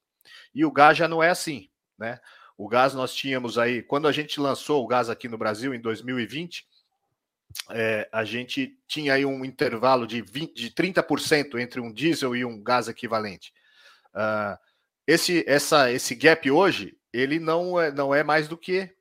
E 0.54 0.66
o 0.66 0.72
gás 0.72 0.98
já 0.98 1.08
não 1.08 1.24
é 1.24 1.30
assim, 1.30 1.70
né? 1.98 2.20
O 2.58 2.68
gás 2.68 2.94
nós 2.94 3.14
tínhamos 3.14 3.58
aí, 3.58 3.82
quando 3.82 4.08
a 4.08 4.12
gente 4.12 4.40
lançou 4.40 4.84
o 4.84 4.88
gás 4.88 5.10
aqui 5.10 5.28
no 5.28 5.38
Brasil 5.38 5.74
em 5.74 5.80
2020, 5.80 6.68
é, 7.72 8.08
a 8.12 8.24
gente 8.24 8.78
tinha 8.88 9.14
aí 9.14 9.26
um 9.26 9.44
intervalo 9.44 10.08
de, 10.08 10.22
20, 10.22 10.54
de 10.54 10.72
30% 10.72 11.60
entre 11.60 11.80
um 11.80 11.92
diesel 11.92 12.36
e 12.36 12.46
um 12.46 12.62
gás 12.62 12.88
equivalente. 12.88 13.54
Uh, 14.14 14.58
esse, 15.06 15.44
essa, 15.48 15.92
esse 15.92 16.16
gap 16.16 16.50
hoje, 16.50 16.98
ele 17.14 17.40
não 17.40 17.80
é, 17.80 17.92
não 17.92 18.14
é 18.14 18.24
mais 18.24 18.48
do 18.48 18.58
que 18.58 18.94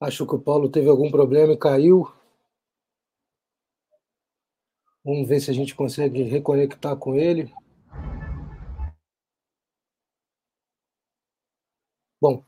Acho 0.00 0.26
que 0.26 0.34
o 0.34 0.38
Paulo 0.40 0.70
teve 0.70 0.88
algum 0.88 1.10
problema 1.10 1.52
e 1.52 1.58
caiu. 1.58 2.10
Vamos 5.04 5.28
ver 5.28 5.40
se 5.40 5.50
a 5.50 5.54
gente 5.54 5.74
consegue 5.74 6.22
reconectar 6.22 6.96
com 6.96 7.16
ele. 7.16 7.52
Bom, 12.20 12.44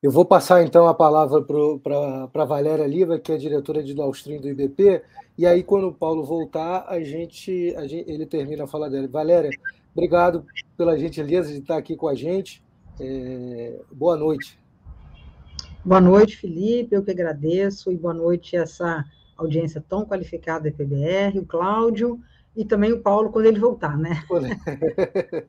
eu 0.00 0.12
vou 0.12 0.24
passar 0.24 0.62
então 0.62 0.86
a 0.86 0.94
palavra 0.94 1.42
para 1.42 2.30
a 2.32 2.44
Valéria 2.44 2.86
Liva, 2.86 3.18
que 3.18 3.32
é 3.32 3.36
diretora 3.36 3.82
de 3.82 3.92
downstream 3.92 4.40
do 4.40 4.48
IBP, 4.48 5.02
e 5.36 5.44
aí 5.44 5.64
quando 5.64 5.88
o 5.88 5.92
Paulo 5.92 6.24
voltar, 6.24 6.84
a 6.86 7.02
gente, 7.02 7.74
a 7.76 7.84
gente 7.84 8.08
ele 8.08 8.24
termina 8.24 8.62
a 8.62 8.68
fala 8.68 8.88
dele. 8.88 9.08
Valéria, 9.08 9.50
obrigado 9.92 10.46
pela 10.76 10.96
gentileza 10.96 11.52
de 11.52 11.58
estar 11.58 11.76
aqui 11.76 11.96
com 11.96 12.06
a 12.06 12.14
gente. 12.14 12.62
É, 13.00 13.80
boa 13.90 14.16
noite. 14.16 14.56
Boa 15.84 16.00
noite, 16.00 16.36
Felipe, 16.36 16.94
eu 16.94 17.02
que 17.02 17.10
agradeço, 17.10 17.90
e 17.90 17.96
boa 17.96 18.14
noite 18.14 18.56
essa 18.56 19.04
audiência 19.36 19.84
tão 19.88 20.04
qualificada 20.04 20.70
da 20.70 20.76
PBR, 20.76 21.40
o 21.40 21.46
Cláudio 21.46 22.20
e 22.56 22.64
também 22.64 22.92
o 22.92 23.00
Paulo 23.00 23.30
quando 23.30 23.46
ele 23.46 23.58
voltar, 23.58 23.96
né? 23.96 24.22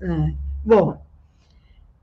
é. 0.00 0.34
Bom, 0.64 1.07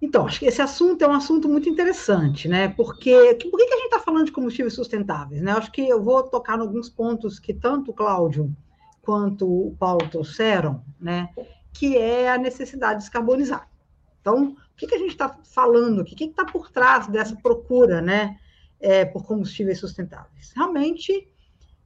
então, 0.02 0.26
acho 0.26 0.40
que 0.40 0.46
esse 0.46 0.62
assunto 0.62 1.04
é 1.04 1.08
um 1.08 1.14
assunto 1.14 1.48
muito 1.48 1.70
interessante, 1.70 2.48
né? 2.48 2.68
Porque 2.68 3.12
por 3.50 3.58
que 3.58 3.64
a 3.64 3.78
gente 3.78 3.86
está 3.86 4.00
falando 4.00 4.26
de 4.26 4.32
combustíveis 4.32 4.74
sustentáveis? 4.74 5.42
Né? 5.42 5.52
Acho 5.52 5.72
que 5.72 5.88
eu 5.88 6.04
vou 6.04 6.22
tocar 6.24 6.58
em 6.58 6.62
alguns 6.62 6.90
pontos 6.90 7.40
que 7.40 7.54
tanto 7.54 7.92
o 7.92 7.94
Cláudio 7.94 8.56
quanto 9.02 9.48
o 9.48 9.76
Paulo 9.78 10.08
trouxeram, 10.10 10.84
né? 11.00 11.30
Que 11.74 11.98
é 11.98 12.30
a 12.30 12.38
necessidade 12.38 13.00
de 13.00 13.06
descarbonizar. 13.06 13.70
Então, 14.20 14.50
o 14.50 14.76
que, 14.76 14.88
que 14.88 14.96
a 14.96 15.00
gente 15.00 15.12
está 15.12 15.30
falando 15.44 16.02
aqui? 16.02 16.14
O 16.14 16.18
que 16.18 16.26
está 16.26 16.44
por 16.44 16.70
trás 16.72 17.08
dessa 17.08 17.36
procura 17.36 18.02
né, 18.02 18.38
é, 18.80 19.06
por 19.06 19.24
combustíveis 19.24 19.80
sustentáveis? 19.80 20.52
Realmente 20.56 21.30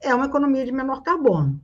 é 0.01 0.15
uma 0.15 0.25
economia 0.25 0.65
de 0.65 0.71
menor 0.71 1.03
carbono. 1.03 1.61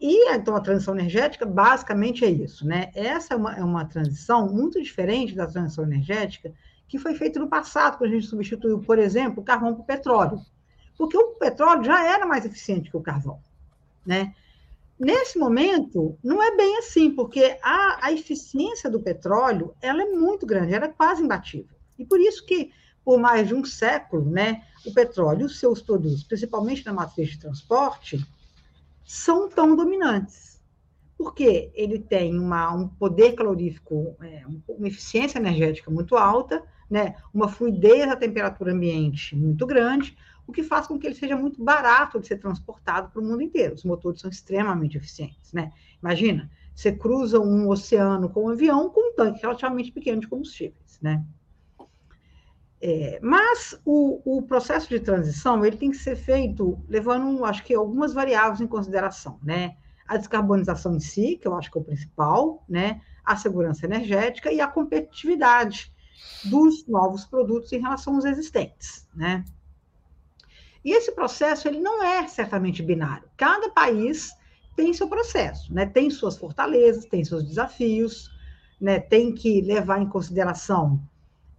E 0.00 0.32
então 0.32 0.56
a 0.56 0.60
transição 0.60 0.94
energética 0.94 1.44
basicamente 1.44 2.24
é 2.24 2.30
isso, 2.30 2.66
né? 2.66 2.90
Essa 2.94 3.34
é 3.34 3.36
uma, 3.36 3.54
é 3.56 3.62
uma 3.62 3.84
transição 3.84 4.48
muito 4.48 4.80
diferente 4.82 5.34
da 5.34 5.46
transição 5.46 5.84
energética 5.84 6.52
que 6.88 6.98
foi 6.98 7.14
feita 7.14 7.38
no 7.38 7.48
passado, 7.48 7.98
quando 7.98 8.10
a 8.10 8.14
gente 8.14 8.26
substituiu, 8.26 8.80
por 8.80 8.98
exemplo, 8.98 9.42
o 9.42 9.44
carvão 9.44 9.74
por 9.74 9.84
petróleo. 9.84 10.40
Porque 10.96 11.16
o 11.16 11.34
petróleo 11.34 11.84
já 11.84 12.02
era 12.02 12.26
mais 12.26 12.44
eficiente 12.44 12.90
que 12.90 12.96
o 12.96 13.02
carvão, 13.02 13.38
né? 14.04 14.34
Nesse 14.98 15.38
momento, 15.38 16.18
não 16.22 16.42
é 16.42 16.54
bem 16.56 16.78
assim, 16.78 17.10
porque 17.10 17.58
a, 17.62 18.06
a 18.06 18.12
eficiência 18.12 18.90
do 18.90 19.00
petróleo 19.00 19.74
ela 19.80 20.02
é 20.02 20.06
muito 20.06 20.44
grande, 20.44 20.74
ela 20.74 20.86
é 20.86 20.92
quase 20.92 21.22
imbatível. 21.22 21.76
E 21.98 22.04
por 22.04 22.20
isso 22.20 22.44
que, 22.44 22.70
por 23.04 23.18
mais 23.18 23.48
de 23.48 23.54
um 23.54 23.64
século, 23.64 24.28
né, 24.30 24.62
o 24.84 24.92
petróleo 24.92 25.42
e 25.42 25.44
os 25.44 25.58
seus 25.58 25.80
produtos, 25.80 26.22
principalmente 26.22 26.84
na 26.84 26.92
matriz 26.92 27.30
de 27.30 27.38
transporte, 27.38 28.18
são 29.10 29.48
tão 29.48 29.74
dominantes. 29.74 30.62
Porque 31.18 31.72
ele 31.74 31.98
tem 31.98 32.38
uma, 32.38 32.72
um 32.72 32.86
poder 32.86 33.32
calorífico, 33.32 34.16
é, 34.22 34.44
uma 34.68 34.86
eficiência 34.86 35.38
energética 35.38 35.90
muito 35.90 36.16
alta, 36.16 36.62
né, 36.88 37.16
uma 37.34 37.48
fluidez 37.48 38.06
da 38.06 38.14
temperatura 38.14 38.72
ambiente 38.72 39.34
muito 39.34 39.66
grande, 39.66 40.16
o 40.46 40.52
que 40.52 40.62
faz 40.62 40.86
com 40.86 40.96
que 40.96 41.08
ele 41.08 41.16
seja 41.16 41.36
muito 41.36 41.62
barato 41.62 42.20
de 42.20 42.28
ser 42.28 42.38
transportado 42.38 43.10
para 43.10 43.20
o 43.20 43.24
mundo 43.24 43.42
inteiro. 43.42 43.74
Os 43.74 43.84
motores 43.84 44.20
são 44.20 44.30
extremamente 44.30 44.96
eficientes, 44.96 45.52
né? 45.52 45.72
Imagina, 46.00 46.50
você 46.74 46.92
cruza 46.92 47.40
um 47.40 47.68
oceano 47.68 48.30
com 48.30 48.44
um 48.44 48.48
avião 48.48 48.90
com 48.90 49.10
um 49.10 49.14
tanque 49.14 49.42
relativamente 49.42 49.92
pequeno 49.92 50.20
de 50.20 50.28
combustíveis, 50.28 50.98
né? 51.02 51.24
É, 52.82 53.20
mas 53.22 53.78
o, 53.84 54.38
o, 54.38 54.42
processo 54.42 54.88
de 54.88 54.98
transição 54.98 55.64
ele 55.66 55.76
tem 55.76 55.90
que 55.90 55.98
ser 55.98 56.16
feito 56.16 56.82
levando, 56.88 57.44
acho 57.44 57.62
que, 57.62 57.74
algumas 57.74 58.14
variáveis 58.14 58.60
em 58.60 58.66
consideração, 58.66 59.38
né? 59.42 59.76
A 60.08 60.16
descarbonização 60.16 60.96
em 60.96 61.00
si, 61.00 61.36
que 61.36 61.46
eu 61.46 61.54
acho 61.54 61.70
que 61.70 61.76
é 61.76 61.80
o 61.80 61.84
principal, 61.84 62.64
né? 62.66 63.02
A 63.22 63.36
segurança 63.36 63.84
energética 63.84 64.50
e 64.50 64.62
a 64.62 64.66
competitividade 64.66 65.92
dos 66.44 66.86
novos 66.86 67.26
produtos 67.26 67.70
em 67.72 67.80
relação 67.80 68.14
aos 68.14 68.24
existentes, 68.24 69.06
né? 69.14 69.44
E 70.82 70.92
esse 70.92 71.12
processo 71.12 71.68
ele 71.68 71.80
não 71.80 72.02
é 72.02 72.26
certamente 72.28 72.82
binário. 72.82 73.28
Cada 73.36 73.68
país 73.68 74.32
tem 74.74 74.94
seu 74.94 75.06
processo, 75.06 75.72
né? 75.74 75.84
Tem 75.84 76.08
suas 76.08 76.38
fortalezas, 76.38 77.04
tem 77.04 77.22
seus 77.22 77.44
desafios, 77.44 78.30
né? 78.80 78.98
Tem 78.98 79.34
que 79.34 79.60
levar 79.60 80.00
em 80.00 80.08
consideração 80.08 80.98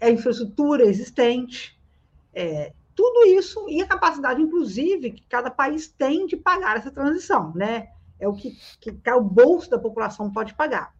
a 0.01 0.09
infraestrutura 0.09 0.83
existente, 0.83 1.79
é, 2.33 2.73
tudo 2.95 3.25
isso 3.27 3.69
e 3.69 3.81
a 3.81 3.87
capacidade, 3.87 4.41
inclusive, 4.41 5.11
que 5.11 5.23
cada 5.27 5.49
país 5.49 5.87
tem 5.87 6.25
de 6.25 6.35
pagar 6.35 6.77
essa 6.77 6.91
transição, 6.91 7.53
né? 7.55 7.89
É 8.19 8.27
o 8.27 8.33
que, 8.33 8.57
que 8.79 8.91
o 9.11 9.21
bolso 9.21 9.69
da 9.69 9.79
população 9.79 10.31
pode 10.31 10.53
pagar. 10.53 10.93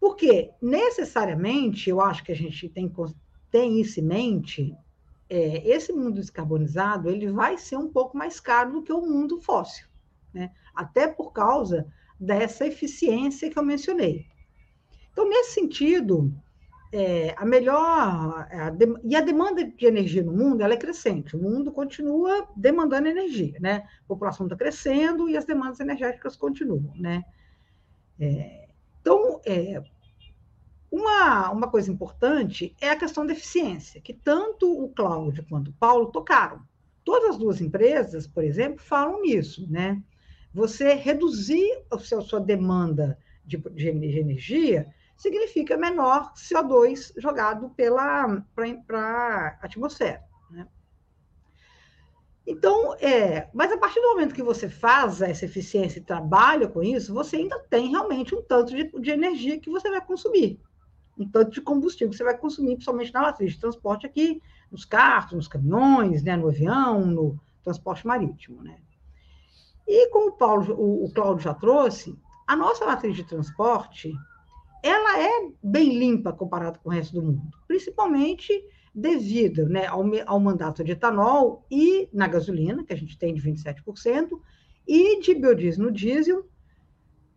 Porque, 0.00 0.50
necessariamente, 0.62 1.90
eu 1.90 2.00
acho 2.00 2.24
que 2.24 2.32
a 2.32 2.36
gente 2.36 2.68
tem, 2.68 2.92
tem 3.50 3.80
isso 3.80 4.00
em 4.00 4.04
mente, 4.04 4.76
é, 5.28 5.68
esse 5.68 5.92
mundo 5.92 6.14
descarbonizado 6.14 7.10
ele 7.10 7.30
vai 7.30 7.58
ser 7.58 7.76
um 7.76 7.88
pouco 7.88 8.16
mais 8.16 8.40
caro 8.40 8.72
do 8.72 8.82
que 8.82 8.92
o 8.92 9.02
mundo 9.02 9.40
fóssil, 9.40 9.86
né? 10.32 10.52
até 10.74 11.06
por 11.06 11.32
causa 11.32 11.86
dessa 12.18 12.66
eficiência 12.66 13.50
que 13.50 13.58
eu 13.58 13.62
mencionei. 13.62 14.26
Então, 15.12 15.28
nesse 15.28 15.52
sentido, 15.52 16.32
é, 16.92 17.34
a 17.36 17.44
melhor. 17.44 18.48
A 18.50 18.70
de, 18.70 18.86
e 19.04 19.14
a 19.16 19.20
demanda 19.20 19.64
de 19.64 19.86
energia 19.86 20.22
no 20.22 20.32
mundo 20.32 20.62
ela 20.62 20.74
é 20.74 20.76
crescente. 20.76 21.36
O 21.36 21.42
mundo 21.42 21.72
continua 21.72 22.48
demandando 22.56 23.08
energia, 23.08 23.58
né? 23.60 23.86
A 24.04 24.08
população 24.08 24.46
está 24.46 24.56
crescendo 24.56 25.28
e 25.28 25.36
as 25.36 25.44
demandas 25.44 25.80
energéticas 25.80 26.36
continuam, 26.36 26.92
né? 26.96 27.24
É, 28.18 28.68
então, 29.00 29.40
é, 29.46 29.82
uma, 30.90 31.50
uma 31.50 31.70
coisa 31.70 31.92
importante 31.92 32.74
é 32.80 32.90
a 32.90 32.96
questão 32.96 33.26
da 33.26 33.32
eficiência, 33.32 34.00
que 34.00 34.14
tanto 34.14 34.70
o 34.82 34.88
Cláudio 34.88 35.44
quanto 35.48 35.68
o 35.68 35.74
Paulo 35.74 36.06
tocaram. 36.06 36.62
Todas 37.04 37.30
as 37.30 37.38
duas 37.38 37.60
empresas, 37.60 38.26
por 38.26 38.42
exemplo, 38.44 38.82
falam 38.82 39.22
nisso, 39.22 39.66
né? 39.70 40.02
Você 40.52 40.94
reduzir 40.94 41.84
a 41.90 41.98
sua, 41.98 42.40
demanda 42.40 43.18
de, 43.44 43.56
de, 43.56 43.88
energia 43.88 44.92
significa 45.18 45.76
menor 45.76 46.32
CO2 46.34 47.12
jogado 47.18 47.74
para 47.74 48.28
a 48.94 49.58
atmosfera. 49.60 50.22
Né? 50.48 50.66
Então, 52.46 52.94
é, 53.00 53.50
mas 53.52 53.72
a 53.72 53.76
partir 53.76 54.00
do 54.00 54.10
momento 54.10 54.34
que 54.34 54.42
você 54.42 54.68
faz 54.68 55.20
essa 55.20 55.44
eficiência 55.44 55.98
e 55.98 56.04
trabalha 56.04 56.68
com 56.68 56.82
isso, 56.82 57.12
você 57.12 57.36
ainda 57.36 57.58
tem 57.68 57.90
realmente 57.90 58.32
um 58.32 58.40
tanto 58.40 58.74
de, 58.74 58.84
de 59.00 59.10
energia 59.10 59.60
que 59.60 59.68
você 59.68 59.90
vai 59.90 60.00
consumir. 60.00 60.60
um 61.18 61.28
tanto 61.28 61.50
de 61.50 61.60
combustível 61.60 62.10
que 62.10 62.16
você 62.16 62.22
vai 62.22 62.38
consumir, 62.38 62.74
principalmente 62.74 63.12
na 63.12 63.22
matriz 63.22 63.52
de 63.52 63.60
transporte 63.60 64.06
aqui, 64.06 64.40
nos 64.70 64.84
carros, 64.84 65.32
nos 65.32 65.48
caminhões, 65.48 66.22
né, 66.22 66.36
no 66.36 66.48
avião, 66.48 67.04
no 67.04 67.40
transporte 67.64 68.06
marítimo. 68.06 68.62
Né? 68.62 68.78
E 69.84 70.08
como 70.10 70.28
o, 70.28 70.32
Paulo, 70.32 70.74
o, 70.74 71.06
o 71.06 71.12
Cláudio 71.12 71.42
já 71.42 71.54
trouxe, 71.54 72.16
a 72.46 72.54
nossa 72.54 72.86
matriz 72.86 73.16
de 73.16 73.24
transporte 73.24 74.14
ela 74.82 75.20
é 75.20 75.50
bem 75.62 75.98
limpa 75.98 76.32
comparada 76.32 76.78
com 76.78 76.88
o 76.88 76.92
resto 76.92 77.14
do 77.14 77.22
mundo, 77.22 77.42
principalmente 77.66 78.52
devido 78.94 79.68
né, 79.68 79.86
ao, 79.86 80.04
ao 80.26 80.40
mandato 80.40 80.82
de 80.82 80.92
etanol 80.92 81.64
e 81.70 82.08
na 82.12 82.26
gasolina, 82.26 82.84
que 82.84 82.92
a 82.92 82.96
gente 82.96 83.18
tem 83.18 83.34
de 83.34 83.40
27%, 83.40 84.30
e 84.86 85.20
de 85.20 85.34
biodiesel 85.34 85.84
no 85.84 85.92
diesel, 85.92 86.48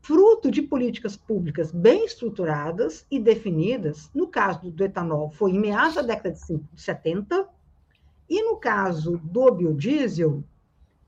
fruto 0.02 0.50
de 0.50 0.62
políticas 0.62 1.16
públicas 1.16 1.72
bem 1.72 2.06
estruturadas 2.06 3.06
e 3.12 3.20
definidas. 3.20 4.10
No 4.16 4.28
caso 4.28 4.72
do 4.72 4.84
etanol, 4.84 5.30
foi 5.30 5.52
em 5.52 5.60
meados 5.60 5.96
da 5.96 6.02
década 6.02 6.32
de 6.32 6.82
70, 6.82 7.48
e 8.30 8.42
no 8.44 8.56
caso 8.56 9.20
do 9.24 9.52
biodiesel, 9.52 10.44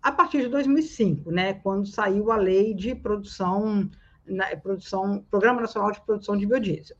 a 0.01 0.11
partir 0.11 0.41
de 0.41 0.49
2005, 0.49 1.31
né, 1.31 1.53
quando 1.53 1.87
saiu 1.87 2.29
a 2.29 2.35
lei 2.35 2.73
de 2.73 2.93
produção, 2.93 3.89
na, 4.25 4.55
produção 4.57 5.25
Programa 5.29 5.61
Nacional 5.61 5.91
de 5.91 6.01
Produção 6.01 6.37
de 6.37 6.45
Biodiesel. 6.45 6.97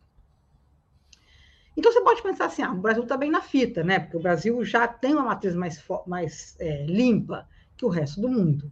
Então 1.76 1.92
você 1.92 2.02
pode 2.02 2.22
pensar 2.22 2.46
assim, 2.46 2.62
ah, 2.62 2.72
o 2.72 2.82
Brasil 2.82 3.04
está 3.04 3.18
bem 3.18 3.32
na 3.32 3.42
fita, 3.42 3.84
né? 3.84 4.00
Porque 4.00 4.18
o 4.18 4.22
Brasil 4.22 4.64
já 4.64 4.88
tem 4.88 5.14
uma 5.14 5.24
matriz 5.24 5.56
mais, 5.56 5.84
mais 6.06 6.56
é, 6.60 6.86
limpa 6.86 7.48
que 7.76 7.86
o 7.86 7.90
resto 7.90 8.22
do 8.22 8.30
mundo. 8.30 8.72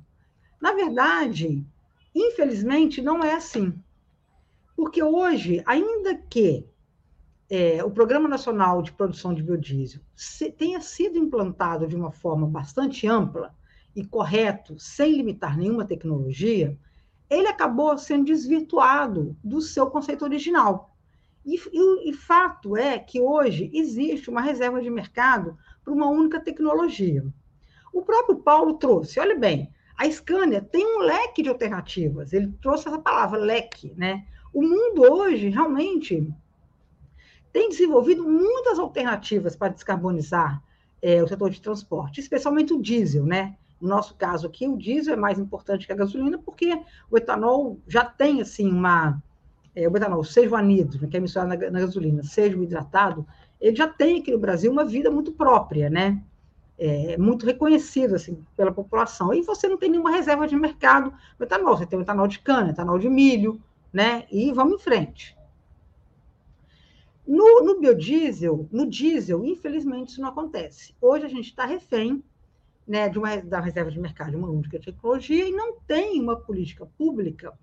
Na 0.62 0.74
verdade, 0.74 1.66
infelizmente, 2.14 3.02
não 3.02 3.24
é 3.24 3.34
assim. 3.34 3.74
Porque 4.76 5.02
hoje, 5.02 5.64
ainda 5.66 6.16
que 6.16 6.68
é, 7.50 7.84
o 7.84 7.92
Programa 7.92 8.30
Nacional 8.30 8.82
de 8.82 8.94
Produção 8.94 9.34
de 9.34 9.44
Biodiesel 9.44 10.02
se, 10.16 10.52
tenha 10.52 10.80
sido 10.80 11.18
implantado 11.18 11.88
de 11.88 11.96
uma 11.96 12.12
forma 12.12 12.48
bastante 12.48 13.08
ampla 13.08 13.54
e 13.96 14.06
correto, 14.06 14.80
sem 14.80 15.18
limitar 15.18 15.58
nenhuma 15.58 15.86
tecnologia, 15.86 16.78
ele 17.32 17.48
acabou 17.48 17.98
sendo 17.98 18.26
desvirtuado 18.26 19.38
do 19.42 19.62
seu 19.62 19.90
conceito 19.90 20.26
original. 20.26 20.94
E, 21.46 21.56
e, 21.56 22.10
e 22.10 22.14
fato 22.14 22.76
é 22.76 23.00
que 23.00 23.22
hoje 23.22 23.72
existe 23.74 24.30
uma 24.30 24.42
reserva 24.42 24.82
de 24.82 24.90
mercado 24.90 25.58
para 25.82 25.94
uma 25.94 26.10
única 26.10 26.42
tecnologia. 26.42 27.26
O 27.94 28.02
próprio 28.02 28.36
Paulo 28.36 28.74
trouxe, 28.74 29.18
olha 29.18 29.40
bem, 29.40 29.72
a 29.98 30.12
Scania 30.12 30.62
tem 30.62 30.86
um 30.86 31.00
leque 31.00 31.42
de 31.42 31.48
alternativas, 31.48 32.34
ele 32.34 32.54
trouxe 32.62 32.90
essa 32.90 33.00
palavra 33.00 33.40
leque, 33.40 33.94
né? 33.96 34.28
O 34.54 34.62
mundo 34.62 35.02
hoje 35.02 35.48
realmente 35.48 36.28
tem 37.54 37.70
desenvolvido 37.70 38.28
muitas 38.28 38.78
alternativas 38.78 39.56
para 39.56 39.72
descarbonizar 39.72 40.62
é, 41.02 41.24
o 41.24 41.28
setor 41.28 41.50
de 41.50 41.62
transporte, 41.62 42.20
especialmente 42.20 42.74
o 42.74 42.82
diesel, 42.82 43.26
né? 43.26 43.56
No 43.82 43.90
nosso 43.90 44.14
caso 44.16 44.46
aqui, 44.46 44.68
o 44.68 44.78
diesel 44.78 45.16
é 45.16 45.18
mais 45.18 45.40
importante 45.40 45.88
que 45.88 45.92
a 45.92 45.96
gasolina, 45.96 46.38
porque 46.38 46.80
o 47.10 47.18
etanol 47.18 47.80
já 47.88 48.06
tem, 48.06 48.40
assim, 48.40 48.70
uma, 48.70 49.22
é, 49.76 49.90
o 49.90 49.98
etanol, 49.98 50.24
seja 50.24 50.52
o 50.52 50.56
anidro, 50.56 51.08
que 51.08 51.18
é 51.18 51.20
misturado 51.20 51.50
na, 51.50 51.72
na, 51.72 51.80
gasolina, 51.80 52.24
seja 52.24 52.56
o 52.56 52.64
hidratado, 52.64 53.26
ele 53.60 53.76
já 53.76 53.88
tem 53.88 54.20
aqui 54.20 54.32
no 54.32 54.38
Brasil 54.38 54.72
uma 54.72 54.86
vida 54.86 55.10
muito 55.10 55.32
própria, 55.32 55.90
né? 55.90 56.22
É, 56.78 57.18
muito 57.18 57.46
reconhecido 57.46 58.16
assim, 58.16 58.44
pela 58.56 58.72
população. 58.72 59.34
E 59.34 59.42
você 59.44 59.68
não 59.68 59.78
tem 59.78 59.90
nenhuma 59.90 60.12
reserva 60.12 60.48
de 60.48 60.56
mercado 60.56 61.14
no 61.38 61.46
etanol. 61.46 61.78
Você 61.78 61.86
tem 61.86 61.98
o 61.98 62.02
etanol 62.02 62.28
de 62.28 62.40
cana, 62.40 62.72
etanol 62.72 62.98
de 62.98 63.08
milho, 63.08 63.62
né? 63.94 64.26
E 64.32 64.52
vamos 64.52 64.76
em 64.76 64.84
frente. 64.84 65.38
No, 67.28 67.64
no 67.64 67.80
biodiesel, 67.80 68.68
no 68.72 68.88
diesel, 68.88 69.46
infelizmente, 69.46 70.10
isso 70.10 70.22
não 70.22 70.30
acontece. 70.30 70.96
Hoje 71.00 71.26
a 71.26 71.30
gente 71.30 71.46
está 71.46 71.66
refém 71.66 72.24
né, 72.92 73.08
de 73.08 73.18
uma, 73.18 73.38
da 73.38 73.62
reserva 73.62 73.90
de 73.90 73.98
mercado 73.98 74.32
de 74.32 74.36
uma 74.36 74.50
única 74.50 74.78
tecnologia 74.78 75.48
e 75.48 75.52
não 75.54 75.80
tem 75.88 76.20
uma 76.20 76.36
política 76.36 76.86
pública 76.98 77.58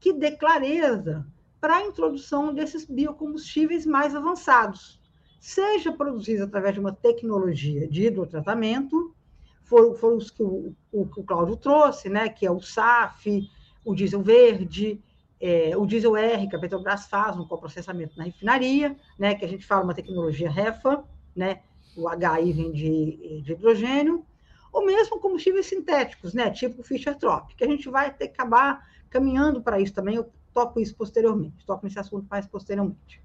que 0.00 0.12
dê 0.12 0.32
clareza 0.32 1.24
para 1.60 1.76
a 1.76 1.84
introdução 1.84 2.52
desses 2.52 2.84
biocombustíveis 2.84 3.86
mais 3.86 4.16
avançados, 4.16 5.00
seja 5.38 5.92
produzidos 5.92 6.42
através 6.42 6.74
de 6.74 6.80
uma 6.80 6.90
tecnologia 6.90 7.86
de 7.86 8.06
hidrotratamento, 8.06 9.14
foram, 9.62 9.94
foram 9.94 10.16
os 10.16 10.28
que 10.28 10.42
o, 10.42 10.74
o, 10.90 11.02
o 11.02 11.22
Cláudio 11.22 11.56
trouxe, 11.56 12.08
né, 12.08 12.28
que 12.28 12.44
é 12.44 12.50
o 12.50 12.60
SAF, 12.60 13.48
o 13.84 13.94
diesel 13.94 14.22
verde, 14.22 15.00
é, 15.40 15.76
o 15.76 15.86
diesel 15.86 16.16
R, 16.16 16.48
que 16.48 16.56
a 16.56 16.58
Petrobras 16.58 17.06
faz 17.06 17.36
no 17.36 17.46
coprocessamento 17.46 18.18
na 18.18 18.24
refinaria, 18.24 18.96
né, 19.16 19.36
que 19.36 19.44
a 19.44 19.48
gente 19.48 19.64
fala 19.64 19.84
uma 19.84 19.94
tecnologia 19.94 20.50
REFA, 20.50 21.04
né, 21.36 21.60
o 21.96 22.08
HI 22.10 22.52
vem 22.52 22.72
de, 22.72 23.42
de 23.42 23.52
hidrogênio, 23.52 24.26
ou 24.72 24.84
mesmo 24.84 25.18
combustíveis 25.18 25.66
sintéticos, 25.66 26.34
né, 26.34 26.50
tipo 26.50 26.82
Fischer-Tropsch, 26.82 27.56
que 27.56 27.64
a 27.64 27.68
gente 27.68 27.88
vai 27.88 28.12
ter 28.12 28.28
que 28.28 28.34
acabar 28.34 28.86
caminhando 29.10 29.62
para 29.62 29.80
isso 29.80 29.94
também, 29.94 30.16
eu 30.16 30.30
toco 30.52 30.80
isso 30.80 30.94
posteriormente, 30.94 31.64
toco 31.64 31.84
nesse 31.84 31.98
assunto 31.98 32.26
mais 32.30 32.46
posteriormente. 32.46 33.22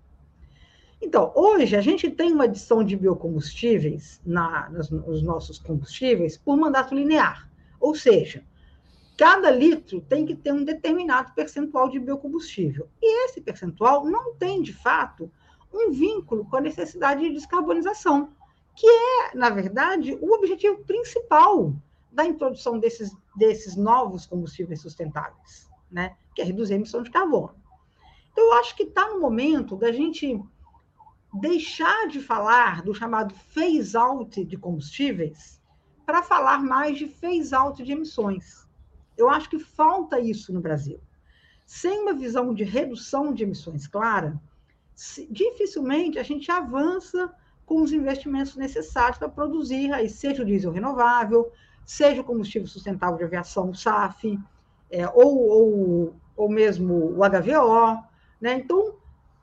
Então, 1.01 1.33
hoje 1.35 1.75
a 1.75 1.81
gente 1.81 2.09
tem 2.09 2.31
uma 2.31 2.45
adição 2.45 2.83
de 2.83 2.95
biocombustíveis 2.95 4.21
na, 4.25 4.69
nos, 4.69 4.89
nos 4.89 5.21
nossos 5.21 5.59
combustíveis 5.59 6.37
por 6.37 6.55
mandato 6.55 6.95
linear, 6.95 7.49
ou 7.79 7.93
seja, 7.93 8.43
cada 9.17 9.51
litro 9.51 9.99
tem 9.99 10.25
que 10.25 10.35
ter 10.35 10.53
um 10.53 10.63
determinado 10.63 11.33
percentual 11.33 11.89
de 11.89 11.99
biocombustível. 11.99 12.87
E 13.01 13.25
esse 13.25 13.41
percentual 13.41 14.05
não 14.05 14.33
tem, 14.35 14.61
de 14.61 14.71
fato, 14.71 15.29
um 15.73 15.91
vínculo 15.91 16.45
com 16.45 16.57
a 16.57 16.61
necessidade 16.61 17.21
de 17.21 17.33
descarbonização, 17.33 18.31
que 18.75 18.87
é, 18.87 19.35
na 19.35 19.49
verdade, 19.49 20.17
o 20.21 20.33
objetivo 20.33 20.83
principal 20.83 21.73
da 22.11 22.25
introdução 22.25 22.79
desses, 22.79 23.15
desses 23.35 23.75
novos 23.75 24.25
combustíveis 24.25 24.81
sustentáveis 24.81 25.71
né? 25.93 26.17
que 26.33 26.41
é 26.41 26.45
reduzir 26.45 26.73
a 26.73 26.77
emissão 26.77 27.03
de 27.03 27.11
carbono. 27.11 27.55
Então, 28.31 28.43
eu 28.43 28.53
acho 28.53 28.75
que 28.75 28.83
está 28.83 29.07
no 29.09 29.21
momento 29.21 29.77
da 29.77 29.91
gente 29.91 30.41
deixar 31.31 32.07
de 32.07 32.19
falar 32.19 32.81
do 32.81 32.93
chamado 32.93 33.33
phase-out 33.33 34.43
de 34.43 34.57
combustíveis 34.57 35.61
para 36.05 36.23
falar 36.23 36.61
mais 36.61 36.97
de 36.97 37.07
phase-out 37.07 37.81
de 37.83 37.91
emissões. 37.91 38.67
Eu 39.15 39.29
acho 39.29 39.49
que 39.49 39.59
falta 39.59 40.19
isso 40.19 40.51
no 40.51 40.59
Brasil. 40.59 40.99
Sem 41.65 42.01
uma 42.01 42.13
visão 42.13 42.53
de 42.53 42.63
redução 42.63 43.33
de 43.33 43.43
emissões 43.43 43.87
clara, 43.87 44.41
dificilmente 45.29 46.17
a 46.17 46.23
gente 46.23 46.51
avança 46.51 47.33
com 47.65 47.81
os 47.81 47.91
investimentos 47.91 48.55
necessários 48.55 49.17
para 49.17 49.29
produzir, 49.29 49.91
aí, 49.93 50.09
seja 50.09 50.41
o 50.41 50.45
diesel 50.45 50.71
renovável, 50.71 51.51
seja 51.85 52.21
o 52.21 52.23
combustível 52.23 52.67
sustentável 52.67 53.17
de 53.17 53.23
aviação, 53.23 53.69
o 53.69 53.75
SAF, 53.75 54.39
é, 54.91 55.07
ou, 55.09 55.37
ou, 55.47 56.15
ou 56.35 56.49
mesmo 56.49 57.17
o 57.17 57.19
HVO. 57.23 58.03
Né? 58.39 58.55
Então, 58.55 58.95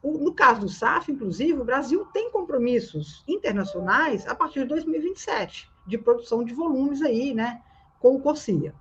o, 0.02 0.18
no 0.18 0.34
caso 0.34 0.60
do 0.60 0.68
SAF, 0.68 1.12
inclusive, 1.12 1.60
o 1.60 1.64
Brasil 1.64 2.04
tem 2.06 2.30
compromissos 2.30 3.22
internacionais 3.26 4.26
a 4.26 4.34
partir 4.34 4.60
de 4.60 4.66
2027, 4.66 5.70
de 5.86 5.98
produção 5.98 6.42
de 6.42 6.54
volumes 6.54 7.02
aí, 7.02 7.34
né, 7.34 7.62
com 7.98 8.14
o 8.14 8.20
CORSIA. 8.20 8.74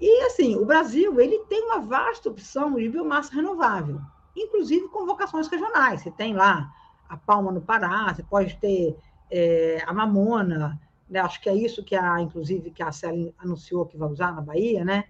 E, 0.00 0.24
assim, 0.24 0.56
o 0.56 0.64
Brasil 0.64 1.20
ele 1.20 1.38
tem 1.48 1.62
uma 1.64 1.78
vasta 1.78 2.28
opção 2.28 2.74
de 2.74 2.88
biomassa 2.88 3.32
renovável, 3.32 4.00
inclusive 4.36 4.88
com 4.88 5.06
vocações 5.06 5.46
regionais. 5.46 6.02
Você 6.02 6.10
tem 6.10 6.34
lá 6.34 6.72
a 7.12 7.16
palma 7.18 7.52
no 7.52 7.60
Pará, 7.60 8.12
você 8.14 8.22
pode 8.22 8.56
ter 8.56 8.96
é, 9.30 9.82
a 9.86 9.92
mamona, 9.92 10.80
né? 11.06 11.20
acho 11.20 11.42
que 11.42 11.48
é 11.50 11.54
isso 11.54 11.84
que 11.84 11.94
a, 11.94 12.18
inclusive, 12.22 12.70
que 12.70 12.82
a 12.82 12.90
CEL 12.90 13.34
anunciou 13.36 13.84
que 13.84 13.98
vai 13.98 14.08
usar 14.08 14.34
na 14.34 14.40
Bahia, 14.40 14.82
né? 14.82 15.04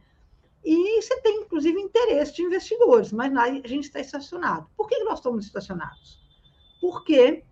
E 0.65 1.01
você 1.01 1.21
tem, 1.21 1.43
inclusive, 1.43 1.81
interesse 1.81 2.35
de 2.35 2.43
investidores, 2.43 3.12
mas 3.12 3.33
a 3.37 3.49
gente 3.69 3.85
está 3.85 4.01
estacionado. 4.01 4.67
Por 4.77 4.88
que 4.88 4.99
nós 5.05 5.21
estamos 5.21 5.47
estacionados? 5.47 6.21
Porque 6.81 7.45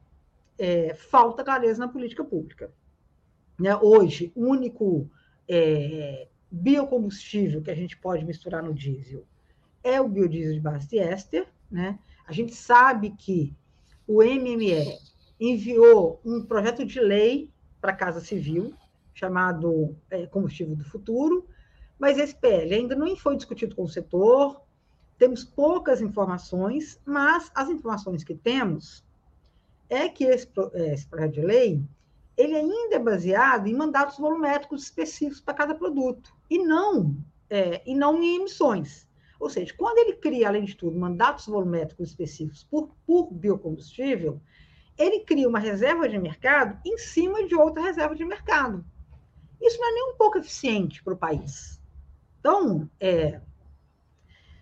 é, 0.58 0.94
falta 0.94 1.44
clareza 1.44 1.78
na 1.78 1.88
política 1.88 2.24
pública. 2.24 2.72
Né? 3.58 3.76
Hoje, 3.76 4.32
o 4.34 4.46
único 4.46 5.08
é, 5.48 6.26
biocombustível 6.50 7.62
que 7.62 7.70
a 7.70 7.74
gente 7.74 7.96
pode 7.96 8.24
misturar 8.24 8.62
no 8.64 8.74
diesel 8.74 9.24
é 9.82 10.00
o 10.00 10.08
biodiesel 10.08 10.54
de 10.54 10.60
base 10.60 10.88
de 10.88 10.98
éster. 10.98 11.46
Né? 11.70 11.98
A 12.26 12.32
gente 12.32 12.54
sabe 12.54 13.10
que 13.10 13.56
o 14.10 14.24
MME 14.24 14.98
enviou 15.38 16.20
um 16.24 16.44
projeto 16.44 16.84
de 16.84 16.98
lei 16.98 17.48
para 17.80 17.92
a 17.92 17.96
Casa 17.96 18.20
Civil, 18.20 18.74
chamado 19.14 19.96
é, 20.10 20.26
Combustível 20.26 20.74
do 20.74 20.84
Futuro, 20.84 21.46
mas 21.96 22.18
esse 22.18 22.34
PL 22.34 22.74
ainda 22.74 22.96
não 22.96 23.14
foi 23.16 23.36
discutido 23.36 23.76
com 23.76 23.84
o 23.84 23.88
setor, 23.88 24.60
temos 25.16 25.44
poucas 25.44 26.00
informações, 26.00 27.00
mas 27.06 27.52
as 27.54 27.68
informações 27.68 28.24
que 28.24 28.34
temos 28.34 29.04
é 29.88 30.08
que 30.08 30.24
esse, 30.24 30.48
é, 30.74 30.92
esse 30.92 31.06
projeto 31.06 31.34
de 31.34 31.42
lei 31.42 31.80
ele 32.36 32.56
ainda 32.56 32.96
é 32.96 32.98
baseado 32.98 33.68
em 33.68 33.74
mandatos 33.74 34.18
volumétricos 34.18 34.82
específicos 34.82 35.40
para 35.40 35.54
cada 35.54 35.74
produto, 35.74 36.34
e 36.48 36.58
não, 36.58 37.14
é, 37.48 37.80
e 37.86 37.94
não 37.94 38.20
em 38.20 38.36
emissões. 38.40 39.06
Ou 39.40 39.48
seja, 39.48 39.72
quando 39.74 39.96
ele 39.98 40.12
cria, 40.16 40.48
além 40.48 40.64
de 40.64 40.76
tudo, 40.76 40.98
mandatos 40.98 41.46
volumétricos 41.46 42.10
específicos 42.10 42.62
por, 42.64 42.94
por 43.06 43.32
biocombustível, 43.32 44.38
ele 44.98 45.20
cria 45.20 45.48
uma 45.48 45.58
reserva 45.58 46.06
de 46.06 46.18
mercado 46.18 46.78
em 46.84 46.98
cima 46.98 47.46
de 47.46 47.54
outra 47.54 47.82
reserva 47.82 48.14
de 48.14 48.22
mercado. 48.22 48.84
Isso 49.58 49.78
não 49.80 49.88
é 49.88 49.92
nem 49.92 50.12
um 50.12 50.16
pouco 50.16 50.36
eficiente 50.36 51.02
para 51.02 51.14
o 51.14 51.16
país. 51.16 51.80
Então, 52.38 52.88
é, 53.00 53.40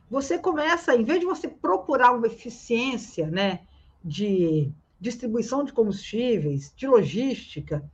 você 0.09 0.39
começa, 0.39 0.95
em 0.95 1.03
vez 1.03 1.19
de 1.19 1.27
você 1.27 1.49
procurar 1.49 2.13
uma 2.13 2.29
eficiência 2.29 3.27
né, 3.27 3.67
de 4.05 4.73
distribuição 5.01 5.65
de 5.65 5.73
combustíveis, 5.73 6.73
de 6.77 6.87
logística, 6.87 7.85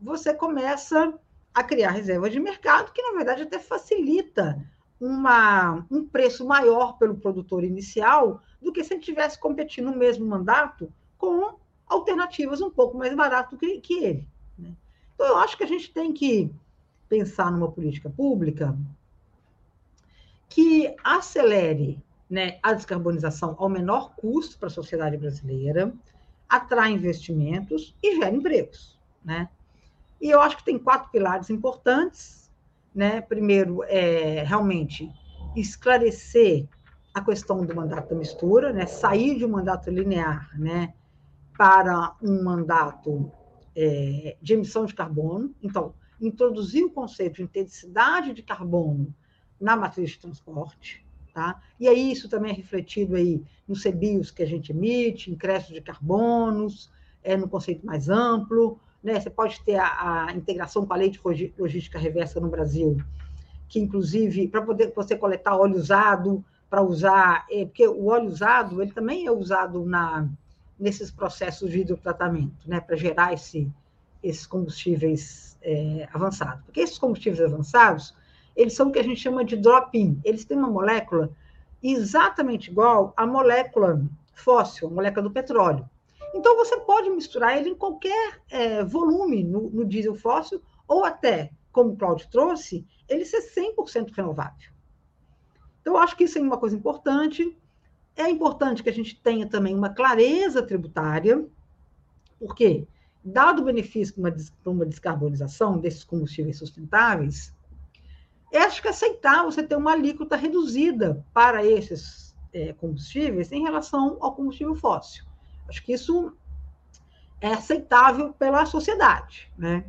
você 0.00 0.32
começa 0.32 1.12
a 1.52 1.64
criar 1.64 1.90
reservas 1.90 2.30
de 2.30 2.38
mercado, 2.38 2.92
que 2.92 3.02
na 3.02 3.16
verdade 3.16 3.42
até 3.42 3.58
facilita 3.58 4.64
uma, 5.00 5.86
um 5.90 6.06
preço 6.06 6.46
maior 6.46 6.98
pelo 6.98 7.16
produtor 7.16 7.64
inicial 7.64 8.42
do 8.60 8.72
que 8.72 8.82
se 8.82 8.94
ele 8.94 9.00
tivesse 9.00 9.38
competindo 9.38 9.90
no 9.90 9.96
mesmo 9.96 10.26
mandato 10.26 10.92
com 11.16 11.56
alternativas 11.86 12.60
um 12.60 12.70
pouco 12.70 12.98
mais 12.98 13.14
baratas 13.14 13.58
que, 13.58 13.80
que 13.80 14.04
ele. 14.04 14.28
Né? 14.58 14.72
Então, 15.14 15.26
eu 15.26 15.36
acho 15.38 15.56
que 15.56 15.64
a 15.64 15.68
gente 15.68 15.92
tem 15.92 16.12
que 16.12 16.50
pensar 17.08 17.50
numa 17.50 17.70
política 17.70 18.10
pública 18.10 18.76
que 20.48 20.94
acelere 21.02 22.02
né, 22.28 22.58
a 22.62 22.72
descarbonização 22.72 23.56
ao 23.58 23.68
menor 23.68 24.14
custo 24.16 24.58
para 24.58 24.68
a 24.68 24.70
sociedade 24.70 25.16
brasileira, 25.16 25.92
atrai 26.48 26.92
investimentos 26.92 27.94
e 28.02 28.16
gera 28.16 28.34
empregos. 28.34 28.98
Né? 29.24 29.48
E 30.20 30.28
eu 30.30 30.40
acho 30.40 30.56
que 30.56 30.64
tem 30.64 30.78
quatro 30.78 31.10
pilares 31.10 31.48
importantes. 31.50 32.47
Né? 32.94 33.20
Primeiro, 33.20 33.82
é 33.84 34.42
realmente 34.42 35.10
esclarecer 35.54 36.66
a 37.14 37.20
questão 37.20 37.64
do 37.64 37.74
mandato 37.74 38.10
da 38.10 38.16
mistura, 38.16 38.72
né? 38.72 38.86
sair 38.86 39.36
de 39.36 39.44
um 39.44 39.50
mandato 39.50 39.90
linear 39.90 40.50
né? 40.58 40.94
para 41.56 42.14
um 42.22 42.42
mandato 42.42 43.30
é, 43.74 44.36
de 44.40 44.54
emissão 44.54 44.84
de 44.84 44.94
carbono. 44.94 45.54
Então, 45.62 45.94
introduzir 46.20 46.84
o 46.84 46.90
conceito 46.90 47.36
de 47.36 47.42
intensidade 47.42 48.32
de 48.32 48.42
carbono 48.42 49.14
na 49.60 49.76
matriz 49.76 50.10
de 50.10 50.18
transporte. 50.18 51.06
Tá? 51.32 51.60
E 51.78 51.86
aí 51.86 52.10
isso 52.10 52.28
também 52.28 52.50
é 52.50 52.54
refletido 52.54 53.14
aí 53.14 53.42
nos 53.66 53.82
CBIOS 53.82 54.30
que 54.30 54.42
a 54.42 54.46
gente 54.46 54.72
emite, 54.72 55.30
em 55.30 55.36
crédito 55.36 55.72
de 55.72 55.80
carbonos, 55.80 56.90
é, 57.22 57.36
no 57.36 57.48
conceito 57.48 57.86
mais 57.86 58.08
amplo, 58.08 58.80
né? 59.02 59.20
Você 59.20 59.30
pode 59.30 59.60
ter 59.62 59.76
a, 59.76 60.26
a 60.26 60.32
integração 60.32 60.86
com 60.86 60.92
a 60.92 60.96
lei 60.96 61.10
de 61.10 61.20
logística 61.58 61.98
reversa 61.98 62.40
no 62.40 62.48
Brasil, 62.48 62.96
que 63.68 63.78
inclusive 63.78 64.48
para 64.48 64.62
poder 64.62 64.92
você 64.94 65.16
coletar 65.16 65.56
óleo 65.56 65.76
usado 65.76 66.44
para 66.68 66.82
usar, 66.82 67.46
é, 67.50 67.64
porque 67.64 67.86
o 67.86 68.06
óleo 68.06 68.28
usado 68.28 68.82
ele 68.82 68.92
também 68.92 69.26
é 69.26 69.32
usado 69.32 69.84
na 69.84 70.28
nesses 70.78 71.10
processos 71.10 71.70
de 71.70 71.80
hidrotratamento, 71.80 72.54
né, 72.64 72.80
para 72.80 72.94
gerar 72.94 73.32
esse, 73.32 73.68
esses 74.22 74.46
combustíveis 74.46 75.58
é, 75.60 76.08
avançados. 76.12 76.64
Porque 76.64 76.80
esses 76.80 76.98
combustíveis 76.98 77.40
avançados, 77.40 78.14
eles 78.54 78.74
são 78.74 78.88
o 78.88 78.92
que 78.92 78.98
a 78.98 79.02
gente 79.02 79.20
chama 79.20 79.44
de 79.44 79.56
drop-in. 79.56 80.20
Eles 80.24 80.44
têm 80.44 80.56
uma 80.56 80.70
molécula 80.70 81.30
exatamente 81.82 82.70
igual 82.70 83.12
à 83.16 83.26
molécula 83.26 84.00
fóssil, 84.34 84.88
a 84.88 84.90
molécula 84.90 85.24
do 85.24 85.30
petróleo. 85.30 85.88
Então, 86.34 86.56
você 86.56 86.78
pode 86.80 87.10
misturar 87.10 87.56
ele 87.56 87.70
em 87.70 87.74
qualquer 87.74 88.40
é, 88.50 88.84
volume 88.84 89.42
no, 89.42 89.70
no, 89.70 89.84
diesel 89.84 90.14
fóssil, 90.14 90.62
ou 90.86 91.04
até, 91.04 91.52
como 91.72 91.92
o 91.92 91.96
Claudio 91.96 92.28
trouxe, 92.30 92.86
ele 93.08 93.24
ser 93.24 93.40
100% 93.40 94.12
renovável. 94.14 94.70
Então, 95.80 95.94
eu 95.94 95.98
acho 95.98 96.16
que 96.16 96.24
isso 96.24 96.38
é 96.38 96.42
uma 96.42 96.58
coisa 96.58 96.76
importante. 96.76 97.56
É 98.14 98.28
importante 98.28 98.82
que 98.82 98.90
a 98.90 98.92
gente 98.92 99.20
tenha 99.20 99.48
também 99.48 99.74
uma 99.74 99.88
clareza 99.88 100.62
tributária, 100.62 101.46
porque, 102.38 102.86
dado 103.24 103.62
o 103.62 103.64
benefício 103.64 104.14
para 104.14 104.30
uma, 104.30 104.36
uma 104.66 104.86
descarbonização 104.86 105.78
desses 105.78 106.04
combustíveis 106.04 106.58
sustentáveis, 106.58 107.54
é, 108.52 108.58
acho 108.58 108.80
que 108.80 108.88
é 108.88 108.90
aceitar 108.90 109.44
você 109.44 109.62
ter 109.62 109.76
uma 109.76 109.92
alíquota 109.92 110.36
reduzida 110.36 111.24
para 111.32 111.64
esses 111.64 112.34
é, 112.52 112.72
combustíveis 112.72 113.52
em 113.52 113.62
relação 113.62 114.16
ao 114.20 114.34
combustível 114.34 114.74
fóssil. 114.74 115.27
Acho 115.68 115.84
que 115.84 115.92
isso 115.92 116.32
é 117.40 117.52
aceitável 117.52 118.32
pela 118.32 118.66
sociedade, 118.66 119.50
né? 119.56 119.84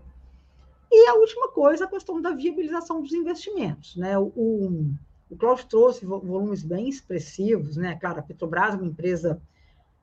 E 0.92 1.08
a 1.08 1.16
última 1.16 1.50
coisa, 1.50 1.86
a 1.86 1.90
questão 1.90 2.22
da 2.22 2.32
viabilização 2.32 3.02
dos 3.02 3.14
investimentos, 3.14 3.96
né? 3.96 4.18
O, 4.18 4.32
o, 4.36 4.94
o 5.30 5.38
Cláudio 5.38 5.66
trouxe 5.68 6.06
volumes 6.06 6.64
bem 6.64 6.90
expressivos, 6.90 7.78
né? 7.78 7.96
Claro, 7.96 8.20
a 8.20 8.24
Petrobras 8.24 8.74
é 8.74 8.78
uma 8.78 8.88
empresa 8.88 9.42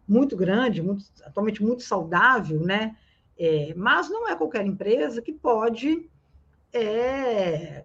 muito 0.06 0.36
grande, 0.36 0.82
muito, 0.82 1.04
atualmente 1.24 1.62
muito 1.62 1.82
saudável, 1.82 2.60
né? 2.60 2.96
É, 3.38 3.74
mas 3.76 4.08
não 4.08 4.28
é 4.28 4.34
qualquer 4.34 4.64
empresa 4.64 5.20
que 5.20 5.32
pode 5.32 6.08
é, 6.72 7.84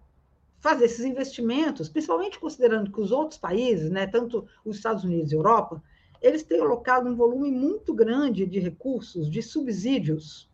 fazer 0.59 0.85
esses 0.85 1.03
investimentos, 1.03 1.89
principalmente 1.89 2.39
considerando 2.39 2.91
que 2.91 3.01
os 3.01 3.11
outros 3.11 3.39
países, 3.39 3.89
né, 3.89 4.07
tanto 4.07 4.47
os 4.63 4.77
Estados 4.77 5.03
Unidos 5.03 5.31
e 5.31 5.35
Europa, 5.35 5.83
eles 6.21 6.43
têm 6.43 6.61
alocado 6.61 7.09
um 7.09 7.15
volume 7.15 7.51
muito 7.51 7.93
grande 7.93 8.45
de 8.45 8.59
recursos, 8.59 9.29
de 9.29 9.41
subsídios 9.41 10.49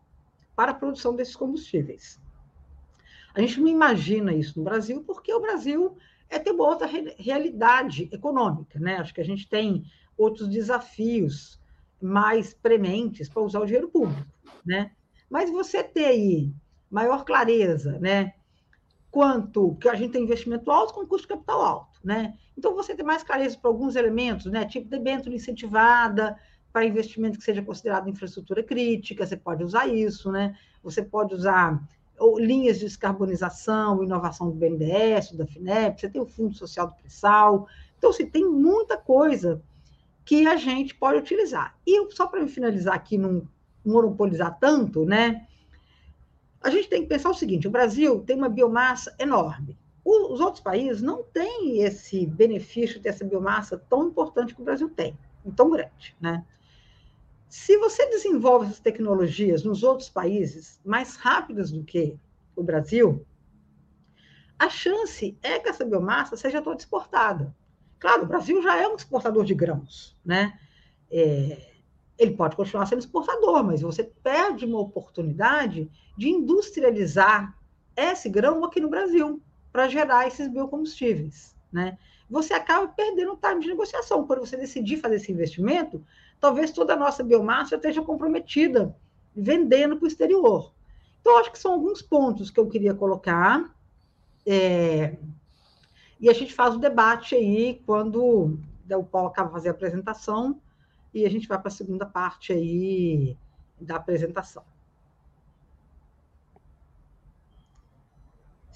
para 0.55 0.71
a 0.71 0.75
produção 0.75 1.15
desses 1.15 1.35
combustíveis. 1.35 2.19
A 3.33 3.41
gente 3.41 3.59
não 3.59 3.67
imagina 3.67 4.33
isso 4.33 4.57
no 4.57 4.65
Brasil, 4.65 5.03
porque 5.05 5.31
o 5.33 5.41
Brasil 5.41 5.97
é 6.29 6.39
ter 6.39 6.51
uma 6.51 6.67
outra 6.67 6.87
realidade 7.19 8.09
econômica, 8.11 8.79
né? 8.79 8.97
Acho 8.97 9.13
que 9.13 9.21
a 9.21 9.25
gente 9.25 9.47
tem 9.47 9.85
outros 10.17 10.47
desafios 10.49 11.59
mais 12.01 12.53
prementes 12.53 13.29
para 13.29 13.43
usar 13.43 13.59
o 13.59 13.65
dinheiro 13.65 13.89
público, 13.89 14.25
né? 14.65 14.91
Mas 15.29 15.51
você 15.51 15.83
ter 15.83 16.05
aí 16.05 16.51
maior 16.89 17.23
clareza, 17.25 17.99
né? 17.99 18.33
Quanto 19.11 19.75
que 19.75 19.89
a 19.89 19.95
gente 19.95 20.13
tem 20.13 20.23
investimento 20.23 20.71
alto 20.71 20.93
com 20.93 21.05
custo 21.05 21.27
de 21.27 21.33
capital 21.33 21.61
alto, 21.61 21.96
né? 22.07 22.33
Então, 22.57 22.73
você 22.73 22.95
tem 22.95 23.05
mais 23.05 23.21
clareza 23.21 23.57
para 23.57 23.69
alguns 23.69 23.97
elementos, 23.97 24.49
né? 24.49 24.63
Tipo 24.65 24.87
debênture 24.87 25.35
incentivada, 25.35 26.39
para 26.71 26.85
investimento 26.85 27.37
que 27.37 27.43
seja 27.43 27.61
considerado 27.61 28.09
infraestrutura 28.09 28.63
crítica, 28.63 29.25
você 29.25 29.35
pode 29.35 29.61
usar 29.61 29.87
isso, 29.87 30.31
né? 30.31 30.55
Você 30.81 31.03
pode 31.03 31.35
usar 31.35 31.83
linhas 32.37 32.79
de 32.79 32.85
descarbonização, 32.85 34.01
inovação 34.01 34.49
do 34.49 34.55
BNDES, 34.55 35.33
da 35.33 35.45
FINEP, 35.45 35.99
você 35.99 36.09
tem 36.09 36.21
o 36.21 36.25
Fundo 36.25 36.55
Social 36.55 36.87
do 36.87 36.95
Pré-Sal. 36.95 37.67
Então, 37.97 38.09
assim, 38.09 38.25
tem 38.25 38.45
muita 38.45 38.95
coisa 38.97 39.61
que 40.23 40.47
a 40.47 40.55
gente 40.55 40.95
pode 40.95 41.19
utilizar. 41.19 41.77
E 41.85 42.09
só 42.13 42.25
para 42.25 42.47
finalizar 42.47 42.95
aqui, 42.95 43.17
não 43.17 43.45
monopolizar 43.85 44.57
tanto, 44.59 45.05
né? 45.05 45.45
A 46.61 46.69
gente 46.69 46.87
tem 46.87 47.01
que 47.01 47.09
pensar 47.09 47.29
o 47.29 47.33
seguinte: 47.33 47.67
o 47.67 47.71
Brasil 47.71 48.23
tem 48.23 48.37
uma 48.37 48.49
biomassa 48.49 49.13
enorme 49.19 49.77
os 50.07 50.39
outros 50.39 50.63
países 50.63 51.01
não 51.01 51.21
têm 51.21 51.81
esse 51.81 52.25
benefício 52.25 52.99
dessa 52.99 53.25
biomassa 53.25 53.77
tão 53.89 54.07
importante 54.07 54.55
que 54.55 54.61
o 54.61 54.63
Brasil 54.63 54.89
tem, 54.89 55.17
tão 55.55 55.69
grande, 55.69 56.15
né? 56.19 56.45
Se 57.49 57.77
você 57.77 58.05
desenvolve 58.09 58.67
essas 58.67 58.79
tecnologias 58.79 59.63
nos 59.63 59.83
outros 59.83 60.09
países 60.09 60.79
mais 60.85 61.15
rápidas 61.15 61.71
do 61.71 61.83
que 61.83 62.17
o 62.55 62.63
Brasil, 62.63 63.25
a 64.57 64.69
chance 64.69 65.37
é 65.41 65.59
que 65.59 65.69
essa 65.69 65.85
biomassa 65.85 66.35
seja 66.35 66.61
toda 66.61 66.79
exportada. 66.79 67.55
Claro, 67.99 68.23
o 68.23 68.27
Brasil 68.27 68.61
já 68.61 68.77
é 68.77 68.87
um 68.87 68.95
exportador 68.95 69.43
de 69.43 69.53
grãos, 69.53 70.17
né? 70.23 70.57
É, 71.11 71.73
ele 72.17 72.31
pode 72.31 72.55
continuar 72.55 72.85
sendo 72.85 72.99
exportador, 72.99 73.63
mas 73.63 73.81
você 73.81 74.03
perde 74.03 74.65
uma 74.65 74.79
oportunidade 74.79 75.89
de 76.17 76.29
industrializar 76.29 77.57
esse 77.95 78.29
grão 78.29 78.63
aqui 78.63 78.79
no 78.79 78.89
Brasil 78.89 79.41
para 79.77 79.89
gerar 79.89 80.25
esses 80.25 80.47
biocombustíveis, 80.47 81.55
né? 81.71 81.99
Você 82.27 82.51
acaba 82.51 82.87
perdendo 82.87 83.33
o 83.33 83.37
time 83.37 83.61
de 83.61 83.67
negociação. 83.67 84.25
Quando 84.25 84.39
você 84.39 84.57
decidir 84.57 84.97
fazer 84.97 85.17
esse 85.17 85.31
investimento, 85.31 86.03
talvez 86.39 86.71
toda 86.71 86.95
a 86.95 86.97
nossa 86.97 87.23
biomassa 87.23 87.75
esteja 87.75 88.01
comprometida, 88.01 88.95
vendendo 89.35 89.95
para 89.95 90.05
o 90.05 90.07
exterior. 90.07 90.73
Então, 91.21 91.37
acho 91.37 91.51
que 91.51 91.59
são 91.59 91.73
alguns 91.73 92.01
pontos 92.01 92.49
que 92.49 92.59
eu 92.59 92.67
queria 92.67 92.95
colocar. 92.95 93.71
É... 94.47 95.15
E 96.19 96.27
a 96.27 96.33
gente 96.33 96.55
faz 96.55 96.73
o 96.73 96.79
debate 96.79 97.35
aí 97.35 97.79
quando 97.85 98.57
o 98.89 99.03
Paulo 99.03 99.27
acaba 99.27 99.51
fazer 99.51 99.67
a 99.67 99.73
apresentação 99.73 100.59
e 101.13 101.23
a 101.23 101.29
gente 101.29 101.47
vai 101.47 101.59
para 101.59 101.67
a 101.67 101.71
segunda 101.71 102.07
parte 102.07 102.51
aí 102.51 103.37
da 103.79 103.97
apresentação. 103.97 104.63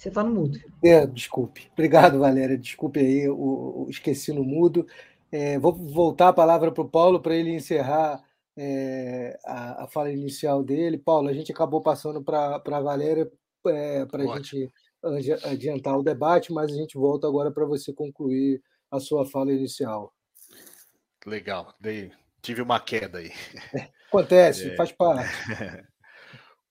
Você 0.02 0.08
está 0.08 0.24
no 0.24 0.34
mudo. 0.34 0.58
É, 0.82 1.06
desculpe. 1.06 1.70
Obrigado, 1.74 2.18
Valéria. 2.18 2.58
Desculpe 2.58 2.98
aí, 2.98 3.28
o, 3.28 3.84
o 3.84 3.86
esqueci 3.88 4.32
no 4.32 4.42
mudo. 4.42 4.84
É, 5.30 5.60
vou 5.60 5.72
voltar 5.72 6.26
a 6.26 6.32
palavra 6.32 6.72
para 6.72 6.82
o 6.82 6.88
Paulo 6.88 7.20
para 7.20 7.36
ele 7.36 7.54
encerrar 7.54 8.20
é, 8.56 9.38
a, 9.44 9.84
a, 9.84 9.86
fala 9.86 10.10
inicial 10.10 10.64
dele. 10.64 10.98
Paulo, 10.98 11.28
a 11.28 11.32
gente 11.32 11.52
acabou 11.52 11.80
passando 11.80 12.20
para 12.20 12.56
a 12.56 12.80
Valéria 12.80 13.30
é, 13.68 14.04
para 14.06 14.24
a 14.24 14.36
gente 14.38 14.72
adiantar 15.44 15.96
o 15.96 16.02
debate, 16.02 16.52
mas 16.52 16.72
a 16.72 16.74
gente 16.74 16.98
volta 16.98 17.28
agora 17.28 17.52
para 17.52 17.64
você 17.64 17.92
concluir 17.92 18.60
a 18.90 18.98
sua 18.98 19.24
fala 19.24 19.52
inicial. 19.52 20.12
Legal, 21.24 21.72
Dei, 21.78 22.10
tive 22.42 22.60
uma 22.60 22.80
queda 22.80 23.18
aí. 23.18 23.30
Acontece, 24.08 24.66
é... 24.74 24.74
faz 24.74 24.90
parte. 24.90 25.30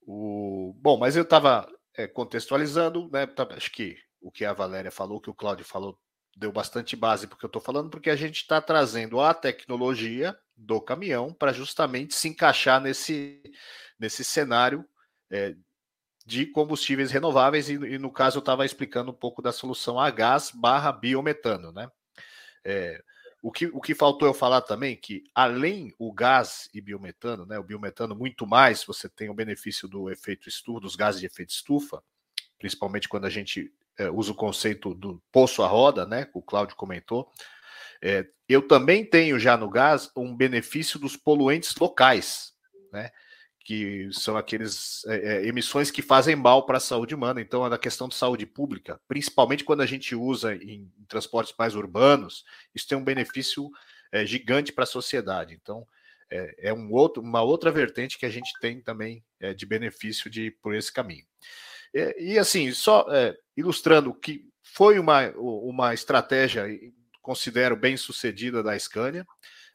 o... 0.06 0.76
Bom, 0.82 0.98
mas 0.98 1.16
eu 1.16 1.24
estava 1.24 1.66
é, 1.96 2.08
contextualizando, 2.08 3.10
né? 3.12 3.28
Acho 3.56 3.72
que 3.72 3.98
o 4.20 4.32
que 4.32 4.46
a 4.46 4.54
Valéria 4.54 4.92
falou, 4.92 5.18
o 5.18 5.22
que 5.22 5.30
o 5.30 5.34
Cláudio 5.34 5.66
falou, 5.66 6.00
deu 6.36 6.52
bastante 6.52 6.96
base 6.96 7.28
porque 7.28 7.46
eu 7.46 7.48
estou 7.48 7.62
falando, 7.62 7.90
porque 7.90 8.10
a 8.10 8.16
gente 8.16 8.38
está 8.38 8.62
trazendo 8.62 9.20
a 9.20 9.34
tecnologia 9.34 10.38
do 10.56 10.80
caminhão 10.80 11.34
para 11.34 11.52
justamente 11.52 12.14
se 12.14 12.28
encaixar 12.28 12.80
nesse, 12.80 13.42
nesse 14.00 14.24
cenário 14.24 14.86
é, 15.30 15.56
de 16.26 16.46
combustíveis 16.46 17.12
renováveis, 17.12 17.70
e, 17.70 17.74
e 17.74 17.98
no 17.98 18.12
caso 18.12 18.38
eu 18.38 18.42
estava 18.42 18.66
explicando 18.66 19.12
um 19.12 19.16
pouco 19.16 19.42
da 19.42 19.52
solução 19.52 20.00
a 20.00 20.10
gás 20.10 20.52
barra 20.54 20.92
biometano, 20.92 21.72
né? 21.72 21.90
É, 22.64 23.02
o 23.42 23.52
que, 23.52 23.66
o 23.68 23.82
que 23.82 23.96
faltou 23.96 24.28
eu 24.28 24.34
falar 24.34 24.62
também 24.62 24.96
que, 24.96 25.24
além 25.34 25.94
o 25.98 26.14
gás 26.14 26.70
e 26.74 26.80
biometano, 26.80 27.46
né, 27.46 27.58
o 27.58 27.64
biometano 27.64 28.16
muito 28.16 28.46
mais, 28.46 28.84
você 28.84 29.10
tem 29.10 29.30
o 29.30 29.34
benefício 29.34 29.88
do 29.88 30.12
efeito 30.12 30.48
estufa, 30.48 30.80
dos 30.80 30.96
gases 30.96 31.20
de 31.20 31.26
efeito 31.26 31.50
estufa, 31.50 32.04
principalmente 32.60 33.10
quando 33.10 33.26
a 33.26 33.30
gente 33.30 33.74
é, 33.98 34.10
usa 34.12 34.32
o 34.32 34.36
conceito 34.36 34.94
do 34.94 35.22
poço 35.32 35.64
à 35.64 35.68
roda, 35.68 36.06
né, 36.06 36.26
que 36.26 36.38
o 36.38 36.42
Cláudio 36.42 36.76
comentou. 36.76 37.32
É, 38.02 38.28
eu 38.48 38.68
também 38.68 39.04
tenho 39.04 39.40
já 39.40 39.58
no 39.58 39.70
gás 39.70 40.12
um 40.16 40.36
benefício 40.36 41.00
dos 41.00 41.16
poluentes 41.16 41.76
locais, 41.76 42.54
né? 42.92 43.12
Que 43.64 44.10
são 44.12 44.36
aqueles 44.36 45.06
é, 45.06 45.46
emissões 45.46 45.92
que 45.92 46.02
fazem 46.02 46.36
mal 46.36 46.66
para 46.66 46.78
a 46.78 46.82
saúde 46.82 47.14
humana. 47.14 47.42
Então, 47.42 47.66
é 47.66 47.70
da 47.70 47.78
questão 47.78 48.08
de 48.08 48.16
saúde 48.16 48.46
pública, 48.46 49.00
principalmente 49.08 49.64
quando 49.64 49.82
a 49.82 49.86
gente 49.86 50.16
usa 50.16 50.56
em, 50.56 50.92
em 50.98 51.06
transportes 51.08 51.54
mais 51.58 51.76
urbanos, 51.76 52.44
isso 52.74 52.88
tem 52.88 52.98
um 52.98 53.04
benefício 53.04 53.70
é, 54.12 54.26
gigante 54.26 54.74
para 54.74 54.84
a 54.84 54.88
sociedade. 54.88 55.58
Então, 55.62 55.88
é, 56.30 56.70
é, 56.70 56.74
um 56.74 56.92
outro, 56.92 57.22
uma 57.22 57.42
outra 57.42 57.72
vertente 57.72 58.18
que 58.18 58.26
a 58.26 58.30
gente 58.30 58.52
tem 58.60 58.82
também 58.82 59.24
é, 59.40 59.54
de 59.54 59.66
benefício 59.66 60.30
de 60.30 60.52
por 60.62 60.74
esse 60.74 60.92
caminho. 60.92 61.26
e 62.18 62.40
assim, 62.40 62.72
só 62.72 63.06
ilustrando 63.56 64.14
que 64.14 64.48
foi 64.64 64.98
uma, 64.98 65.30
uma 65.36 65.94
estratégia, 65.94 66.66
considero 67.22 67.76
bem 67.76 67.98
sucedida 67.98 68.64
da 68.64 68.78
Scania. 68.80 69.26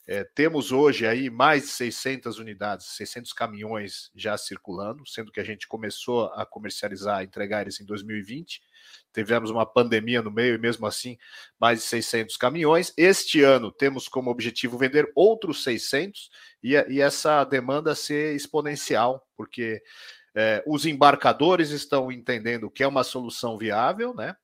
É, 0.09 0.22
temos 0.22 0.70
hoje 0.70 1.04
aí 1.04 1.28
mais 1.28 1.64
de 1.64 1.68
600 1.70 2.38
unidades, 2.38 2.86
600 2.94 3.32
caminhões 3.32 4.11
já 4.14 4.38
circulando, 4.38 5.04
sendo 5.04 5.32
que 5.32 5.40
a 5.40 5.44
gente 5.44 5.66
começou 5.66 6.26
a 6.26 6.46
comercializar, 6.46 7.18
a 7.18 7.24
entregar 7.24 7.62
eles 7.62 7.80
em 7.80 7.84
2020. 7.84 8.62
Tivemos 9.12 9.50
uma 9.50 9.66
pandemia 9.66 10.22
no 10.22 10.30
meio 10.30 10.54
e 10.54 10.59
mesmo 10.59 10.86
assim 10.86 11.18
mais 11.59 11.80
de 11.80 11.86
600 11.86 12.36
caminhões. 12.36 12.92
Este 12.96 13.42
ano 13.42 13.72
temos 13.72 14.07
como 14.07 14.30
objetivo 14.30 14.78
vender 14.78 15.11
outros 15.14 15.64
600 15.64 16.30
e, 16.62 16.74
e 16.74 17.00
essa 17.00 17.42
demanda 17.42 17.92
ser 17.96 18.36
exponencial, 18.36 19.26
porque 19.36 19.82
é, 20.36 20.62
os 20.66 20.86
embarcadores 20.86 21.70
estão 21.70 22.12
entendendo 22.12 22.70
que 22.70 22.84
é 22.84 22.86
uma 22.86 23.02
solução 23.02 23.59
viável, 23.59 24.14
né? 24.14 24.36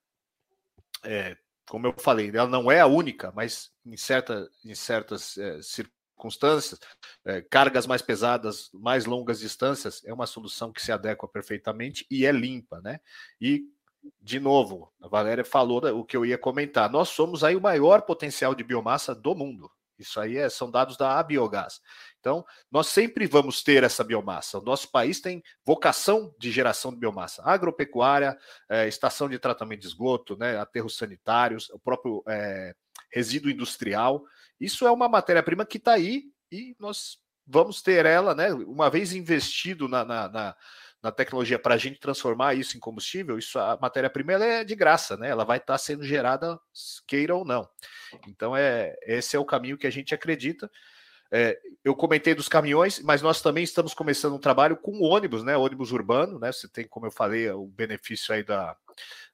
É, 1.04 1.36
como 1.68 1.86
eu 1.86 1.94
falei, 1.98 2.30
ela 2.30 2.48
não 2.48 2.70
é 2.70 2.80
a 2.80 2.86
única, 2.86 3.32
mas 3.34 3.70
em, 3.84 3.96
certa, 3.96 4.48
em 4.64 4.74
certas 4.74 5.36
é, 5.38 5.60
circunstâncias, 5.62 6.78
é, 7.24 7.40
cargas 7.42 7.86
mais 7.86 8.02
pesadas, 8.02 8.70
mais 8.72 9.06
longas 9.06 9.40
distâncias, 9.40 10.02
é 10.04 10.12
uma 10.12 10.26
solução 10.26 10.72
que 10.72 10.82
se 10.82 10.92
adequa 10.92 11.28
perfeitamente 11.28 12.06
e 12.10 12.26
é 12.26 12.32
limpa, 12.32 12.80
né? 12.80 13.00
E, 13.40 13.62
de 14.20 14.40
novo, 14.40 14.92
a 15.00 15.08
Valéria 15.08 15.44
falou 15.44 15.80
o 15.98 16.04
que 16.04 16.16
eu 16.16 16.26
ia 16.26 16.36
comentar. 16.36 16.90
Nós 16.90 17.08
somos 17.08 17.44
aí 17.44 17.54
o 17.54 17.60
maior 17.60 18.02
potencial 18.02 18.54
de 18.54 18.64
biomassa 18.64 19.14
do 19.14 19.34
mundo. 19.34 19.70
Isso 20.02 20.20
aí 20.20 20.36
é, 20.36 20.48
são 20.48 20.70
dados 20.70 20.96
da 20.96 21.18
Abiogás. 21.18 21.80
Então, 22.20 22.44
nós 22.70 22.86
sempre 22.86 23.26
vamos 23.26 23.62
ter 23.62 23.82
essa 23.82 24.04
biomassa. 24.04 24.58
O 24.58 24.62
nosso 24.62 24.90
país 24.90 25.20
tem 25.20 25.42
vocação 25.64 26.32
de 26.38 26.52
geração 26.52 26.92
de 26.92 26.98
biomassa. 26.98 27.42
Agropecuária, 27.44 28.38
é, 28.68 28.86
estação 28.86 29.28
de 29.28 29.38
tratamento 29.38 29.80
de 29.80 29.88
esgoto, 29.88 30.36
né, 30.36 30.58
aterros 30.58 30.96
sanitários, 30.96 31.68
o 31.70 31.78
próprio 31.78 32.22
é, 32.28 32.74
resíduo 33.10 33.50
industrial. 33.50 34.22
Isso 34.60 34.86
é 34.86 34.90
uma 34.90 35.08
matéria-prima 35.08 35.66
que 35.66 35.78
está 35.78 35.94
aí 35.94 36.24
e 36.50 36.76
nós 36.78 37.18
vamos 37.46 37.82
ter 37.82 38.06
ela, 38.06 38.34
né, 38.34 38.52
uma 38.52 38.88
vez 38.88 39.12
investido 39.12 39.88
na, 39.88 40.04
na, 40.04 40.28
na 40.28 40.56
na 41.02 41.10
tecnologia 41.10 41.58
para 41.58 41.74
a 41.74 41.78
gente 41.78 41.98
transformar 41.98 42.54
isso 42.54 42.76
em 42.76 42.80
combustível, 42.80 43.36
isso 43.36 43.58
a 43.58 43.76
matéria-prima 43.80 44.32
é 44.34 44.62
de 44.62 44.74
graça, 44.76 45.16
né? 45.16 45.28
Ela 45.28 45.44
vai 45.44 45.58
estar 45.58 45.74
tá 45.74 45.78
sendo 45.78 46.04
gerada, 46.04 46.58
queira 47.06 47.34
ou 47.34 47.44
não. 47.44 47.68
Então 48.28 48.56
é 48.56 48.94
esse 49.06 49.34
é 49.34 49.38
o 49.38 49.44
caminho 49.44 49.76
que 49.76 49.86
a 49.86 49.90
gente 49.90 50.14
acredita. 50.14 50.70
É, 51.34 51.58
eu 51.82 51.96
comentei 51.96 52.34
dos 52.34 52.46
caminhões, 52.46 53.00
mas 53.00 53.22
nós 53.22 53.40
também 53.40 53.64
estamos 53.64 53.94
começando 53.94 54.34
um 54.34 54.38
trabalho 54.38 54.76
com 54.76 55.00
ônibus, 55.00 55.42
né? 55.42 55.56
Ônibus 55.56 55.90
urbano, 55.90 56.38
né? 56.38 56.52
Você 56.52 56.68
tem, 56.68 56.86
como 56.86 57.06
eu 57.06 57.10
falei, 57.10 57.50
o 57.50 57.66
benefício 57.66 58.34
aí 58.34 58.44
da, 58.44 58.76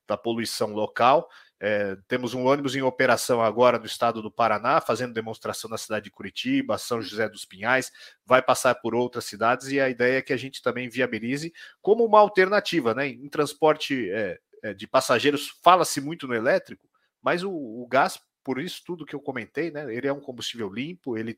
da 0.06 0.16
poluição 0.16 0.72
local. 0.72 1.28
É, 1.60 1.96
temos 2.06 2.34
um 2.34 2.46
ônibus 2.46 2.76
em 2.76 2.82
operação 2.82 3.42
agora 3.42 3.78
no 3.78 3.86
estado 3.86 4.22
do 4.22 4.30
Paraná, 4.30 4.80
fazendo 4.80 5.12
demonstração 5.12 5.68
na 5.68 5.76
cidade 5.76 6.04
de 6.04 6.10
Curitiba, 6.10 6.78
São 6.78 7.02
José 7.02 7.28
dos 7.28 7.44
Pinhais, 7.44 7.90
vai 8.24 8.40
passar 8.40 8.76
por 8.76 8.94
outras 8.94 9.24
cidades 9.24 9.66
e 9.68 9.80
a 9.80 9.88
ideia 9.88 10.18
é 10.18 10.22
que 10.22 10.32
a 10.32 10.36
gente 10.36 10.62
também 10.62 10.88
viabilize 10.88 11.52
como 11.82 12.04
uma 12.04 12.20
alternativa, 12.20 12.94
né? 12.94 13.08
Em 13.08 13.28
transporte 13.28 14.08
é, 14.10 14.38
é, 14.62 14.72
de 14.72 14.86
passageiros, 14.86 15.48
fala-se 15.60 16.00
muito 16.00 16.28
no 16.28 16.34
elétrico, 16.34 16.88
mas 17.20 17.42
o, 17.42 17.50
o, 17.50 17.86
gás, 17.88 18.20
por 18.44 18.60
isso 18.60 18.82
tudo 18.86 19.04
que 19.04 19.14
eu 19.14 19.20
comentei, 19.20 19.72
né? 19.72 19.92
Ele 19.92 20.06
é 20.06 20.12
um 20.12 20.20
combustível 20.20 20.72
limpo, 20.72 21.18
ele, 21.18 21.36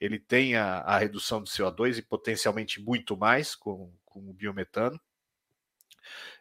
ele 0.00 0.18
tem 0.18 0.56
a, 0.56 0.78
a 0.78 0.96
redução 0.96 1.42
do 1.42 1.50
CO2 1.50 1.98
e 1.98 2.02
potencialmente 2.02 2.80
muito 2.80 3.14
mais 3.14 3.54
com, 3.54 3.92
com 4.06 4.20
o 4.20 4.32
biometano. 4.32 4.98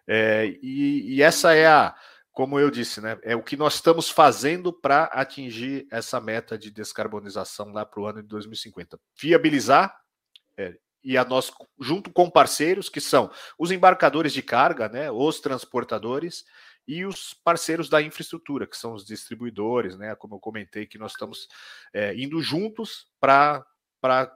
É, 0.08 0.58
e, 0.62 1.16
e 1.16 1.22
essa 1.22 1.54
é 1.54 1.68
a 1.68 1.94
como 2.32 2.60
eu 2.60 2.70
disse, 2.70 3.02
né, 3.02 3.18
é 3.24 3.36
o 3.36 3.44
que 3.44 3.58
nós 3.58 3.76
estamos 3.76 4.10
fazendo 4.10 4.72
para 4.72 5.06
atingir 5.06 5.88
essa 5.92 6.22
meta 6.22 6.58
de 6.58 6.72
descarbonização 6.72 7.72
lá 7.72 7.86
para 7.86 8.02
o 8.02 8.06
ano 8.06 8.22
de 8.22 8.28
2050. 8.28 9.00
Viabilizar 9.20 9.96
é, 10.58 10.78
e 11.04 11.18
a 11.18 11.26
nós, 11.26 11.52
junto 11.80 12.12
com 12.12 12.30
parceiros, 12.30 12.90
que 12.90 13.02
são 13.02 13.32
os 13.58 13.72
embarcadores 13.72 14.34
de 14.34 14.42
carga, 14.42 14.90
né, 14.90 15.12
os 15.12 15.40
transportadores 15.40 16.44
e 16.88 17.06
os 17.06 17.34
parceiros 17.34 17.90
da 17.90 18.02
infraestrutura, 18.02 18.68
que 18.68 18.78
são 18.78 18.94
os 18.94 19.06
distribuidores, 19.06 19.98
né, 19.98 20.16
como 20.16 20.36
eu 20.36 20.40
comentei, 20.40 20.86
que 20.86 20.98
nós 20.98 21.12
estamos 21.12 21.48
é, 21.94 22.16
indo 22.16 22.42
juntos 22.42 23.08
para 23.20 23.66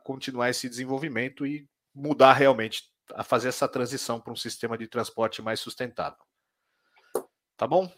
continuar 0.03 0.49
esse 0.49 0.69
desenvolvimento 0.69 1.45
e 1.45 1.67
mudar 1.93 2.33
realmente, 2.33 2.83
a 3.13 3.23
fazer 3.23 3.49
essa 3.49 3.67
transição 3.67 4.19
para 4.19 4.31
um 4.31 4.35
sistema 4.35 4.77
de 4.77 4.87
transporte 4.87 5.41
mais 5.41 5.59
sustentável. 5.59 6.19
Tá 7.63 7.67
bom? 7.67 7.89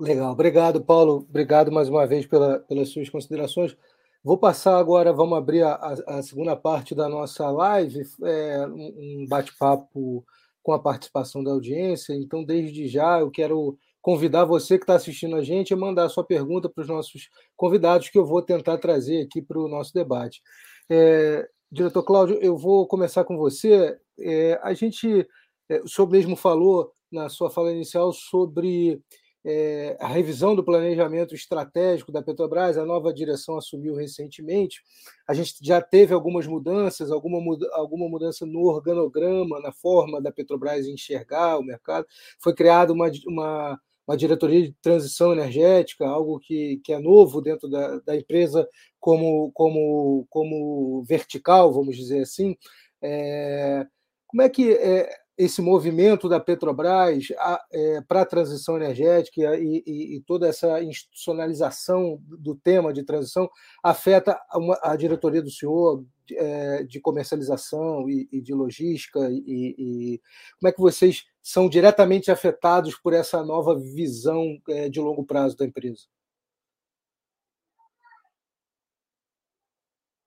Legal. 0.00 0.32
Obrigado, 0.32 0.82
Paulo. 0.82 1.24
Obrigado 1.28 1.70
mais 1.70 1.88
uma 1.88 2.04
vez 2.08 2.26
pela, 2.26 2.58
pelas 2.58 2.88
suas 2.88 3.08
considerações. 3.08 3.76
Vou 4.20 4.36
passar 4.36 4.76
agora, 4.78 5.12
vamos 5.12 5.38
abrir 5.38 5.62
a, 5.62 5.76
a 6.08 6.22
segunda 6.24 6.56
parte 6.56 6.92
da 6.92 7.08
nossa 7.08 7.48
live, 7.48 8.02
é, 8.24 8.66
um 8.66 9.24
bate-papo 9.28 10.26
com 10.60 10.72
a 10.72 10.82
participação 10.82 11.44
da 11.44 11.52
audiência. 11.52 12.14
Então, 12.14 12.42
desde 12.42 12.88
já, 12.88 13.20
eu 13.20 13.30
quero 13.30 13.78
convidar 14.02 14.44
você 14.44 14.76
que 14.76 14.82
está 14.82 14.96
assistindo 14.96 15.36
a 15.36 15.42
gente 15.44 15.72
a 15.72 15.76
mandar 15.76 16.06
a 16.06 16.08
sua 16.08 16.24
pergunta 16.24 16.68
para 16.68 16.82
os 16.82 16.88
nossos 16.88 17.28
convidados, 17.54 18.08
que 18.08 18.18
eu 18.18 18.26
vou 18.26 18.42
tentar 18.42 18.78
trazer 18.78 19.22
aqui 19.22 19.40
para 19.40 19.60
o 19.60 19.68
nosso 19.68 19.94
debate. 19.94 20.42
É, 20.90 21.48
diretor 21.70 22.02
Cláudio, 22.02 22.40
eu 22.42 22.56
vou 22.56 22.88
começar 22.88 23.22
com 23.22 23.36
você. 23.36 23.96
É, 24.18 24.58
a 24.64 24.74
gente, 24.74 25.24
é, 25.68 25.80
o 25.80 25.86
senhor 25.86 26.10
mesmo 26.10 26.34
falou 26.34 26.92
na 27.10 27.28
sua 27.28 27.50
fala 27.50 27.72
inicial 27.72 28.12
sobre 28.12 29.00
é, 29.48 29.96
a 30.00 30.08
revisão 30.08 30.56
do 30.56 30.64
planejamento 30.64 31.32
estratégico 31.32 32.10
da 32.10 32.20
Petrobras, 32.20 32.76
a 32.76 32.84
nova 32.84 33.14
direção 33.14 33.56
assumiu 33.56 33.94
recentemente. 33.94 34.82
A 35.28 35.32
gente 35.32 35.54
já 35.62 35.80
teve 35.80 36.12
algumas 36.12 36.48
mudanças, 36.48 37.12
alguma, 37.12 37.38
alguma 37.72 38.08
mudança 38.08 38.44
no 38.44 38.62
organograma, 38.62 39.60
na 39.60 39.70
forma 39.70 40.20
da 40.20 40.32
Petrobras 40.32 40.88
enxergar 40.88 41.58
o 41.58 41.62
mercado. 41.62 42.06
Foi 42.40 42.52
criada 42.52 42.92
uma, 42.92 43.08
uma, 43.24 43.80
uma 44.04 44.16
diretoria 44.16 44.62
de 44.62 44.72
transição 44.82 45.32
energética, 45.32 46.04
algo 46.04 46.40
que, 46.40 46.80
que 46.82 46.92
é 46.92 46.98
novo 46.98 47.40
dentro 47.40 47.68
da, 47.68 48.00
da 48.00 48.16
empresa 48.16 48.68
como, 48.98 49.52
como, 49.52 50.26
como 50.28 51.04
vertical, 51.04 51.72
vamos 51.72 51.96
dizer 51.96 52.22
assim. 52.22 52.56
É, 53.00 53.86
como 54.26 54.42
é 54.42 54.48
que 54.48 54.72
é, 54.72 55.08
esse 55.36 55.60
movimento 55.60 56.28
da 56.28 56.40
Petrobras 56.40 57.28
é, 57.70 58.00
para 58.00 58.22
a 58.22 58.26
transição 58.26 58.76
energética 58.76 59.56
e, 59.56 59.82
e, 59.86 60.16
e, 60.16 60.20
toda 60.22 60.48
essa 60.48 60.82
institucionalização 60.82 62.18
do 62.26 62.54
tema 62.54 62.92
de 62.92 63.02
transição 63.02 63.48
afeta 63.82 64.40
uma, 64.54 64.78
a 64.82 64.96
diretoria 64.96 65.42
do 65.42 65.50
senhor 65.50 66.04
é, 66.32 66.82
de 66.84 67.00
comercialização 67.00 68.08
e, 68.08 68.28
e 68.32 68.40
de 68.40 68.54
logística 68.54 69.28
e, 69.30 70.20
como 70.58 70.68
é 70.68 70.72
que 70.72 70.80
vocês 70.80 71.26
são 71.42 71.68
diretamente 71.68 72.30
afetados 72.30 72.96
por 72.96 73.12
essa 73.12 73.44
nova 73.44 73.78
visão 73.78 74.58
é, 74.68 74.88
de 74.88 75.00
longo 75.00 75.24
prazo 75.24 75.56
da 75.56 75.66
empresa? 75.66 76.06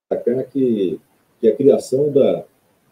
Bacana 0.08 0.44
que, 0.44 1.00
que 1.40 1.48
a 1.48 1.56
criação 1.56 2.12
da, 2.12 2.44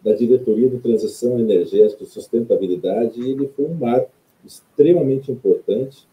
da 0.05 0.15
Diretoria 0.15 0.69
de 0.69 0.79
Transição 0.79 1.39
Energética 1.39 2.05
e 2.05 2.07
Sustentabilidade 2.07 3.21
ele 3.21 3.49
foi 3.49 3.67
um 3.67 3.75
marco 3.75 4.11
extremamente 4.45 5.31
importante, 5.31 6.07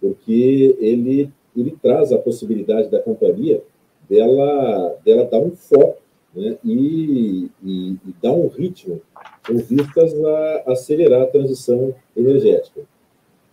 porque 0.00 0.76
ele, 0.80 1.30
ele 1.56 1.76
traz 1.80 2.12
a 2.12 2.18
possibilidade 2.18 2.90
da 2.90 3.00
companhia 3.00 3.62
dela, 4.08 4.98
dela 5.04 5.24
dar 5.24 5.38
um 5.38 5.52
foco 5.52 6.02
né, 6.34 6.58
e, 6.64 7.48
e, 7.62 7.90
e 7.92 8.14
dar 8.22 8.32
um 8.32 8.48
ritmo 8.48 9.00
com 9.46 9.56
vistas 9.58 10.12
a 10.24 10.72
acelerar 10.72 11.22
a 11.22 11.26
transição 11.26 11.94
energética. 12.16 12.82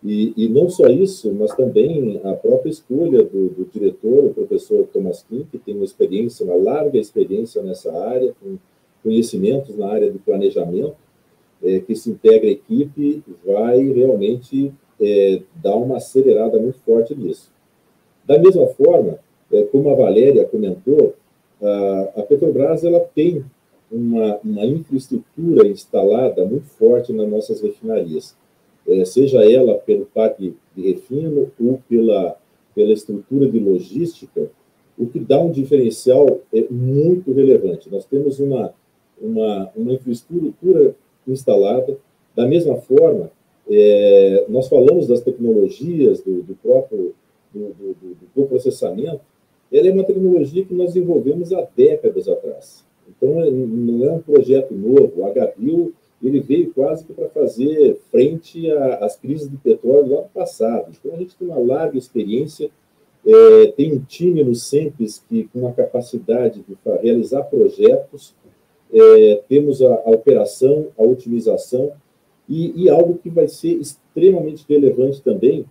E, 0.03 0.33
e, 0.35 0.49
não 0.49 0.67
só 0.67 0.87
isso, 0.87 1.31
mas 1.31 1.53
também 1.55 2.19
a 2.23 2.33
própria 2.33 2.71
escolha 2.71 3.23
do, 3.23 3.49
do, 3.49 3.69
diretor, 3.71 4.25
o 4.25 4.33
professor 4.33 4.87
Thomas 4.91 5.23
Kim, 5.29 5.45
que 5.51 5.59
tem 5.59 5.75
uma 5.75 5.85
experiência, 5.85 6.43
uma 6.43 6.55
larga 6.55 6.97
experiência 6.97 7.61
nessa 7.61 7.95
área, 7.95 8.33
com 8.41 8.57
conhecimentos 9.03 9.75
na 9.77 9.87
área 9.87 10.11
do 10.11 10.19
planejamento, 10.19 10.95
é, 11.63 11.79
que 11.79 11.95
se 11.95 12.09
integra 12.09 12.47
à 12.47 12.51
equipe, 12.51 13.23
vai 13.45 13.79
realmente 13.89 14.73
é, 14.99 15.41
dar 15.55 15.75
uma 15.75 15.97
acelerada 15.97 16.59
muito 16.59 16.79
forte 16.79 17.15
nisso. 17.15 17.51
Da 18.25 18.37
mesma 18.37 18.67
forma, 18.67 19.19
é, 19.51 19.63
como 19.63 19.89
a 19.89 19.95
Valéria 19.95 20.45
comentou, 20.45 21.15
a, 21.61 22.09
a 22.17 22.23
Petrobras 22.23 22.83
ela 22.83 22.99
tem 22.99 23.43
uma, 23.91 24.39
uma 24.43 24.65
infraestrutura 24.65 25.67
instalada 25.67 26.45
muito 26.45 26.65
forte 26.67 27.11
nas 27.13 27.29
nossas 27.29 27.61
refinarias 27.61 28.35
é, 28.87 29.05
seja 29.05 29.43
ela 29.49 29.75
pelo 29.75 30.05
parque 30.05 30.55
de 30.75 30.81
refino 30.81 31.51
ou 31.59 31.81
pela, 31.87 32.37
pela 32.73 32.93
estrutura 32.93 33.49
de 33.49 33.59
logística, 33.59 34.49
o 34.97 35.07
que 35.07 35.19
dá 35.19 35.39
um 35.39 35.51
diferencial 35.51 36.41
é 36.53 36.65
muito 36.69 37.31
relevante. 37.31 37.89
Nós 37.89 38.05
temos 38.05 38.39
uma, 38.39 38.73
uma, 39.21 39.71
uma 39.75 39.93
infraestrutura 39.93 40.95
instalada, 41.27 41.97
da 42.35 42.47
mesma 42.47 42.75
forma, 42.77 43.31
é, 43.69 44.45
nós 44.49 44.67
falamos 44.67 45.07
das 45.07 45.21
tecnologias 45.21 46.21
do, 46.21 46.41
do 46.43 46.55
próprio 46.55 47.13
do, 47.53 47.59
do, 47.73 47.95
do, 48.01 48.17
do, 48.35 48.47
processamento, 48.47 49.21
ela 49.71 49.87
é 49.87 49.91
uma 49.91 50.03
tecnologia 50.03 50.65
que 50.65 50.73
nós 50.73 50.93
desenvolvemos 50.93 51.53
há 51.53 51.67
décadas 51.75 52.27
atrás. 52.27 52.83
Então, 53.07 53.29
não 53.49 54.05
é 54.05 54.11
um 54.11 54.21
projeto 54.21 54.73
novo. 54.73 55.13
O 55.17 55.33
HBIO 55.33 55.93
ele 56.23 56.39
veio 56.39 56.73
quase 56.73 57.03
que 57.03 57.13
para 57.13 57.29
fazer 57.29 57.99
frente 58.11 58.69
às 58.71 59.15
crises 59.15 59.49
de 59.49 59.57
petróleo 59.57 60.15
lá 60.15 60.21
no 60.21 60.29
passado. 60.29 60.91
Então, 60.91 61.15
a 61.15 61.19
gente 61.19 61.35
tem 61.35 61.47
uma 61.47 61.57
larga 61.57 61.97
experiência, 61.97 62.69
é, 63.25 63.67
tem 63.75 63.93
um 63.93 63.99
time 63.99 64.43
no 64.43 64.53
Simples 64.53 65.23
que, 65.27 65.45
com 65.45 65.59
uma 65.59 65.73
capacidade 65.73 66.63
de 66.67 66.77
realizar 67.01 67.43
projetos, 67.43 68.35
é, 68.93 69.41
temos 69.47 69.81
a, 69.81 69.93
a, 69.93 70.09
operação, 70.09 70.87
a 70.97 71.03
otimização, 71.03 71.91
e, 72.49 72.83
e, 72.83 72.89
algo 72.89 73.17
que 73.17 73.29
vai 73.29 73.47
ser 73.47 73.73
extremamente 73.75 74.65
relevante 74.67 75.21
também 75.21 75.65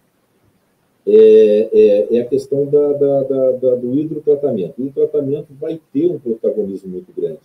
é, 1.07 1.69
é, 1.73 2.17
é 2.17 2.21
a 2.23 2.27
questão 2.27 2.65
da, 2.65 2.93
da, 2.95 3.23
da, 3.53 3.75
do 3.75 3.99
hidrotratamento. 3.99 4.81
O 4.81 4.87
hidrotratamento 4.87 5.49
vai 5.61 5.79
ter 5.93 6.07
um 6.07 6.19
protagonismo 6.19 6.91
muito 6.91 7.13
grande. 7.15 7.41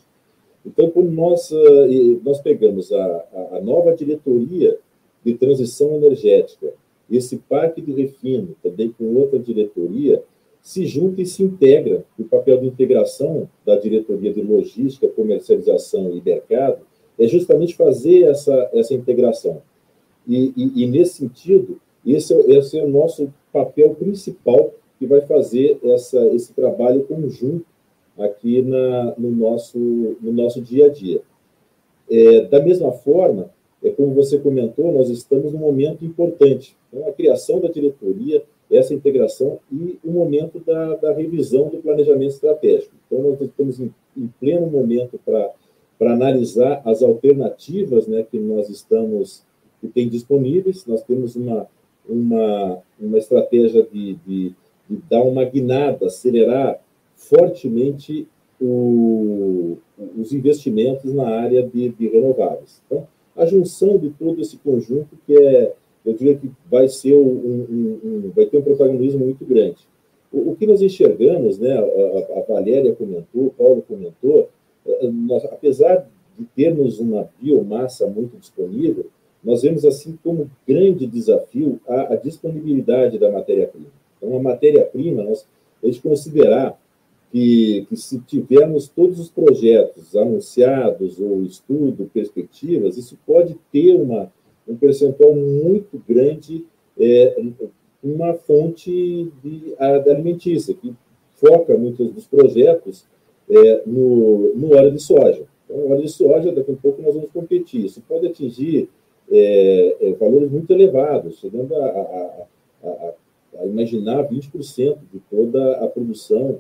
Então, 0.66 0.90
quando 0.90 1.12
nós, 1.12 1.52
eh, 1.52 2.18
nós 2.24 2.42
pegamos 2.42 2.92
a, 2.92 3.26
a 3.54 3.62
nova 3.62 3.94
diretoria 3.94 4.78
de 5.24 5.34
transição 5.36 5.96
energética, 5.96 6.74
esse 7.10 7.38
parque 7.38 7.82
de 7.82 7.92
refino, 7.92 8.56
também 8.64 8.92
com 8.98 9.16
outra 9.16 9.38
diretoria, 9.38 10.24
se 10.66 10.84
junta 10.88 11.22
e 11.22 11.28
se 11.28 11.44
integra. 11.44 12.04
O 12.18 12.24
papel 12.24 12.58
de 12.58 12.66
integração 12.66 13.48
da 13.64 13.78
diretoria 13.78 14.34
de 14.34 14.42
logística, 14.42 15.08
comercialização 15.08 16.12
e 16.12 16.20
mercado 16.20 16.80
é 17.20 17.28
justamente 17.28 17.76
fazer 17.76 18.24
essa, 18.24 18.72
essa 18.74 18.96
integração. 18.96 19.62
E, 20.28 20.52
e, 20.58 20.84
e 20.84 20.88
nesse 20.88 21.18
sentido, 21.18 21.80
esse 22.04 22.34
é, 22.34 22.58
esse 22.58 22.80
é 22.80 22.84
o 22.84 22.90
nosso 22.90 23.32
papel 23.54 23.92
principal 23.92 24.74
que 24.98 25.06
vai 25.06 25.22
fazer 25.22 25.78
essa, 25.84 26.20
esse 26.30 26.52
trabalho 26.52 27.04
conjunto 27.04 27.64
aqui 28.18 28.64
na, 28.64 29.14
no, 29.20 29.30
nosso, 29.30 29.78
no 29.78 30.32
nosso 30.32 30.60
dia 30.64 30.88
a 30.88 30.90
dia. 30.90 31.22
É, 32.10 32.42
da 32.42 32.60
mesma 32.60 32.92
forma, 32.92 33.52
é 33.84 33.92
como 33.92 34.16
você 34.16 34.40
comentou, 34.40 34.92
nós 34.92 35.12
estamos 35.12 35.54
num 35.54 35.60
momento 35.60 36.04
importante. 36.04 36.76
Então, 36.92 37.08
a 37.08 37.12
criação 37.12 37.60
da 37.60 37.68
diretoria, 37.68 38.44
essa 38.72 38.94
integração 38.94 39.60
e 39.72 40.00
o 40.04 40.12
momento 40.12 40.60
da, 40.60 40.96
da 40.96 41.14
revisão 41.14 41.70
do 41.70 41.78
planejamento 41.78 42.32
estratégico. 42.32 42.94
Então, 43.06 43.22
nós 43.22 43.40
estamos 43.42 43.80
em, 43.80 43.94
em 44.18 44.28
pleno 44.40 44.68
momento 44.68 45.20
para 45.24 46.12
analisar 46.12 46.82
as 46.86 47.04
alternativas 47.04 48.08
né, 48.08 48.26
que 48.30 48.40
nós 48.40 48.70
estamos, 48.70 49.44
que 49.80 49.88
tem 49.88 50.10
disponíveis. 50.10 50.86
Nós 50.86 51.04
temos 51.04 51.36
uma, 51.36 51.68
uma, 52.08 52.80
uma 53.00 53.18
estratégia 53.18 53.84
de, 53.84 54.16
de, 54.26 54.54
de 54.90 54.98
dar 55.10 55.24
uma 55.24 55.44
guinada, 55.44 56.08
acelerar 56.08 56.80
fortemente 57.16 58.28
o, 58.60 59.78
os 60.18 60.34
investimentos 60.34 61.14
na 61.14 61.28
área 61.28 61.64
de, 61.64 61.90
de, 61.90 62.08
renováveis. 62.08 62.82
Então, 62.86 63.08
a 63.36 63.46
junção 63.46 63.98
de 63.98 64.10
todo 64.12 64.42
esse 64.42 64.58
conjunto 64.58 65.18
que 65.26 65.38
é, 65.38 65.74
eu 66.06 66.14
diria 66.14 66.36
que 66.36 66.50
vai 66.70 66.88
ser 66.88 67.16
um, 67.16 67.28
um, 67.28 68.00
um 68.04 68.32
vai 68.36 68.46
ter 68.46 68.58
um 68.58 68.62
protagonismo 68.62 69.26
muito 69.26 69.44
grande. 69.44 69.78
O, 70.32 70.52
o 70.52 70.56
que 70.56 70.68
nós 70.68 70.82
enxergamos, 70.82 71.58
né, 71.58 71.78
a, 71.78 72.40
a, 72.40 72.42
Valéria 72.48 72.94
comentou, 72.94 73.48
o 73.48 73.52
Paulo 73.52 73.84
comentou, 73.88 74.50
é, 74.86 75.08
nós, 75.08 75.44
apesar 75.46 76.08
de 76.38 76.46
termos 76.56 77.00
uma 77.00 77.30
biomassa 77.42 78.06
muito 78.08 78.38
disponível, 78.38 79.08
nós 79.44 79.62
vemos 79.62 79.86
assim 79.86 80.18
como 80.24 80.50
grande 80.68 81.08
desafio 81.08 81.80
a, 81.88 82.14
a 82.14 82.16
disponibilidade 82.16 83.18
da 83.18 83.32
matéria-prima. 83.32 83.88
Então, 84.18 84.36
a 84.36 84.42
matéria-prima, 84.42 85.24
nós, 85.24 85.48
a 85.84 85.86
gente 85.86 86.02
considerar 86.02 86.80
que, 87.32 87.86
que, 87.90 87.96
se 87.96 88.20
tivermos 88.20 88.88
todos 88.88 89.20
os 89.20 89.30
projetos 89.30 90.16
anunciados 90.16 91.20
ou 91.20 91.44
estudo, 91.44 92.10
perspectivas, 92.14 92.98
isso 92.98 93.18
pode 93.26 93.56
ter 93.72 93.94
uma, 93.96 94.32
um 94.68 94.76
percentual 94.76 95.36
muito 95.36 96.02
grande, 96.08 96.66
é, 96.98 97.42
uma 98.04 98.34
fonte 98.34 99.32
de, 99.44 99.60
de 99.76 100.10
alimentícia, 100.10 100.74
que 100.74 100.94
foca 101.36 101.78
muitos 101.78 102.12
dos 102.12 102.28
projetos 102.28 103.06
é, 103.50 103.82
no, 103.86 104.56
no 104.56 104.76
óleo 104.76 104.92
de 104.92 105.02
soja. 105.02 105.46
Então, 105.66 105.92
óleo 105.92 106.04
de 106.04 106.10
soja, 106.10 106.52
daqui 106.52 106.72
a 106.72 106.76
pouco 106.76 107.02
nós 107.02 107.16
vamos 107.16 107.32
competir. 107.32 107.86
Isso 107.86 108.02
pode 108.08 108.28
atingir 108.28 108.90
é, 109.30 109.98
é 110.02 110.14
valores 110.14 110.52
muito 110.52 110.72
elevados, 110.72 111.40
chegando 111.40 111.76
a, 111.76 111.86
a, 111.86 112.48
a, 112.84 113.14
a 113.60 113.66
imaginar 113.66 114.28
20% 114.28 114.98
de 115.12 115.20
toda 115.30 115.78
a 115.84 115.88
produção 115.88 116.60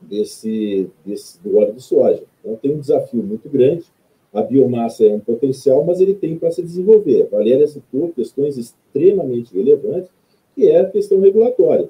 desse, 0.00 0.90
desse, 1.04 1.40
do 1.42 1.56
óleo 1.56 1.74
de 1.74 1.82
soja. 1.82 2.22
Então, 2.40 2.56
tem 2.56 2.74
um 2.74 2.80
desafio 2.80 3.22
muito 3.22 3.48
grande. 3.48 3.84
A 4.32 4.42
biomassa 4.42 5.04
é 5.04 5.12
um 5.12 5.20
potencial, 5.20 5.84
mas 5.84 6.00
ele 6.00 6.14
tem 6.14 6.36
para 6.36 6.52
se 6.52 6.62
desenvolver. 6.62 7.22
A 7.22 7.36
Valéria 7.36 7.66
citou 7.66 8.10
questões 8.10 8.56
extremamente 8.56 9.54
relevantes, 9.54 10.10
que 10.54 10.68
é 10.68 10.80
a 10.80 10.88
questão 10.88 11.20
regulatória. 11.20 11.88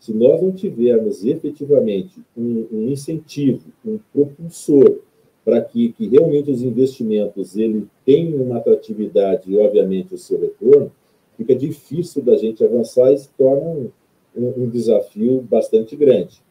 Se 0.00 0.12
nós 0.12 0.42
não 0.42 0.52
tivermos 0.52 1.24
efetivamente 1.24 2.20
um, 2.36 2.66
um 2.72 2.88
incentivo, 2.88 3.62
um 3.84 3.98
propulsor 4.12 4.98
para 5.44 5.60
que, 5.60 5.92
que, 5.92 6.08
realmente 6.08 6.50
os 6.50 6.60
investimentos 6.60 7.56
ele 7.56 7.86
tenham 8.04 8.42
uma 8.42 8.56
atratividade 8.56 9.50
e, 9.50 9.56
obviamente, 9.56 10.12
o 10.12 10.18
seu 10.18 10.40
retorno, 10.40 10.90
fica 11.36 11.54
difícil 11.54 12.20
da 12.20 12.36
gente 12.36 12.64
avançar 12.64 13.12
e 13.12 13.18
se 13.18 13.28
torna 13.38 13.64
um, 13.64 13.90
um, 14.36 14.64
um 14.64 14.68
desafio 14.68 15.40
bastante 15.40 15.94
grande. 15.94 16.42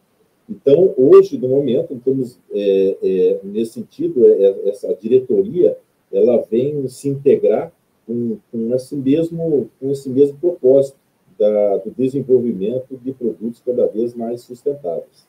Então, 0.48 0.94
hoje, 0.96 1.36
no 1.38 1.48
momento, 1.48 1.94
estamos, 1.94 2.38
é, 2.52 2.96
é, 3.02 3.40
nesse 3.42 3.72
sentido, 3.72 4.24
é, 4.24 4.30
é, 4.30 4.68
essa 4.68 4.94
diretoria 4.94 5.76
ela 6.12 6.40
vem 6.48 6.86
se 6.86 7.08
integrar 7.08 7.72
com, 8.06 8.38
com, 8.52 8.74
esse, 8.74 8.94
mesmo, 8.94 9.68
com 9.80 9.90
esse 9.90 10.08
mesmo 10.08 10.38
propósito 10.38 10.96
da, 11.38 11.78
do 11.78 11.90
desenvolvimento 11.90 12.96
de 12.96 13.12
produtos 13.12 13.60
cada 13.64 13.86
vez 13.88 14.14
mais 14.14 14.42
sustentáveis. 14.42 15.26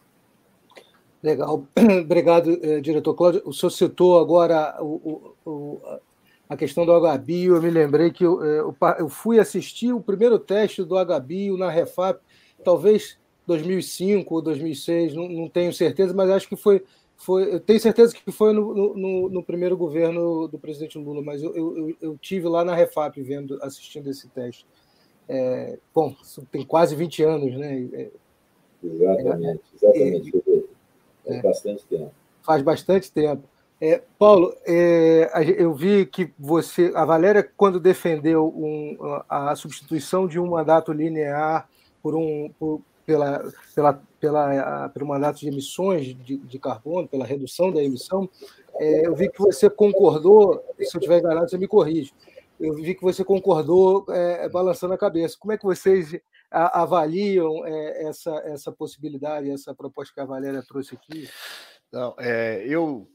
Legal, 1.22 1.66
obrigado, 2.04 2.60
eh, 2.62 2.80
diretor 2.80 3.16
Cláudio. 3.16 3.42
O 3.44 3.52
senhor 3.52 3.72
citou 3.72 4.20
agora 4.20 4.78
o, 4.80 5.34
o, 5.44 5.80
a 6.48 6.56
questão 6.56 6.86
do 6.86 6.94
HBio. 6.94 7.56
Eu 7.56 7.62
me 7.62 7.72
lembrei 7.72 8.12
que 8.12 8.24
eu, 8.24 8.44
eh, 8.44 8.64
eu 9.00 9.10
fui 9.10 9.40
assistir 9.40 9.92
o 9.92 10.00
primeiro 10.00 10.38
teste 10.38 10.84
do 10.84 10.96
HBio 10.96 11.58
na 11.58 11.72
Refap, 11.72 12.22
talvez 12.64 13.18
2005 13.48 14.36
ou 14.36 14.42
2006, 14.42 15.16
não, 15.16 15.28
não 15.30 15.50
tenho 15.50 15.74
certeza, 15.74 16.14
mas 16.14 16.30
acho 16.30 16.50
que 16.50 16.58
foi, 16.58 16.84
foi 17.16 17.56
eu 17.56 17.60
tenho 17.60 17.80
certeza 17.80 18.14
que 18.14 18.32
foi 18.32 18.52
no, 18.52 18.94
no, 18.94 19.30
no 19.30 19.44
primeiro 19.44 19.78
governo 19.78 20.48
do 20.50 20.60
presidente 20.60 20.98
Lula, 20.98 21.22
mas 21.22 21.42
eu, 21.42 21.56
eu, 21.56 21.96
eu, 22.02 22.18
tive 22.18 22.48
lá 22.50 22.66
na 22.66 22.76
Refap 22.76 23.20
vendo, 23.22 23.58
assistindo 23.64 24.10
esse 24.10 24.28
teste. 24.28 24.66
É, 25.30 25.80
bom, 25.96 26.14
tem 26.52 26.66
quase 26.66 26.96
20 26.96 27.24
anos, 27.24 27.58
né? 27.58 27.88
É, 27.94 28.10
exatamente, 28.84 29.62
exatamente. 29.74 30.32
Faz 31.26 31.38
é. 31.38 31.42
bastante 31.42 31.86
tempo. 31.86 32.12
Faz 32.44 32.62
bastante 32.62 33.12
tempo. 33.12 33.44
É, 33.80 34.02
Paulo, 34.18 34.56
é, 34.66 35.30
eu 35.58 35.74
vi 35.74 36.06
que 36.06 36.34
você, 36.38 36.92
a 36.96 37.06
Valéria, 37.06 37.48
quando 37.56 37.80
defendeu 37.80 38.48
um, 38.48 38.98
a 39.30 39.56
substituição 39.56 40.28
de 40.28 40.40
um 40.40 40.48
mandato 40.48 40.92
linear 40.92 41.70
por 42.02 42.16
um, 42.16 42.50
por, 42.58 42.82
pela, 43.08 43.42
pela, 43.74 44.04
pela, 44.20 44.90
pelo 44.90 45.08
mandato 45.08 45.40
de 45.40 45.48
emissões 45.48 46.08
de, 46.08 46.38
de 46.38 46.60
carbono, 46.60 47.08
pela 47.08 47.26
redução 47.26 47.72
da 47.72 47.82
emissão, 47.82 48.30
é, 48.76 49.08
eu 49.08 49.16
vi 49.16 49.30
que 49.30 49.40
você 49.40 49.70
concordou, 49.70 50.62
se 50.78 50.96
eu 50.96 51.00
estiver 51.00 51.20
enganado, 51.20 51.50
você 51.50 51.58
me 51.58 51.70
corrige, 51.70 52.14
eu 52.60 52.74
vi 52.74 52.94
que 52.94 53.02
você 53.02 53.24
concordou 53.24 54.06
é, 54.10 54.50
balançando 54.50 54.94
a 54.94 54.98
cabeça. 54.98 55.38
Como 55.40 55.54
é 55.54 55.58
que 55.58 55.64
vocês 55.64 56.20
avaliam 56.52 57.66
é, 57.66 58.08
essa, 58.08 58.36
essa 58.46 58.72
possibilidade, 58.74 59.50
essa 59.50 59.74
proposta 59.74 60.14
que 60.14 60.20
a 60.20 60.26
Valéria 60.26 60.62
trouxe 60.62 60.96
aqui? 60.96 61.30
Não, 61.92 62.14
é, 62.20 62.66
eu 62.68 63.08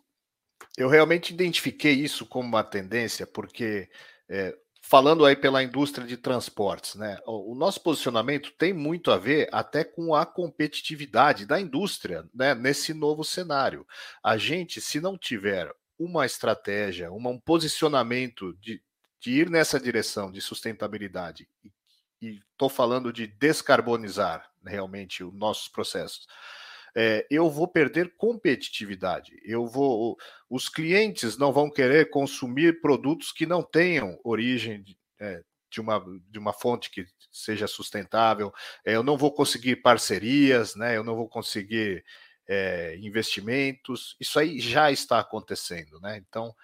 eu 0.78 0.88
realmente 0.88 1.34
identifiquei 1.34 1.92
isso 1.92 2.24
como 2.24 2.48
uma 2.48 2.64
tendência, 2.64 3.26
porque 3.26 3.90
é, 4.26 4.56
falando 4.92 5.24
aí 5.24 5.34
pela 5.34 5.62
indústria 5.62 6.06
de 6.06 6.18
transportes, 6.18 6.96
né? 6.96 7.16
O 7.24 7.54
nosso 7.54 7.80
posicionamento 7.80 8.52
tem 8.58 8.74
muito 8.74 9.10
a 9.10 9.16
ver 9.16 9.48
até 9.50 9.84
com 9.84 10.14
a 10.14 10.26
competitividade 10.26 11.46
da 11.46 11.58
indústria, 11.58 12.28
né? 12.34 12.54
Nesse 12.54 12.92
novo 12.92 13.24
cenário, 13.24 13.86
a 14.22 14.36
gente, 14.36 14.82
se 14.82 15.00
não 15.00 15.16
tiver 15.16 15.74
uma 15.98 16.26
estratégia, 16.26 17.10
uma, 17.10 17.30
um 17.30 17.40
posicionamento 17.40 18.52
de, 18.60 18.82
de 19.18 19.30
ir 19.30 19.48
nessa 19.48 19.80
direção 19.80 20.30
de 20.30 20.42
sustentabilidade, 20.42 21.48
e 22.20 22.42
estou 22.52 22.68
falando 22.68 23.10
de 23.10 23.26
descarbonizar 23.26 24.46
realmente 24.62 25.24
os 25.24 25.32
nossos 25.32 25.68
processos 25.68 26.26
é, 26.94 27.26
eu 27.30 27.50
vou 27.50 27.66
perder 27.66 28.14
competitividade. 28.16 29.40
Eu 29.44 29.66
vou, 29.66 30.18
os 30.48 30.68
clientes 30.68 31.36
não 31.36 31.52
vão 31.52 31.70
querer 31.70 32.10
consumir 32.10 32.80
produtos 32.80 33.32
que 33.32 33.46
não 33.46 33.62
tenham 33.62 34.18
origem 34.22 34.82
de, 34.82 34.96
é, 35.20 35.42
de 35.70 35.80
uma, 35.80 36.04
de 36.28 36.38
uma 36.38 36.52
fonte 36.52 36.90
que 36.90 37.06
seja 37.30 37.66
sustentável. 37.66 38.52
É, 38.84 38.94
eu 38.94 39.02
não 39.02 39.16
vou 39.16 39.32
conseguir 39.32 39.76
parcerias, 39.76 40.74
né? 40.74 40.96
Eu 40.96 41.04
não 41.04 41.16
vou 41.16 41.28
conseguir 41.28 42.04
investimentos. 43.00 44.14
Isso 44.20 44.38
aí 44.38 44.60
já 44.60 44.90
está 44.90 45.18
acontecendo, 45.20 45.98
né? 46.00 46.18
Então, 46.18 46.54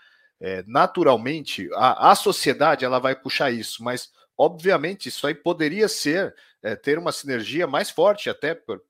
naturalmente, 0.66 1.66
a, 1.72 2.10
a 2.10 2.14
sociedade 2.14 2.84
ela 2.84 2.98
vai 2.98 3.16
puxar 3.16 3.50
isso, 3.50 3.82
mas 3.82 4.10
obviamente 4.36 5.08
isso 5.08 5.26
aí 5.26 5.34
poderia 5.34 5.88
ser 5.88 6.34
é, 6.62 6.76
ter 6.76 6.98
uma 6.98 7.12
sinergia 7.12 7.66
mais 7.66 7.90
forte 7.90 8.28
até 8.30 8.54
por, 8.54 8.82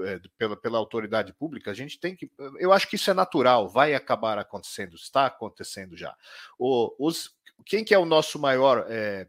é, 0.00 0.20
pela, 0.36 0.56
pela 0.56 0.78
autoridade 0.78 1.32
pública, 1.32 1.70
a 1.70 1.74
gente 1.74 1.98
tem 1.98 2.14
que. 2.16 2.30
Eu 2.58 2.72
acho 2.72 2.88
que 2.88 2.96
isso 2.96 3.10
é 3.10 3.14
natural, 3.14 3.68
vai 3.68 3.94
acabar 3.94 4.38
acontecendo, 4.38 4.96
está 4.96 5.26
acontecendo 5.26 5.96
já. 5.96 6.14
O, 6.58 6.94
os, 6.98 7.34
quem 7.64 7.84
que 7.84 7.94
é 7.94 7.98
o 7.98 8.04
nosso 8.04 8.38
maior 8.38 8.86
é, 8.88 9.28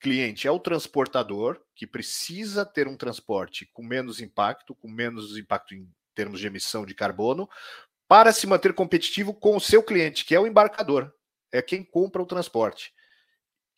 cliente? 0.00 0.46
É 0.46 0.50
o 0.50 0.60
transportador, 0.60 1.60
que 1.74 1.86
precisa 1.86 2.64
ter 2.64 2.88
um 2.88 2.96
transporte 2.96 3.66
com 3.72 3.82
menos 3.82 4.20
impacto, 4.20 4.74
com 4.74 4.88
menos 4.88 5.36
impacto 5.36 5.74
em 5.74 5.88
termos 6.14 6.40
de 6.40 6.46
emissão 6.46 6.86
de 6.86 6.94
carbono, 6.94 7.48
para 8.08 8.32
se 8.32 8.46
manter 8.46 8.72
competitivo 8.72 9.34
com 9.34 9.56
o 9.56 9.60
seu 9.60 9.82
cliente, 9.82 10.24
que 10.24 10.34
é 10.34 10.40
o 10.40 10.46
embarcador, 10.46 11.12
é 11.52 11.60
quem 11.60 11.84
compra 11.84 12.22
o 12.22 12.26
transporte 12.26 12.94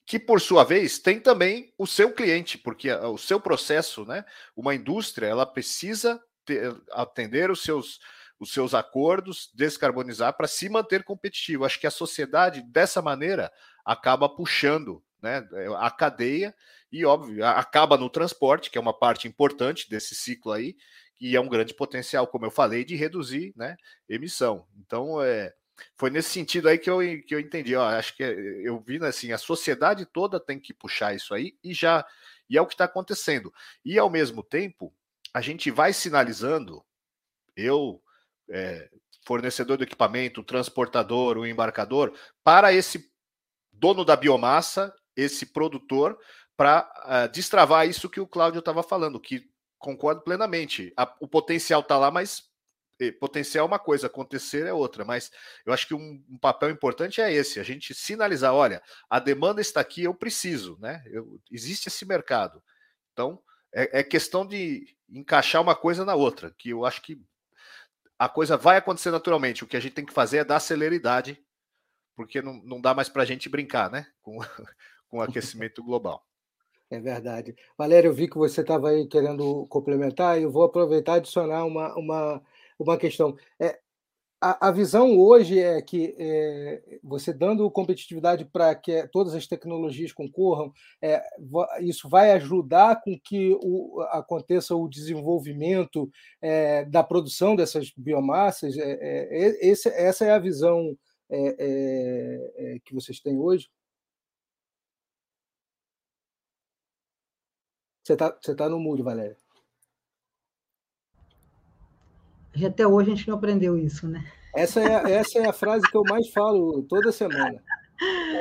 que 0.08 0.18
por 0.18 0.40
sua 0.40 0.64
vez 0.64 0.98
tem 0.98 1.20
também 1.20 1.70
o 1.76 1.86
seu 1.86 2.10
cliente, 2.10 2.56
porque 2.56 2.90
o 2.90 3.18
seu 3.18 3.38
processo, 3.38 4.06
né? 4.06 4.24
Uma 4.56 4.74
indústria, 4.74 5.26
ela 5.26 5.44
precisa 5.44 6.18
atender 6.92 7.50
os 7.50 7.62
seus, 7.62 7.98
os 8.38 8.52
seus 8.52 8.74
acordos, 8.74 9.50
descarbonizar 9.54 10.36
para 10.36 10.46
se 10.46 10.68
manter 10.68 11.02
competitivo. 11.04 11.64
Acho 11.64 11.80
que 11.80 11.86
a 11.86 11.90
sociedade, 11.90 12.62
dessa 12.62 13.02
maneira, 13.02 13.50
acaba 13.84 14.28
puxando 14.28 15.02
né, 15.20 15.46
a 15.76 15.90
cadeia 15.90 16.54
e, 16.90 17.04
óbvio, 17.04 17.44
acaba 17.44 17.96
no 17.96 18.08
transporte, 18.08 18.70
que 18.70 18.78
é 18.78 18.80
uma 18.80 18.96
parte 18.96 19.28
importante 19.28 19.88
desse 19.90 20.14
ciclo 20.14 20.52
aí, 20.52 20.76
e 21.20 21.36
é 21.36 21.40
um 21.40 21.48
grande 21.48 21.74
potencial, 21.74 22.26
como 22.26 22.46
eu 22.46 22.50
falei, 22.50 22.84
de 22.84 22.94
reduzir 22.94 23.52
né, 23.56 23.76
emissão. 24.08 24.66
Então, 24.78 25.20
é, 25.20 25.52
foi 25.94 26.10
nesse 26.10 26.30
sentido 26.30 26.68
aí 26.68 26.78
que 26.78 26.88
eu, 26.88 26.98
que 27.26 27.34
eu 27.34 27.40
entendi. 27.40 27.74
Ó, 27.74 27.84
acho 27.84 28.16
que 28.16 28.22
eu 28.22 28.80
vi 28.80 29.04
assim, 29.04 29.32
a 29.32 29.38
sociedade 29.38 30.06
toda 30.06 30.40
tem 30.40 30.58
que 30.58 30.72
puxar 30.72 31.14
isso 31.14 31.34
aí 31.34 31.56
e 31.62 31.74
já 31.74 32.06
e 32.48 32.56
é 32.56 32.62
o 32.62 32.66
que 32.66 32.74
está 32.74 32.84
acontecendo. 32.84 33.52
E 33.84 33.98
ao 33.98 34.08
mesmo 34.08 34.42
tempo, 34.42 34.92
a 35.32 35.40
gente 35.40 35.70
vai 35.70 35.92
sinalizando, 35.92 36.84
eu, 37.56 38.02
é, 38.50 38.88
fornecedor 39.26 39.76
do 39.76 39.84
equipamento, 39.84 40.42
transportador, 40.42 41.36
o 41.36 41.46
embarcador, 41.46 42.16
para 42.42 42.72
esse 42.72 43.12
dono 43.72 44.04
da 44.04 44.16
biomassa, 44.16 44.94
esse 45.16 45.46
produtor, 45.46 46.18
para 46.56 46.80
uh, 46.80 47.00
ah, 47.04 47.26
destravar 47.28 47.88
isso 47.88 48.10
que 48.10 48.20
o 48.20 48.26
Cláudio 48.26 48.58
estava 48.58 48.82
falando, 48.82 49.20
que 49.20 49.48
concordo 49.78 50.22
plenamente. 50.22 50.92
A, 50.96 51.16
o 51.20 51.28
potencial 51.28 51.80
está 51.80 51.96
lá, 51.96 52.10
mas 52.10 52.42
eh, 53.00 53.12
potencial 53.12 53.64
é 53.64 53.68
uma 53.68 53.78
coisa, 53.78 54.08
acontecer 54.08 54.66
é 54.66 54.72
outra. 54.72 55.04
Mas 55.04 55.30
eu 55.64 55.72
acho 55.72 55.86
que 55.86 55.94
um, 55.94 56.24
um, 56.28 56.38
papel 56.38 56.70
importante 56.70 57.20
é 57.20 57.32
esse: 57.32 57.60
a 57.60 57.62
gente 57.62 57.94
sinalizar, 57.94 58.52
olha, 58.52 58.82
a 59.08 59.20
demanda 59.20 59.60
está 59.60 59.80
aqui, 59.80 60.02
eu 60.02 60.14
preciso, 60.14 60.76
né? 60.80 61.02
Eu, 61.06 61.40
existe 61.50 61.86
esse 61.86 62.04
mercado. 62.04 62.62
Então, 63.12 63.40
é, 63.78 64.00
é 64.00 64.02
questão 64.02 64.44
de 64.44 64.96
encaixar 65.08 65.62
uma 65.62 65.76
coisa 65.76 66.04
na 66.04 66.16
outra, 66.16 66.52
que 66.58 66.70
eu 66.70 66.84
acho 66.84 67.00
que 67.00 67.20
a 68.18 68.28
coisa 68.28 68.56
vai 68.56 68.76
acontecer 68.76 69.12
naturalmente. 69.12 69.62
O 69.62 69.66
que 69.68 69.76
a 69.76 69.80
gente 69.80 69.92
tem 69.94 70.04
que 70.04 70.12
fazer 70.12 70.38
é 70.38 70.44
dar 70.44 70.58
celeridade, 70.58 71.40
porque 72.16 72.42
não, 72.42 72.54
não 72.64 72.80
dá 72.80 72.92
mais 72.92 73.08
para 73.08 73.22
a 73.22 73.26
gente 73.26 73.48
brincar, 73.48 73.88
né? 73.88 74.06
Com, 74.20 74.38
com 75.08 75.18
o 75.18 75.22
aquecimento 75.22 75.82
global. 75.84 76.26
É 76.90 76.98
verdade. 76.98 77.54
Valério, 77.76 78.08
eu 78.08 78.14
vi 78.14 78.28
que 78.28 78.36
você 78.36 78.62
estava 78.62 78.88
aí 78.88 79.06
querendo 79.06 79.66
complementar, 79.68 80.38
e 80.38 80.42
eu 80.42 80.50
vou 80.50 80.64
aproveitar 80.64 81.14
e 81.14 81.16
adicionar 81.18 81.64
uma, 81.64 81.94
uma, 81.96 82.42
uma 82.78 82.96
questão. 82.96 83.36
É, 83.60 83.78
a, 84.40 84.68
a, 84.68 84.70
visão 84.70 85.18
hoje 85.18 85.58
é 85.58 85.82
que 85.82 86.14
é, 86.18 86.98
você 87.02 87.32
dando 87.32 87.70
competitividade 87.70 88.44
para 88.44 88.74
que 88.74 89.06
todas 89.08 89.34
as 89.34 89.46
tecnologias 89.46 90.12
concorram, 90.12 90.72
é, 91.02 91.22
isso 91.80 92.08
vai 92.08 92.30
ajudar 92.32 93.00
com 93.02 93.18
que 93.18 93.56
o, 93.62 94.00
aconteça 94.10 94.74
o 94.76 94.88
desenvolvimento 94.88 96.10
é, 96.40 96.84
da 96.84 97.02
produção 97.02 97.56
dessas 97.56 97.90
biomassas. 97.96 98.76
É, 98.76 98.92
é, 99.00 99.66
esse, 99.66 99.88
essa 99.88 100.24
é 100.24 100.30
a 100.32 100.38
visão 100.38 100.96
é, 101.30 102.78
que 102.84 102.94
vocês 102.94 103.20
têm 103.20 103.38
hoje? 103.38 103.68
Você 108.04 108.14
está 108.14 108.30
tá 108.30 108.68
no 108.68 108.80
mudo, 108.80 109.04
Valéria. 109.04 109.36
Até 112.64 112.86
hoje 112.86 113.12
a 113.12 113.14
gente 113.14 113.28
não 113.28 113.36
aprendeu 113.36 113.76
isso, 113.76 114.08
né? 114.08 114.24
Essa 114.54 114.80
é, 114.80 115.12
essa 115.12 115.38
é 115.38 115.46
a 115.46 115.52
frase 115.52 115.88
que 115.88 115.96
eu 115.96 116.02
mais 116.08 116.28
falo 116.30 116.82
toda 116.82 117.12
semana. 117.12 117.62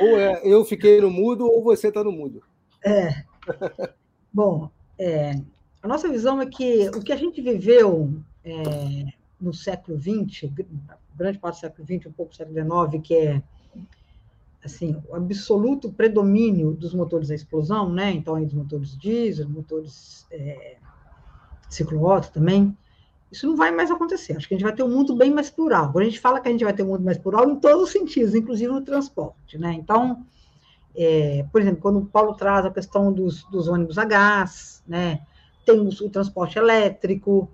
Ou 0.02 0.18
é 0.18 0.40
eu 0.44 0.64
fiquei 0.64 1.00
no 1.00 1.10
mudo 1.10 1.46
ou 1.46 1.62
você 1.62 1.88
está 1.88 2.02
no 2.02 2.12
mudo. 2.12 2.42
É. 2.84 3.24
Bom, 4.32 4.70
é, 4.98 5.32
a 5.82 5.88
nossa 5.88 6.08
visão 6.08 6.40
é 6.40 6.46
que 6.46 6.88
o 6.90 7.00
que 7.00 7.12
a 7.12 7.16
gente 7.16 7.40
viveu 7.40 8.12
é, 8.44 9.04
no 9.40 9.52
século 9.52 9.98
XX, 9.98 10.50
grande 11.14 11.38
parte 11.38 11.56
do 11.56 11.60
século 11.60 11.86
XX, 11.86 12.06
um 12.06 12.12
pouco 12.12 12.32
do 12.32 12.36
século 12.36 12.90
XIX, 12.90 13.02
que 13.02 13.14
é 13.14 13.42
assim, 14.64 15.00
o 15.08 15.14
absoluto 15.14 15.92
predomínio 15.92 16.72
dos 16.72 16.94
motores 16.94 17.30
a 17.30 17.34
explosão, 17.34 17.90
né? 17.90 18.10
Então, 18.12 18.34
aí 18.34 18.44
dos 18.44 18.54
motores 18.54 18.96
diesel, 18.98 19.48
motores 19.48 20.26
é, 20.30 20.76
também, 22.32 22.76
isso 23.30 23.46
não 23.46 23.56
vai 23.56 23.70
mais 23.70 23.90
acontecer. 23.90 24.36
Acho 24.36 24.48
que 24.48 24.54
a 24.54 24.56
gente 24.56 24.64
vai 24.64 24.74
ter 24.74 24.82
um 24.82 24.88
mundo 24.88 25.14
bem 25.14 25.30
mais 25.32 25.50
plural. 25.50 25.92
Quando 25.92 26.02
a 26.02 26.08
gente 26.08 26.20
fala 26.20 26.40
que 26.40 26.48
a 26.48 26.52
gente 26.52 26.64
vai 26.64 26.72
ter 26.72 26.82
um 26.82 26.88
mundo 26.88 27.04
mais 27.04 27.18
plural, 27.18 27.48
em 27.48 27.56
todos 27.56 27.84
os 27.84 27.90
sentidos, 27.90 28.34
inclusive 28.34 28.72
no 28.72 28.80
transporte. 28.80 29.58
Né? 29.58 29.74
Então, 29.74 30.24
é, 30.96 31.44
por 31.52 31.60
exemplo, 31.60 31.80
quando 31.80 31.98
o 31.98 32.06
Paulo 32.06 32.34
traz 32.34 32.64
a 32.64 32.70
questão 32.70 33.12
dos, 33.12 33.44
dos 33.44 33.68
ônibus 33.68 33.98
a 33.98 34.04
gás, 34.04 34.82
né? 34.86 35.20
tem 35.64 35.78
o, 35.78 35.88
o, 35.88 36.10
transporte 36.10 36.58
elétrico, 36.58 37.50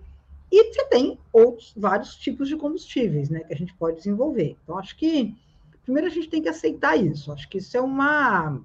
e 0.51 0.72
você 0.72 0.85
tem 0.87 1.18
outros, 1.33 1.72
vários 1.77 2.14
tipos 2.14 2.49
de 2.49 2.57
combustíveis 2.57 3.29
né, 3.29 3.41
que 3.41 3.53
a 3.53 3.57
gente 3.57 3.75
pode 3.75 3.97
desenvolver. 3.97 4.57
Então, 4.62 4.79
acho 4.79 4.97
que, 4.97 5.37
primeiro, 5.83 6.07
a 6.07 6.11
gente 6.11 6.29
tem 6.29 6.41
que 6.41 6.49
aceitar 6.49 6.97
isso. 6.97 7.33
Acho 7.33 7.49
que 7.49 7.59
isso 7.59 7.77
é 7.77 7.81
uma. 7.81 8.61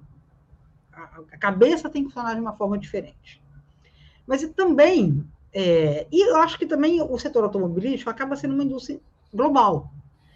A 1.32 1.38
cabeça 1.38 1.90
tem 1.90 2.04
que 2.04 2.10
funcionar 2.10 2.34
de 2.34 2.40
uma 2.40 2.52
forma 2.52 2.78
diferente. 2.78 3.42
Mas 4.24 4.46
também 4.50 5.26
é, 5.52 6.06
e 6.10 6.28
eu 6.28 6.36
acho 6.36 6.58
que 6.58 6.66
também 6.66 7.00
o 7.02 7.18
setor 7.18 7.44
automobilístico 7.44 8.10
acaba 8.10 8.36
sendo 8.36 8.54
uma 8.54 8.64
indústria 8.64 9.00
global. 9.32 9.92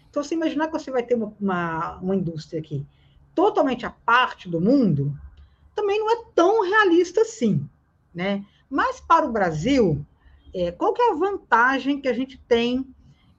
Então, 0.09 0.23
você 0.23 0.35
imaginar 0.35 0.67
que 0.67 0.73
você 0.73 0.91
vai 0.91 1.03
ter 1.03 1.15
uma, 1.15 1.33
uma, 1.39 1.97
uma 1.97 2.15
indústria 2.15 2.59
aqui 2.59 2.85
totalmente 3.33 3.85
à 3.85 3.89
parte 3.89 4.47
do 4.49 4.61
mundo, 4.61 5.13
também 5.75 5.99
não 5.99 6.09
é 6.09 6.23
tão 6.33 6.61
realista 6.63 7.21
assim, 7.21 7.67
né? 8.13 8.45
Mas 8.69 8.99
para 9.01 9.25
o 9.25 9.31
Brasil, 9.31 10.05
é, 10.53 10.71
qual 10.71 10.93
que 10.93 11.01
é 11.01 11.11
a 11.11 11.15
vantagem 11.15 11.99
que 11.99 12.07
a 12.07 12.13
gente 12.13 12.37
tem 12.47 12.87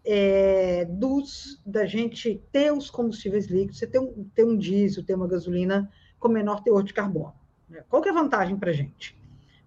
é, 0.05 0.85
dos 0.85 1.61
da 1.67 1.85
gente 1.87 2.41
ter 2.53 2.73
os 2.73 2.91
combustíveis 2.91 3.47
líquidos, 3.47 3.79
você 3.79 3.87
ter 3.87 3.99
um, 3.99 4.25
ter 4.35 4.45
um 4.45 4.57
diesel, 4.57 5.03
ter 5.03 5.15
uma 5.15 5.27
gasolina 5.27 5.91
com 6.21 6.29
menor 6.29 6.63
teor 6.63 6.83
de 6.83 6.95
carbono. 6.95 7.35
Né? 7.69 7.83
Qual 7.89 8.01
que 8.01 8.09
é 8.09 8.13
a 8.13 8.15
vantagem 8.15 8.57
para 8.57 8.71
a 8.71 8.75
gente? 8.75 9.19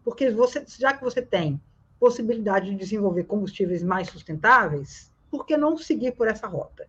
Porque 0.03 0.29
você, 0.29 0.63
já 0.79 0.93
que 0.93 1.03
você 1.03 1.21
tem 1.21 1.59
possibilidade 1.99 2.69
de 2.69 2.75
desenvolver 2.75 3.25
combustíveis 3.25 3.83
mais 3.83 4.07
sustentáveis, 4.07 5.11
por 5.29 5.45
que 5.45 5.57
não 5.57 5.77
seguir 5.77 6.13
por 6.13 6.27
essa 6.27 6.47
rota? 6.47 6.87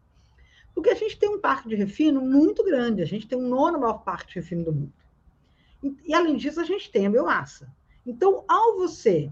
Porque 0.75 0.91
a 0.91 0.95
gente 0.95 1.19
tem 1.19 1.29
um 1.29 1.41
parque 1.41 1.69
de 1.69 1.75
refino 1.75 2.21
muito 2.21 2.65
grande, 2.65 3.03
a 3.03 3.07
gente 3.07 3.27
tem 3.27 3.37
um 3.37 3.49
nono 3.49 3.81
maior 3.81 3.99
parque 4.05 4.29
de 4.29 4.35
refino 4.37 4.65
do 4.65 4.73
mundo. 4.73 4.93
E, 5.83 5.95
e 6.07 6.15
além 6.15 6.37
disso, 6.37 6.61
a 6.61 6.65
gente 6.65 6.91
tem 6.91 7.07
a 7.07 7.11
biomassa. 7.11 7.69
Então, 8.07 8.45
ao 8.49 8.77
você 8.77 9.31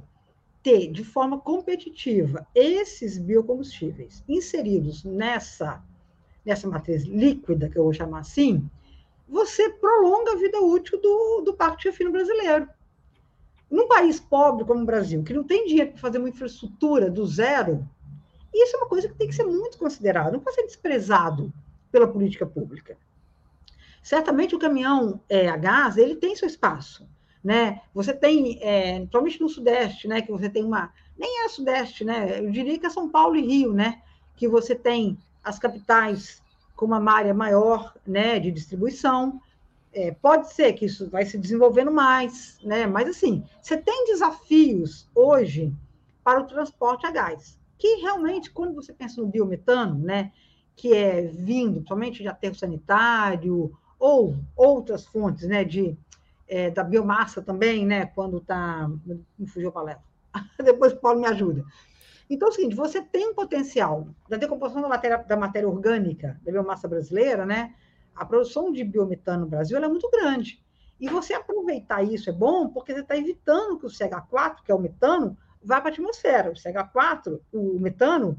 ter 0.62 0.90
de 0.90 1.04
forma 1.04 1.38
competitiva 1.40 2.46
esses 2.54 3.16
biocombustíveis 3.16 4.22
inseridos 4.28 5.04
nessa, 5.04 5.82
nessa 6.44 6.68
matriz 6.68 7.04
líquida, 7.04 7.68
que 7.68 7.78
eu 7.78 7.84
vou 7.84 7.92
chamar 7.92 8.20
assim, 8.20 8.68
você 9.28 9.70
prolonga 9.70 10.32
a 10.32 10.36
vida 10.36 10.60
útil 10.60 11.00
do, 11.00 11.42
do 11.42 11.54
parque 11.54 11.82
de 11.82 11.88
refino 11.90 12.10
brasileiro. 12.10 12.68
Num 13.70 13.86
país 13.86 14.18
pobre 14.18 14.64
como 14.64 14.82
o 14.82 14.86
Brasil, 14.86 15.22
que 15.22 15.34
não 15.34 15.44
tem 15.44 15.66
dinheiro 15.66 15.92
para 15.92 16.00
fazer 16.00 16.18
uma 16.18 16.28
infraestrutura 16.28 17.10
do 17.10 17.26
zero, 17.26 17.86
isso 18.54 18.76
é 18.76 18.78
uma 18.78 18.88
coisa 18.88 19.08
que 19.08 19.14
tem 19.14 19.28
que 19.28 19.34
ser 19.34 19.44
muito 19.44 19.76
considerada, 19.78 20.32
não 20.32 20.40
pode 20.40 20.56
ser 20.56 20.64
desprezado 20.64 21.52
pela 21.92 22.08
política 22.08 22.46
pública. 22.46 22.96
Certamente 24.02 24.54
o 24.54 24.58
caminhão 24.58 25.20
é, 25.28 25.48
a 25.48 25.56
gás, 25.56 25.96
ele 25.96 26.16
tem 26.16 26.34
seu 26.34 26.48
espaço, 26.48 27.06
né? 27.44 27.82
Você 27.92 28.14
tem, 28.14 28.58
é, 28.62 28.94
principalmente 29.00 29.40
no 29.40 29.48
Sudeste, 29.48 30.08
né? 30.08 30.22
Que 30.22 30.32
você 30.32 30.48
tem 30.48 30.64
uma, 30.64 30.92
nem 31.16 31.44
é 31.44 31.48
Sudeste, 31.48 32.04
né? 32.04 32.38
Eu 32.40 32.50
diria 32.50 32.78
que 32.78 32.86
é 32.86 32.90
São 32.90 33.08
Paulo 33.08 33.36
e 33.36 33.46
Rio, 33.46 33.72
né? 33.72 34.00
Que 34.36 34.48
você 34.48 34.74
tem 34.74 35.18
as 35.44 35.58
capitais 35.58 36.42
com 36.74 36.86
uma 36.86 37.12
área 37.12 37.34
maior, 37.34 37.94
né? 38.06 38.38
De 38.38 38.50
distribuição. 38.50 39.40
É, 39.92 40.12
pode 40.12 40.52
ser 40.52 40.74
que 40.74 40.84
isso 40.84 41.08
vai 41.08 41.24
se 41.24 41.38
desenvolvendo 41.38 41.90
mais, 41.90 42.58
né? 42.62 42.86
Mas 42.86 43.08
assim, 43.08 43.44
você 43.60 43.76
tem 43.76 44.04
desafios 44.06 45.08
hoje 45.14 45.72
para 46.22 46.40
o 46.40 46.46
transporte 46.46 47.06
a 47.06 47.10
gás, 47.10 47.58
que 47.78 47.96
realmente, 47.96 48.50
quando 48.50 48.74
você 48.74 48.92
pensa 48.92 49.20
no 49.20 49.26
biometano, 49.26 49.98
né? 49.98 50.32
Que 50.76 50.94
é 50.94 51.22
vindo, 51.22 51.86
somente 51.86 52.22
de 52.22 52.28
aterro 52.28 52.54
sanitário 52.54 53.72
ou 53.98 54.36
outras 54.54 55.06
fontes, 55.06 55.48
né? 55.48 55.64
De 55.64 55.96
é, 56.48 56.70
da 56.70 56.82
biomassa 56.82 57.42
também, 57.42 57.86
né? 57.86 58.06
Quando 58.06 58.38
está. 58.38 58.88
Me 59.38 59.46
fugiu 59.46 59.68
a 59.68 59.72
palavra. 59.72 60.02
Depois 60.62 60.92
o 60.92 60.96
Paulo 60.96 61.20
me 61.20 61.26
ajuda. 61.26 61.64
Então, 62.28 62.48
é 62.48 62.50
o 62.50 62.54
seguinte: 62.54 62.74
você 62.74 63.00
tem 63.00 63.28
um 63.28 63.34
potencial 63.34 64.08
da 64.28 64.36
decomposição 64.36 64.82
da 64.82 64.88
matéria, 64.88 65.18
da 65.18 65.36
matéria 65.36 65.68
orgânica 65.68 66.40
da 66.44 66.52
biomassa 66.52 66.88
brasileira, 66.88 67.46
né? 67.46 67.74
A 68.18 68.24
produção 68.24 68.72
de 68.72 68.82
biometano 68.82 69.42
no 69.42 69.50
Brasil 69.50 69.78
é 69.78 69.88
muito 69.88 70.10
grande. 70.10 70.62
E 71.00 71.08
você 71.08 71.32
aproveitar 71.32 72.02
isso 72.02 72.28
é 72.28 72.32
bom 72.32 72.68
porque 72.68 72.92
você 72.92 73.00
está 73.00 73.16
evitando 73.16 73.78
que 73.78 73.86
o 73.86 73.88
CH4, 73.88 74.56
que 74.64 74.72
é 74.72 74.74
o 74.74 74.80
metano, 74.80 75.36
vá 75.62 75.80
para 75.80 75.90
a 75.90 75.92
atmosfera. 75.92 76.50
O 76.50 76.54
CH4, 76.54 77.40
o 77.52 77.78
metano, 77.78 78.36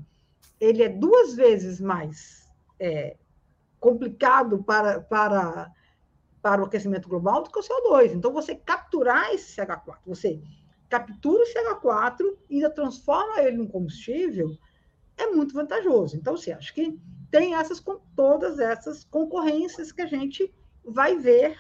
ele 0.60 0.84
é 0.84 0.90
duas 0.90 1.34
vezes 1.34 1.80
mais 1.80 2.50
é, 2.78 3.16
complicado 3.80 4.62
para, 4.64 5.00
para 5.00 5.72
para 6.42 6.62
o 6.62 6.66
aquecimento 6.66 7.10
global 7.10 7.44
do 7.44 7.52
que 7.52 7.60
o 7.60 7.62
CO2. 7.62 8.14
Então, 8.14 8.32
você 8.32 8.56
capturar 8.56 9.34
esse 9.34 9.62
CH4, 9.62 9.98
você 10.06 10.42
captura 10.90 11.44
o 11.44 11.46
CH4 11.46 12.38
e 12.50 12.56
ainda 12.56 12.70
transforma 12.70 13.42
ele 13.42 13.62
em 13.62 13.68
combustível, 13.68 14.58
é 15.20 15.28
muito 15.28 15.54
vantajoso. 15.54 16.16
Então, 16.16 16.36
você 16.36 16.52
acha 16.52 16.74
que 16.74 16.98
tem 17.30 17.54
essas 17.54 17.84
todas 18.16 18.60
essas 18.60 19.04
concorrências 19.04 19.92
que 19.92 20.02
a 20.02 20.08
gente 20.08 20.52
vai 20.84 21.18
ver 21.18 21.58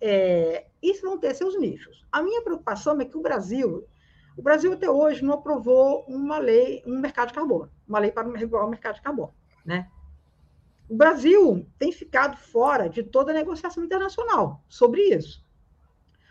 é, 0.00 0.66
e 0.82 0.92
vão 1.00 1.18
ter 1.18 1.34
seus 1.34 1.58
nichos. 1.58 2.04
A 2.10 2.22
minha 2.22 2.42
preocupação 2.42 2.98
é 3.00 3.04
que 3.04 3.16
o 3.16 3.22
Brasil, 3.22 3.86
o 4.36 4.42
Brasil 4.42 4.72
até 4.72 4.88
hoje 4.90 5.22
não 5.22 5.34
aprovou 5.34 6.04
uma 6.08 6.38
lei, 6.38 6.82
um 6.86 6.98
mercado 6.98 7.28
de 7.28 7.34
carbono, 7.34 7.70
uma 7.86 7.98
lei 7.98 8.10
para 8.10 8.30
regular 8.30 8.66
o 8.66 8.70
mercado 8.70 8.96
de 8.96 9.02
carbono, 9.02 9.34
né? 9.64 9.88
O 10.88 10.96
Brasil 10.96 11.66
tem 11.78 11.92
ficado 11.92 12.36
fora 12.36 12.88
de 12.88 13.02
toda 13.02 13.30
a 13.30 13.34
negociação 13.34 13.84
internacional 13.84 14.62
sobre 14.68 15.02
isso. 15.02 15.44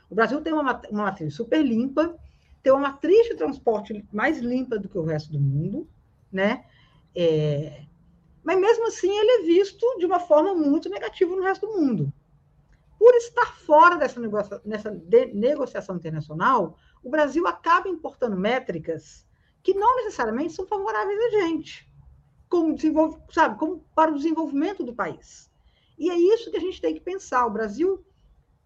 O 0.09 0.15
Brasil 0.15 0.41
tem 0.41 0.53
uma, 0.53 0.81
uma 0.89 1.03
matriz 1.03 1.33
super 1.33 1.63
limpa, 1.63 2.15
tem 2.61 2.71
uma 2.71 2.89
matriz 2.89 3.27
de 3.27 3.35
transporte 3.35 4.05
mais 4.11 4.39
limpa 4.39 4.77
do 4.77 4.89
que 4.89 4.97
o 4.97 5.03
resto 5.03 5.31
do 5.31 5.39
mundo, 5.39 5.89
né? 6.31 6.65
É, 7.15 7.83
mas 8.43 8.59
mesmo 8.59 8.87
assim 8.87 9.09
ele 9.09 9.31
é 9.31 9.41
visto 9.43 9.85
de 9.97 10.05
uma 10.05 10.19
forma 10.19 10.53
muito 10.53 10.89
negativa 10.89 11.35
no 11.35 11.43
resto 11.43 11.67
do 11.67 11.73
mundo. 11.73 12.13
Por 12.97 13.13
estar 13.15 13.57
fora 13.57 13.95
dessa, 13.95 14.19
negocia 14.19 14.61
de 14.63 15.25
negociação 15.33 15.95
internacional, 15.95 16.77
o 17.03 17.09
Brasil 17.09 17.47
acaba 17.47 17.89
importando 17.89 18.37
métricas 18.37 19.27
que 19.63 19.73
não 19.73 19.95
necessariamente 19.97 20.53
são 20.53 20.67
favoráveis 20.67 21.19
a 21.19 21.29
gente 21.41 21.91
como, 22.51 22.75
sabe, 23.31 23.57
como 23.57 23.79
para 23.95 24.11
o 24.11 24.15
desenvolvimento 24.15 24.83
do 24.83 24.93
país. 24.93 25.49
E 25.97 26.09
é 26.09 26.19
isso 26.19 26.51
que 26.51 26.57
a 26.57 26.59
gente 26.59 26.81
tem 26.81 26.93
que 26.93 26.99
pensar. 26.99 27.45
O 27.45 27.51
Brasil 27.51 28.05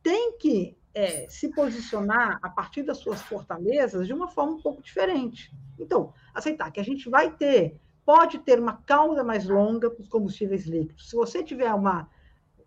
tem 0.02 0.38
que 0.40 0.76
é, 0.96 1.28
se 1.30 1.50
posicionar 1.50 2.40
a 2.42 2.50
partir 2.50 2.82
das 2.82 2.98
suas 2.98 3.22
fortalezas 3.22 4.08
de 4.08 4.14
uma 4.14 4.30
forma 4.30 4.54
um 4.54 4.62
pouco 4.62 4.82
diferente. 4.82 5.54
Então, 5.78 6.14
aceitar 6.34 6.72
que 6.72 6.80
a 6.80 6.84
gente 6.84 7.10
vai 7.10 7.30
ter, 7.32 7.78
pode 8.06 8.40
ter 8.40 8.58
uma 8.58 8.78
cauda 8.78 9.22
mais 9.22 9.46
longa 9.46 9.92
para 9.92 10.02
os 10.02 10.08
combustíveis 10.08 10.66
líquidos. 10.66 11.10
Se 11.10 11.16
você 11.16 11.44
tiver 11.44 11.72
uma, 11.74 12.10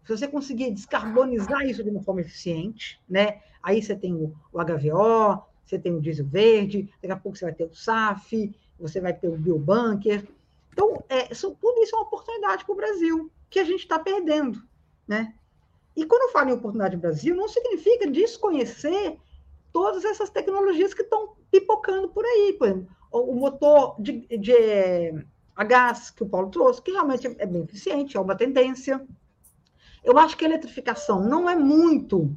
se 0.04 0.14
você 0.14 0.28
conseguir 0.28 0.70
descarbonizar 0.72 1.62
isso 1.62 1.82
de 1.82 1.88
uma 1.88 2.02
forma 2.02 2.20
eficiente, 2.20 3.00
né? 3.08 3.40
Aí 3.62 3.82
você 3.82 3.96
tem 3.96 4.14
o, 4.14 4.36
o 4.52 4.58
HVO, 4.58 5.42
você 5.64 5.78
tem 5.78 5.94
o 5.94 6.00
diesel 6.00 6.26
verde, 6.26 6.92
daqui 7.00 7.12
a 7.12 7.16
pouco 7.16 7.38
você 7.38 7.46
vai 7.46 7.54
ter 7.54 7.64
o 7.64 7.74
SAF, 7.74 8.54
você 8.78 9.00
vai 9.00 9.14
ter 9.14 9.28
o 9.28 9.38
biobunker. 9.38 10.28
Então, 10.70 11.02
é, 11.08 11.28
tudo 11.34 11.82
isso 11.82 11.96
é 11.96 11.98
uma 11.98 12.06
oportunidade 12.06 12.64
para 12.64 12.72
o 12.72 12.76
Brasil, 12.76 13.30
que 13.48 13.58
a 13.58 13.64
gente 13.64 13.80
está 13.80 13.98
perdendo. 13.98 14.62
Né? 15.06 15.34
E 15.98 16.04
quando 16.04 16.22
eu 16.22 16.28
falo 16.28 16.50
em 16.50 16.52
oportunidade 16.52 16.94
no 16.94 17.02
Brasil, 17.02 17.34
não 17.34 17.48
significa 17.48 18.08
desconhecer 18.08 19.18
todas 19.72 20.04
essas 20.04 20.30
tecnologias 20.30 20.94
que 20.94 21.02
estão 21.02 21.34
pipocando 21.50 22.08
por 22.08 22.24
aí. 22.24 22.54
Por 22.56 22.68
exemplo, 22.68 22.88
o 23.10 23.34
motor 23.34 23.96
de, 23.98 24.24
de 24.38 25.26
a 25.56 25.64
gás 25.64 26.08
que 26.10 26.22
o 26.22 26.28
Paulo 26.28 26.50
trouxe, 26.50 26.80
que 26.80 26.92
realmente 26.92 27.26
é 27.26 27.44
bem 27.44 27.64
eficiente, 27.64 28.16
é 28.16 28.20
uma 28.20 28.36
tendência. 28.36 29.04
Eu 30.04 30.16
acho 30.16 30.36
que 30.36 30.44
a 30.44 30.48
eletrificação 30.48 31.20
não 31.20 31.50
é 31.50 31.56
muito, 31.56 32.30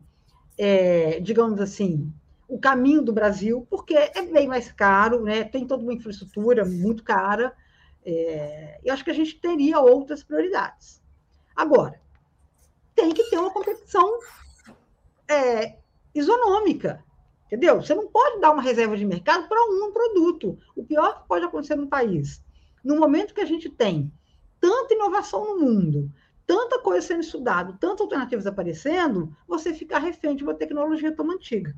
é, 0.58 1.20
digamos 1.20 1.62
assim, 1.62 2.12
o 2.48 2.58
caminho 2.58 3.04
do 3.04 3.14
Brasil, 3.14 3.68
porque 3.70 3.94
é 3.94 4.24
bem 4.24 4.48
mais 4.48 4.72
caro, 4.72 5.22
né? 5.22 5.44
tem 5.44 5.68
toda 5.68 5.84
uma 5.84 5.94
infraestrutura 5.94 6.66
muito 6.66 7.04
cara, 7.04 7.54
é, 8.04 8.80
eu 8.84 8.92
acho 8.92 9.04
que 9.04 9.12
a 9.12 9.14
gente 9.14 9.40
teria 9.40 9.80
outras 9.80 10.24
prioridades. 10.24 11.00
Agora, 11.56 12.02
tem 13.02 13.12
que 13.12 13.24
ter 13.32 13.38
uma 13.38 13.50
competição 13.50 14.20
é, 15.28 15.78
isonômica, 16.14 17.04
entendeu? 17.48 17.82
Você 17.82 17.96
não 17.96 18.08
pode 18.08 18.40
dar 18.40 18.52
uma 18.52 18.62
reserva 18.62 18.96
de 18.96 19.04
mercado 19.04 19.48
para 19.48 19.60
um 19.64 19.92
produto. 19.92 20.60
O 20.76 20.84
pior 20.84 21.22
que 21.22 21.28
pode 21.28 21.44
acontecer 21.44 21.76
no 21.76 21.88
país, 21.88 22.44
no 22.84 22.98
momento 22.98 23.34
que 23.34 23.42
a 23.42 23.46
gente 23.46 23.70
tem 23.70 24.12
tanta 24.60 24.94
inovação 24.94 25.44
no 25.46 25.66
mundo, 25.66 26.12
tanta 26.46 26.80
coisa 26.80 27.08
sendo 27.08 27.22
estudada, 27.22 27.76
tantas 27.80 28.02
alternativas 28.02 28.46
aparecendo, 28.46 29.36
você 29.48 29.74
ficar 29.74 29.98
refém 29.98 30.36
de 30.36 30.44
uma 30.44 30.54
tecnologia 30.54 31.12
tão 31.12 31.32
antiga. 31.32 31.76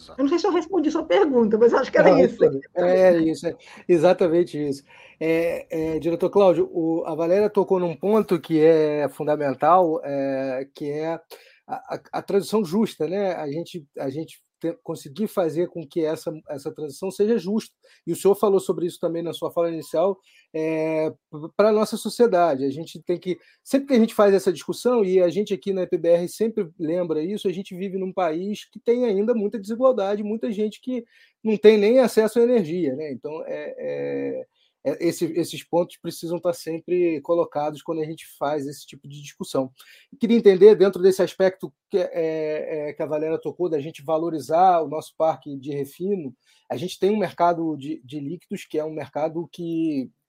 Exato. 0.00 0.18
Eu 0.18 0.24
não 0.24 0.28
sei 0.28 0.38
se 0.38 0.46
eu 0.46 0.52
respondi 0.52 0.90
sua 0.90 1.04
pergunta, 1.04 1.58
mas 1.58 1.74
acho 1.74 1.92
que 1.92 1.98
era 1.98 2.10
não, 2.10 2.20
isso. 2.20 2.42
É 2.74 3.16
isso, 3.18 3.46
é 3.46 3.56
exatamente 3.86 4.56
isso. 4.56 4.82
É, 5.20 5.66
é, 5.70 5.98
diretor 5.98 6.30
Cláudio, 6.30 6.70
o, 6.72 7.04
a 7.04 7.14
Valéria 7.14 7.50
tocou 7.50 7.78
num 7.78 7.94
ponto 7.94 8.40
que 8.40 8.58
é 8.60 9.08
fundamental, 9.10 10.00
é, 10.02 10.66
que 10.74 10.90
é 10.90 11.08
a, 11.08 11.20
a, 11.66 12.00
a, 12.14 12.22
transição 12.22 12.64
justa, 12.64 13.06
né? 13.06 13.34
A 13.34 13.46
gente, 13.50 13.86
a 13.98 14.08
gente 14.08 14.42
conseguir 14.82 15.26
fazer 15.26 15.68
com 15.68 15.86
que 15.86 16.04
essa, 16.04 16.32
essa 16.48 16.72
transição 16.72 17.10
seja 17.10 17.38
justa. 17.38 17.74
E 18.06 18.12
o 18.12 18.16
senhor 18.16 18.34
falou 18.34 18.60
sobre 18.60 18.86
isso 18.86 18.98
também 19.00 19.22
na 19.22 19.32
sua 19.32 19.50
fala 19.50 19.70
inicial, 19.70 20.18
é, 20.54 21.12
para 21.56 21.70
a 21.70 21.72
nossa 21.72 21.96
sociedade. 21.96 22.64
A 22.64 22.70
gente 22.70 23.00
tem 23.02 23.18
que, 23.18 23.38
sempre 23.62 23.88
que 23.88 23.94
a 23.94 23.98
gente 23.98 24.14
faz 24.14 24.34
essa 24.34 24.52
discussão, 24.52 25.04
e 25.04 25.20
a 25.20 25.28
gente 25.28 25.54
aqui 25.54 25.72
na 25.72 25.82
EPBR 25.82 26.28
sempre 26.28 26.68
lembra 26.78 27.22
isso, 27.22 27.48
a 27.48 27.52
gente 27.52 27.74
vive 27.74 27.98
num 27.98 28.12
país 28.12 28.64
que 28.64 28.78
tem 28.80 29.04
ainda 29.04 29.34
muita 29.34 29.58
desigualdade, 29.58 30.22
muita 30.22 30.50
gente 30.50 30.80
que 30.80 31.04
não 31.42 31.56
tem 31.56 31.78
nem 31.78 31.98
acesso 31.98 32.38
à 32.38 32.42
energia. 32.42 32.94
Né? 32.94 33.12
Então, 33.12 33.42
é, 33.46 33.74
é 33.78 34.46
esse, 34.84 35.26
esses 35.32 35.62
pontos 35.62 35.96
precisam 35.96 36.38
estar 36.38 36.52
sempre 36.52 37.20
colocados 37.20 37.82
quando 37.82 38.00
a 38.00 38.04
gente 38.04 38.26
faz 38.38 38.66
esse 38.66 38.86
tipo 38.86 39.06
de 39.06 39.20
discussão. 39.20 39.70
Queria 40.18 40.36
entender, 40.36 40.74
dentro 40.74 41.02
desse 41.02 41.22
aspecto 41.22 41.72
que, 41.90 41.98
é, 41.98 42.88
é, 42.88 42.92
que 42.92 43.02
a 43.02 43.06
Valéria 43.06 43.38
tocou, 43.38 43.68
da 43.68 43.80
gente 43.80 44.02
valorizar 44.02 44.80
o 44.80 44.88
nosso 44.88 45.14
parque 45.16 45.56
de 45.56 45.72
refino, 45.72 46.34
a 46.70 46.76
gente 46.76 46.98
tem 46.98 47.10
um 47.10 47.18
mercado 47.18 47.76
de, 47.76 48.00
de 48.04 48.20
líquidos 48.20 48.64
que 48.64 48.78
é 48.78 48.84
um 48.84 48.92
mercado 48.92 49.48
que 49.52 50.10
é, 50.10 50.19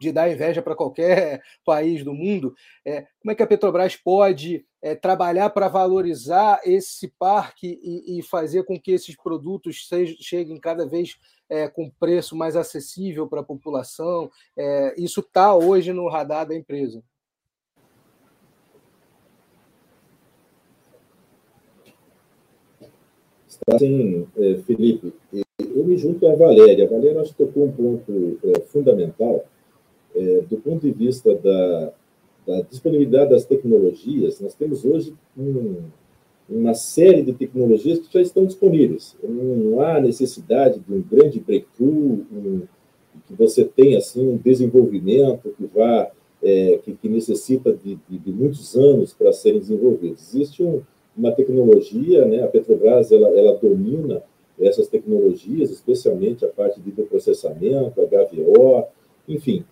de 0.00 0.12
dar 0.12 0.30
inveja 0.30 0.62
para 0.62 0.74
qualquer 0.74 1.42
país 1.64 2.04
do 2.04 2.12
mundo. 2.12 2.54
É, 2.84 3.06
como 3.20 3.32
é 3.32 3.34
que 3.34 3.42
a 3.42 3.46
Petrobras 3.46 3.96
pode 3.96 4.64
é, 4.82 4.94
trabalhar 4.94 5.50
para 5.50 5.68
valorizar 5.68 6.60
esse 6.64 7.08
parque 7.18 7.78
e, 7.82 8.18
e, 8.18 8.22
fazer 8.22 8.64
com 8.64 8.78
que 8.78 8.90
esses 8.90 9.16
produtos 9.16 9.86
sejam, 9.86 10.16
cheguem 10.18 10.58
cada 10.58 10.86
vez 10.86 11.16
é, 11.48 11.68
com 11.68 11.90
preço 11.90 12.36
mais 12.36 12.56
acessível 12.56 13.28
para 13.28 13.40
a 13.40 13.44
população? 13.44 14.30
É, 14.56 14.94
isso 14.98 15.20
está 15.20 15.54
hoje 15.54 15.92
no 15.92 16.08
radar 16.08 16.46
da 16.46 16.56
empresa. 16.56 17.02
Sim, 23.78 24.26
é, 24.36 24.58
Felipe 24.62 25.14
eu 25.74 25.84
me 25.84 25.96
junto 25.96 26.26
à 26.26 26.34
Valéria. 26.34 26.84
A 26.84 26.88
Valéria 26.88 27.20
acho 27.20 27.32
que 27.32 27.44
tocou 27.44 27.64
um 27.64 27.72
ponto 27.72 28.38
é, 28.44 28.60
fundamental 28.60 29.44
é, 30.14 30.42
do 30.48 30.56
ponto 30.58 30.86
de 30.86 30.92
vista 30.92 31.34
da, 31.34 31.92
da, 32.46 32.60
disponibilidade 32.62 33.30
das 33.30 33.44
tecnologias. 33.44 34.40
Nós 34.40 34.54
temos 34.54 34.84
hoje 34.84 35.14
um, 35.36 35.76
uma 36.48 36.74
série 36.74 37.22
de 37.22 37.32
tecnologias 37.32 37.98
que 37.98 38.12
já 38.12 38.20
estão 38.20 38.44
disponíveis. 38.44 39.16
Não 39.22 39.80
há 39.80 40.00
necessidade 40.00 40.80
de 40.80 40.92
um 40.92 41.02
grande 41.02 41.40
breakthrough, 41.40 42.24
um, 42.32 42.62
que 43.26 43.34
você 43.34 43.64
tenha 43.64 43.98
assim 43.98 44.26
um 44.26 44.36
desenvolvimento 44.36 45.54
que 45.56 45.66
vá 45.66 46.10
é, 46.42 46.80
que, 46.82 46.94
que, 46.94 47.08
necessita 47.08 47.72
de, 47.72 47.96
de, 48.08 48.18
de, 48.18 48.32
muitos 48.32 48.74
anos 48.74 49.12
para 49.12 49.32
serem 49.32 49.60
desenvolvidos. 49.60 50.34
Existe 50.34 50.62
um, 50.62 50.82
uma 51.16 51.30
tecnologia, 51.30 52.26
né? 52.26 52.42
A 52.42 52.48
Petrobras 52.48 53.12
ela, 53.12 53.28
ela 53.28 53.56
domina 53.58 54.22
essas 54.62 54.88
tecnologias, 54.88 55.70
especialmente 55.70 56.44
a 56.44 56.48
parte 56.48 56.80
de 56.80 56.90
processamento, 56.90 58.00
HVO, 58.00 58.86
enfim, 59.28 59.64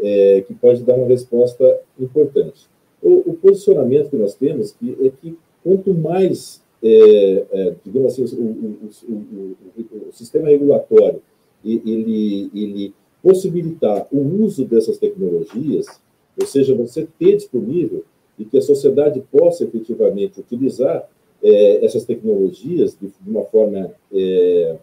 é, 0.00 0.42
que 0.46 0.54
pode 0.54 0.82
dar 0.82 0.94
uma 0.94 1.06
resposta 1.06 1.80
importante. 1.98 2.68
O, 3.02 3.30
o, 3.30 3.34
posicionamento 3.34 4.10
que 4.10 4.16
nós 4.16 4.34
temos 4.34 4.74
é 4.82 5.10
que 5.20 5.36
quanto 5.62 5.94
mais, 5.94 6.62
é, 6.82 7.44
é, 7.50 7.74
digamos 7.84 8.12
assim, 8.12 8.36
o, 8.36 8.90
o, 9.08 10.08
o, 10.08 10.12
sistema 10.12 10.48
regulatório 10.48 11.22
ele, 11.64 12.50
ele 12.54 12.94
possibilitar 13.22 14.06
o 14.12 14.20
uso 14.44 14.64
dessas 14.64 14.98
tecnologias, 14.98 15.86
ou 16.40 16.46
seja, 16.46 16.74
você 16.74 17.06
ter 17.18 17.36
disponível 17.36 18.04
e 18.38 18.44
que 18.44 18.58
a 18.58 18.62
sociedade 18.62 19.22
possa 19.32 19.64
efetivamente 19.64 20.40
utilizar, 20.40 21.08
é, 21.42 21.84
essas 21.84 22.04
tecnologias 22.04 22.96
de, 23.00 23.08
de 23.08 23.30
uma 23.30 23.44
forma 23.44 23.92
é, 24.12 24.76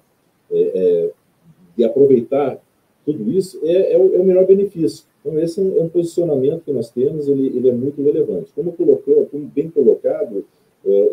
é, 0.51 0.57
é, 0.57 1.11
de 1.75 1.83
aproveitar 1.83 2.59
tudo 3.05 3.31
isso 3.31 3.59
é, 3.63 3.93
é, 3.93 3.97
o, 3.97 4.15
é, 4.15 4.19
o, 4.19 4.23
melhor 4.23 4.45
benefício. 4.45 5.05
Então, 5.19 5.39
esse 5.39 5.59
é 5.59 5.63
um, 5.63 5.83
um, 5.83 5.89
posicionamento 5.89 6.63
que 6.63 6.71
nós 6.71 6.89
temos, 6.89 7.27
ele, 7.27 7.47
ele 7.47 7.69
é 7.69 7.73
muito 7.73 8.01
relevante. 8.01 8.51
Como 8.55 8.71
colocou, 8.73 9.25
como 9.25 9.45
bem 9.45 9.69
colocado, 9.69 10.45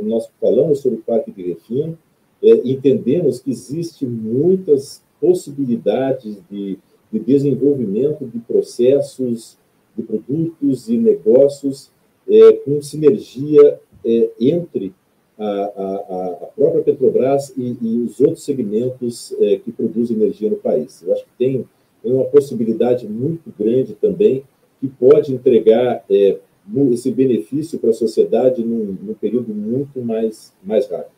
nós 0.03 0.29
falamos 0.39 0.81
sobre 0.81 0.99
o 0.99 1.03
Parque 1.03 1.33
de 1.33 1.43
Refino, 1.45 1.97
entendemos 2.43 3.41
que 3.41 3.51
existe 3.51 4.05
muitas 4.05 5.03
possibilidades 5.19 6.37
de, 6.51 6.79
de 7.11 7.19
desenvolvimento 7.19 8.27
de 8.27 8.39
processos, 8.41 9.57
de 9.97 10.03
produtos 10.03 10.91
e 10.91 10.99
negócios 10.99 11.91
com 12.67 12.83
sinergia 12.83 13.81
entre 14.39 14.93
a, 15.43 15.73
a, 15.77 16.27
a 16.45 16.47
própria 16.55 16.83
Petrobras 16.83 17.53
e, 17.57 17.77
e, 17.81 17.99
os 17.99 18.21
outros 18.21 18.45
segmentos 18.45 19.35
é, 19.41 19.59
que 19.59 19.73
produzem 19.73 20.17
energia 20.17 20.49
no 20.49 20.57
país. 20.57 21.03
Eu 21.03 21.13
acho 21.13 21.25
que 21.25 21.31
tem, 21.39 21.67
uma 22.05 22.25
possibilidade 22.25 23.07
muito 23.07 23.53
grande 23.57 23.95
também 23.95 24.43
que 24.81 24.89
pode 24.89 25.33
entregar 25.33 26.05
é, 26.11 26.39
esse 26.91 27.13
benefício 27.13 27.79
para 27.79 27.91
a 27.91 27.95
sociedade 27.95 28.65
num, 28.65 28.99
num, 29.01 29.15
período 29.15 29.55
muito 29.55 30.01
mais, 30.01 30.53
mais 30.65 30.91
rápido. 30.91 31.13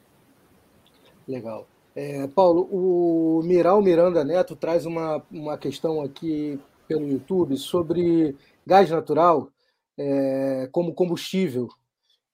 Legal. 1.26 1.66
É, 1.96 2.26
Paulo, 2.26 2.68
o 2.70 3.40
Miral 3.44 3.80
Miranda 3.80 4.22
Neto 4.22 4.54
traz 4.54 4.84
uma, 4.84 5.22
uma 5.32 5.56
questão 5.56 6.02
aqui 6.02 6.60
pelo 6.86 7.08
YouTube 7.08 7.56
sobre 7.56 8.36
gás 8.66 8.90
natural 8.90 9.48
é, 9.96 10.68
como 10.70 10.92
combustível 10.92 11.68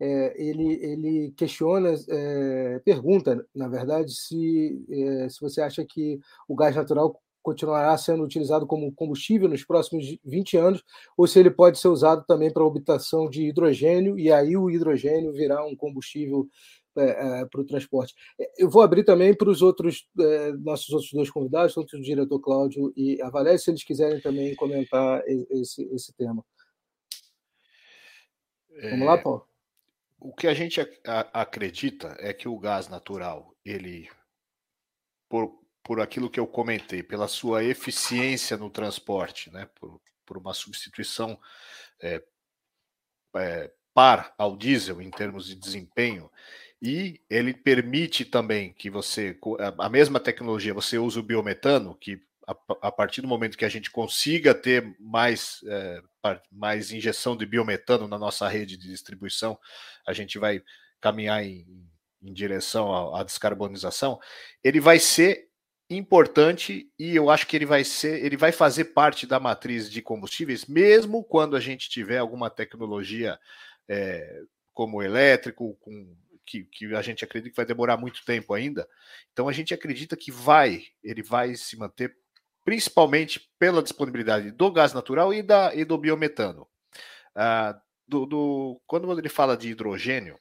é, 0.00 0.42
ele, 0.42 0.72
ele 0.82 1.34
questiona, 1.36 1.94
é, 2.08 2.80
pergunta, 2.84 3.46
na 3.54 3.68
verdade, 3.68 4.12
se, 4.12 4.82
é, 4.90 5.28
se 5.28 5.40
você 5.40 5.60
acha 5.60 5.84
que 5.84 6.18
o 6.48 6.56
gás 6.56 6.74
natural 6.74 7.20
continuará 7.42 7.96
sendo 7.96 8.22
utilizado 8.22 8.66
como 8.66 8.92
combustível 8.92 9.48
nos 9.48 9.64
próximos 9.64 10.04
20 10.24 10.56
anos, 10.56 10.84
ou 11.16 11.26
se 11.26 11.38
ele 11.38 11.50
pode 11.50 11.78
ser 11.78 11.88
usado 11.88 12.24
também 12.26 12.52
para 12.52 12.62
a 12.62 12.66
obtenção 12.66 13.28
de 13.28 13.44
hidrogênio, 13.44 14.18
e 14.18 14.30
aí 14.32 14.56
o 14.56 14.70
hidrogênio 14.70 15.32
virá 15.32 15.64
um 15.64 15.76
combustível 15.76 16.48
é, 16.96 17.40
é, 17.40 17.44
para 17.46 17.60
o 17.60 17.64
transporte. 17.64 18.14
É, 18.38 18.50
eu 18.58 18.68
vou 18.68 18.82
abrir 18.82 19.04
também 19.04 19.34
para 19.34 19.48
os 19.48 19.62
outros, 19.62 20.08
é, 20.18 20.52
nossos 20.52 20.90
outros 20.90 21.12
dois 21.12 21.30
convidados, 21.30 21.74
tanto 21.74 21.96
o 21.96 22.02
diretor 22.02 22.40
Cláudio 22.40 22.92
e 22.96 23.20
a 23.22 23.30
Valéria, 23.30 23.58
se 23.58 23.70
eles 23.70 23.84
quiserem 23.84 24.20
também 24.20 24.54
comentar 24.54 25.22
esse, 25.26 25.82
esse 25.94 26.12
tema. 26.14 26.44
Vamos 28.82 29.06
lá, 29.06 29.18
Paulo? 29.18 29.49
O 30.20 30.34
que 30.34 30.46
a 30.46 30.54
gente 30.54 30.80
acredita 31.32 32.14
é 32.18 32.32
que 32.32 32.48
o 32.48 32.58
gás 32.58 32.88
natural, 32.88 33.56
ele, 33.64 34.08
por, 35.28 35.58
por 35.82 36.00
aquilo 36.00 36.30
que 36.30 36.38
eu 36.38 36.46
comentei, 36.46 37.02
pela 37.02 37.26
sua 37.26 37.64
eficiência 37.64 38.56
no 38.56 38.70
transporte, 38.70 39.50
né, 39.50 39.68
por, 39.74 40.00
por 40.26 40.36
uma 40.36 40.52
substituição 40.52 41.40
é, 42.00 42.22
é, 43.36 43.72
par 43.94 44.34
ao 44.36 44.56
diesel 44.56 45.00
em 45.00 45.10
termos 45.10 45.46
de 45.46 45.54
desempenho, 45.54 46.30
e 46.82 47.20
ele 47.28 47.52
permite 47.52 48.24
também 48.24 48.72
que 48.72 48.88
você, 48.88 49.38
a 49.78 49.88
mesma 49.88 50.18
tecnologia, 50.18 50.72
você 50.72 50.98
usa 50.98 51.20
o 51.20 51.22
biometano, 51.22 51.94
que 51.94 52.22
a, 52.46 52.88
a, 52.88 52.92
partir 52.92 53.20
do 53.20 53.28
momento 53.28 53.56
que 53.56 53.64
a 53.64 53.68
gente 53.68 53.90
consiga 53.90 54.54
ter 54.54 54.96
mais, 54.98 55.60
é, 55.66 56.02
mais 56.50 56.92
injeção 56.92 57.36
de 57.36 57.46
biometano 57.46 58.06
na 58.06 58.18
nossa 58.18 58.48
rede 58.48 58.76
de 58.76 58.88
distribuição, 58.88 59.58
a 60.06 60.12
gente 60.12 60.38
vai 60.38 60.62
caminhar 61.00 61.44
em, 61.44 61.66
em 62.22 62.32
direção 62.32 62.92
à, 62.92 63.20
à 63.20 63.24
descarbonização, 63.24 64.18
ele 64.62 64.80
vai 64.80 64.98
ser 64.98 65.48
importante 65.88 66.88
e 66.98 67.16
eu 67.16 67.30
acho 67.30 67.46
que 67.46 67.56
ele 67.56 67.66
vai 67.66 67.82
ser, 67.82 68.24
ele 68.24 68.36
vai 68.36 68.52
fazer 68.52 68.86
parte 68.86 69.26
da 69.26 69.40
matriz 69.40 69.90
de 69.90 70.00
combustíveis, 70.00 70.66
mesmo 70.66 71.24
quando 71.24 71.56
a 71.56 71.60
gente 71.60 71.90
tiver 71.90 72.18
alguma 72.18 72.48
tecnologia 72.48 73.38
é, 73.88 74.42
como 74.72 75.02
elétrico, 75.02 75.76
com, 75.80 76.16
que, 76.46 76.64
que, 76.64 76.94
a 76.94 77.02
gente 77.02 77.24
acredita 77.24 77.50
que 77.50 77.56
vai 77.56 77.66
demorar 77.66 77.96
muito 77.96 78.24
tempo 78.24 78.54
ainda. 78.54 78.88
Então 79.32 79.48
a 79.48 79.52
gente 79.52 79.74
acredita 79.74 80.16
que 80.16 80.30
vai, 80.30 80.84
ele 81.02 81.22
vai 81.22 81.54
se 81.56 81.76
manter 81.76 82.16
principalmente 82.64 83.50
pela 83.58 83.82
disponibilidade 83.82 84.50
do 84.50 84.70
gás 84.70 84.92
natural 84.92 85.32
e, 85.32 85.42
da, 85.42 85.74
e 85.74 85.84
do 85.84 85.98
biometano. 85.98 86.66
Ah, 87.34 87.80
do, 88.06 88.26
do, 88.26 88.80
quando 88.86 89.16
ele 89.18 89.28
fala 89.28 89.56
de 89.56 89.70
hidrogênio, 89.70 90.38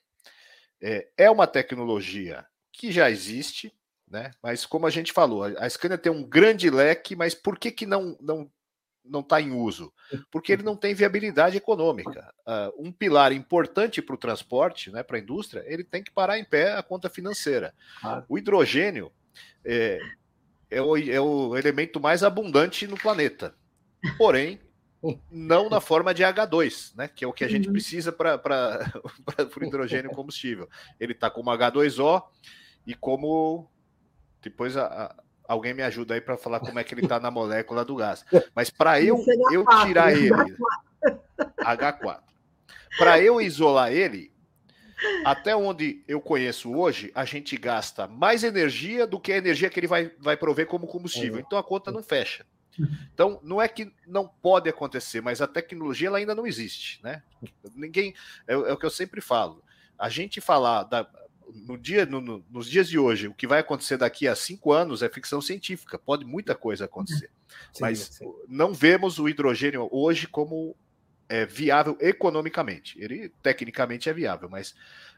é, 0.81 1.07
é, 1.17 1.29
uma 1.29 1.45
tecnologia 1.45 2.45
que 2.71 2.91
já 2.91 3.09
existe, 3.09 3.73
né? 4.09 4.31
mas 4.41 4.65
como 4.65 4.87
a 4.87 4.89
gente 4.89 5.13
falou, 5.13 5.43
a 5.43 5.69
Scania 5.69 5.97
tem 5.97 6.11
um 6.11 6.23
grande 6.23 6.69
leque, 6.69 7.15
mas 7.15 7.35
por 7.35 7.59
que, 7.59 7.71
que 7.71 7.85
não 7.85 8.17
não 8.19 8.51
não 9.03 9.21
está 9.21 9.41
em 9.41 9.51
uso? 9.51 9.91
Porque 10.29 10.51
ele 10.51 10.61
não 10.61 10.75
tem 10.75 10.93
viabilidade 10.93 11.57
econômica. 11.57 12.31
Uh, 12.45 12.87
um 12.87 12.91
pilar 12.91 13.31
importante 13.31 14.03
para 14.03 14.13
o 14.13 14.19
transporte, 14.19 14.91
né, 14.91 15.01
para 15.01 15.17
a 15.17 15.19
indústria, 15.19 15.63
ele 15.65 15.83
tem 15.83 16.03
que 16.03 16.11
parar 16.11 16.37
em 16.37 16.43
pé 16.43 16.73
a 16.73 16.83
conta 16.83 17.09
financeira. 17.09 17.73
O 18.27 18.37
hidrogênio, 18.37 19.11
é, 19.65 19.99
é 20.69 20.81
o, 20.81 20.97
é 20.97 21.19
o 21.19 21.57
elemento 21.57 21.99
mais 21.99 22.23
abundante 22.23 22.87
no 22.87 22.97
planeta. 22.97 23.55
Porém, 24.17 24.59
não 25.31 25.69
na 25.69 25.79
forma 25.79 26.13
de 26.13 26.23
H2, 26.23 26.95
né? 26.95 27.07
Que 27.07 27.23
é 27.23 27.27
o 27.27 27.33
que 27.33 27.43
a 27.43 27.47
gente 27.47 27.67
uhum. 27.67 27.73
precisa 27.73 28.11
para 28.11 28.39
o 29.59 29.63
hidrogênio 29.63 30.11
combustível. 30.11 30.69
Ele 30.99 31.13
está 31.13 31.29
como 31.29 31.49
H2O 31.49 32.23
e 32.85 32.93
como. 32.93 33.69
Depois 34.41 34.77
a, 34.77 34.85
a, 34.85 35.15
alguém 35.47 35.73
me 35.73 35.83
ajuda 35.83 36.13
aí 36.13 36.21
para 36.21 36.37
falar 36.37 36.59
como 36.59 36.79
é 36.79 36.83
que 36.83 36.93
ele 36.93 37.01
está 37.01 37.19
na 37.19 37.31
molécula 37.31 37.83
do 37.83 37.95
gás. 37.95 38.25
Mas 38.53 38.69
para 38.69 39.01
eu, 39.01 39.17
eu 39.51 39.65
tirar 39.83 40.11
ele. 40.11 40.29
H4. 41.59 42.19
Para 42.97 43.21
eu 43.21 43.39
isolar 43.39 43.91
ele, 43.91 44.31
até 45.23 45.55
onde 45.55 46.03
eu 46.07 46.19
conheço 46.21 46.73
hoje, 46.73 47.11
a 47.15 47.25
gente 47.25 47.55
gasta 47.57 48.07
mais 48.07 48.43
energia 48.43 49.07
do 49.07 49.19
que 49.19 49.31
a 49.31 49.37
energia 49.37 49.69
que 49.69 49.79
ele 49.79 49.87
vai, 49.87 50.11
vai 50.19 50.35
prover 50.35 50.67
como 50.67 50.87
combustível. 50.87 51.37
É. 51.37 51.41
Então 51.41 51.57
a 51.57 51.63
conta 51.63 51.91
não 51.91 52.03
fecha. 52.03 52.45
Então, 53.13 53.41
não 53.43 53.61
é 53.61 53.67
que 53.67 53.91
não 54.07 54.25
pode 54.25 54.69
acontecer, 54.69 55.19
mas 55.19 55.41
a 55.41 55.47
tecnologia 55.47 56.07
ela 56.07 56.17
ainda 56.17 56.33
não 56.33 56.47
existe, 56.47 57.03
né? 57.03 57.21
Ninguém 57.75 58.13
é, 58.47 58.53
é 58.53 58.71
o 58.71 58.77
que 58.77 58.85
eu 58.85 58.89
sempre 58.89 59.19
falo. 59.19 59.61
A 59.97 60.07
gente 60.07 60.39
falar 60.39 60.83
da, 60.83 61.05
no 61.53 61.77
dia, 61.77 62.05
no, 62.05 62.21
no, 62.21 62.45
nos 62.49 62.69
dias 62.69 62.87
de 62.87 62.97
hoje, 62.97 63.27
o 63.27 63.33
que 63.33 63.47
vai 63.47 63.59
acontecer 63.59 63.97
daqui 63.97 64.27
a 64.27 64.35
cinco 64.35 64.71
anos 64.71 65.03
é 65.03 65.09
ficção 65.09 65.41
científica. 65.41 65.99
Pode 65.99 66.25
muita 66.25 66.55
coisa 66.55 66.85
acontecer, 66.85 67.29
sim, 67.73 67.81
mas 67.81 67.99
sim. 67.99 68.25
não 68.47 68.73
vemos 68.73 69.19
o 69.19 69.27
hidrogênio 69.27 69.89
hoje 69.91 70.27
como 70.27 70.75
é, 71.29 71.45
viável 71.45 71.95
economicamente. 72.01 72.99
Ele 72.99 73.29
tecnicamente 73.41 74.09
é 74.09 74.13
viável, 74.13 74.49
mas 74.49 74.75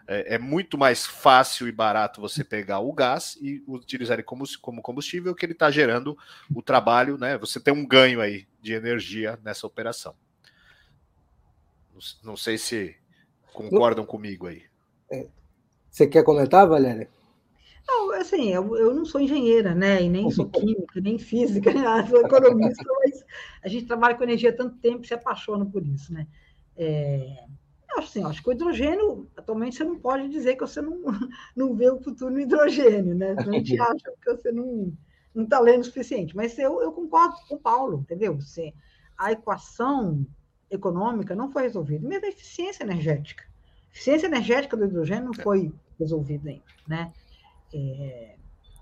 é, 0.08 0.36
é, 0.36 0.38
muito 0.38 0.78
mais 0.78 1.06
fácil 1.06 1.68
e 1.68 1.72
barato 1.72 2.20
você 2.20 2.44
pegar 2.44 2.80
o 2.80 2.92
gás 2.92 3.38
e 3.42 3.64
utilizar 3.66 4.16
ele 4.16 4.24
como, 4.24 4.44
como 4.60 4.82
combustível 4.82 5.34
que 5.34 5.46
ele 5.46 5.54
está 5.54 5.72
gerando 5.72 6.18
o 6.54 6.62
trabalho, 6.62 7.18
né? 7.18 7.38
Você 7.38 7.60
tem 7.60 7.74
um 7.74 7.88
ganho 7.88 8.20
aí 8.20 8.46
de 8.62 8.74
energia 8.74 9.40
nessa 9.42 9.66
operação. 9.66 10.14
Não, 11.94 12.32
não 12.32 12.38
sei 12.38 12.58
se 12.58 12.96
concordam 13.54 14.06
comigo 14.06 14.48
aí. 14.48 14.64
É, 15.10 15.28
você 15.90 16.08
quer 16.08 16.24
comentar, 16.24 16.68
Valéria? 16.68 17.10
Não, 17.88 18.12
assim, 18.14 18.50
eu, 18.50 18.76
eu 18.78 18.94
não 18.94 19.06
sou 19.06 19.20
engenheira, 19.22 19.76
né? 19.76 20.02
E 20.02 20.10
nem 20.10 20.30
sou 20.32 20.48
química, 20.50 21.02
nem 21.02 21.18
física, 21.18 21.72
né? 21.74 22.08
sou 22.08 22.22
economista, 22.22 22.84
mas 23.04 23.26
a 23.64 23.68
gente 23.68 23.86
trabalha 23.86 24.16
com 24.16 24.24
energia 24.24 24.50
há 24.50 24.56
tanto 24.56 24.78
tempo 24.78 25.04
e 25.04 25.08
se 25.08 25.14
apaixona 25.14 25.66
por 25.66 25.86
isso, 25.86 26.14
né? 26.14 26.28
É, 26.78 27.46
eu 27.92 27.98
acho, 27.98 28.08
assim, 28.08 28.24
acho 28.24 28.42
que 28.42 28.50
o 28.50 28.54
hidrogênio, 28.54 29.28
atualmente, 29.36 29.76
você 29.76 29.84
não 29.84 30.00
pode 30.00 30.30
dizer 30.30 30.56
que 30.56 30.62
você 30.62 30.82
não, 30.82 31.02
não 31.56 31.76
vê 31.76 31.90
o 31.90 32.02
futuro 32.02 32.32
no 32.32 32.40
hidrogênio, 32.40 33.16
né? 33.16 33.36
A 33.38 33.52
gente 33.52 33.80
acha 33.80 34.14
que 34.22 34.34
você 34.34 34.52
não 34.52 34.94
não 35.34 35.44
está 35.44 35.60
lendo 35.60 35.82
o 35.82 35.86
suficiente. 35.86 36.36
Mas 36.36 36.58
eu, 36.60 36.82
eu 36.82 36.92
concordo 36.92 37.36
com 37.48 37.56
o 37.56 37.60
Paulo, 37.60 38.00
entendeu? 38.02 38.36
Você, 38.36 38.74
a 39.18 39.32
equação 39.32 40.26
econômica 40.70 41.36
não 41.36 41.52
foi 41.52 41.64
resolvida, 41.64 42.08
mesmo 42.08 42.26
a 42.26 42.30
eficiência 42.30 42.84
energética. 42.84 43.44
A 43.44 43.94
eficiência 43.94 44.28
energética 44.28 44.78
do 44.78 44.86
hidrogênio 44.86 45.26
não 45.26 45.34
foi 45.34 45.72
resolvida 46.00 46.50
ainda, 46.50 46.64
né? 46.88 47.12
É, 47.74 48.36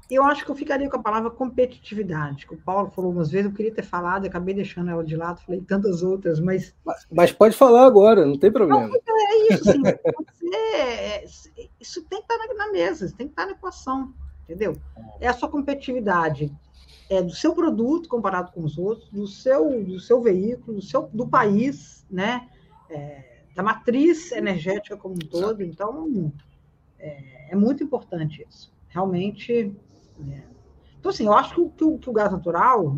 eu 0.09 0.23
acho 0.23 0.43
que 0.43 0.49
eu 0.49 0.55
ficaria 0.55 0.89
com 0.89 0.97
a 0.97 1.03
palavra 1.03 1.29
competitividade, 1.29 2.47
que 2.47 2.55
o 2.55 2.57
Paulo 2.57 2.89
falou 2.89 3.11
umas 3.11 3.29
vezes, 3.29 3.45
eu 3.45 3.55
queria 3.55 3.73
ter 3.73 3.83
falado, 3.83 4.25
acabei 4.25 4.55
deixando 4.55 4.89
ela 4.89 5.03
de 5.03 5.15
lado, 5.15 5.39
falei 5.41 5.61
tantas 5.61 6.01
outras, 6.01 6.39
mas. 6.39 6.73
Mas 7.11 7.31
pode 7.31 7.55
falar 7.55 7.85
agora, 7.85 8.25
não 8.25 8.37
tem 8.37 8.51
problema. 8.51 8.87
Não, 8.87 9.19
é 9.19 9.53
isso, 9.53 9.71
sim. 9.71 9.83
Você, 9.83 10.55
é, 10.55 11.25
isso 11.79 12.03
tem 12.05 12.23
que 12.23 12.33
estar 12.33 12.47
na, 12.47 12.65
na 12.65 12.71
mesa, 12.71 13.05
isso 13.05 13.15
tem 13.15 13.27
que 13.27 13.33
estar 13.33 13.45
na 13.45 13.51
equação, 13.51 14.11
entendeu? 14.43 14.75
É 15.19 15.27
a 15.27 15.33
sua 15.33 15.47
competitividade 15.47 16.51
é, 17.07 17.21
do 17.21 17.31
seu 17.31 17.53
produto 17.53 18.09
comparado 18.09 18.51
com 18.51 18.63
os 18.63 18.79
outros, 18.79 19.07
do 19.11 19.27
seu, 19.27 19.83
do 19.83 19.99
seu 19.99 20.21
veículo, 20.21 20.77
do, 20.77 20.81
seu, 20.81 21.03
do 21.13 21.27
país, 21.27 22.03
né? 22.09 22.49
É, 22.89 23.43
da 23.55 23.61
matriz 23.61 24.31
energética 24.31 24.97
como 24.97 25.13
um 25.13 25.19
todo. 25.19 25.61
Então, 25.61 26.33
é, 26.97 27.51
é 27.51 27.55
muito 27.55 27.83
importante 27.83 28.43
isso 28.49 28.78
realmente. 28.89 29.73
Né? 30.17 30.43
Então, 30.99 31.11
assim, 31.11 31.25
eu 31.25 31.33
acho 31.33 31.55
que, 31.55 31.69
que, 31.77 31.83
o, 31.83 31.97
que 31.97 32.09
o 32.09 32.13
gás 32.13 32.31
natural 32.31 32.97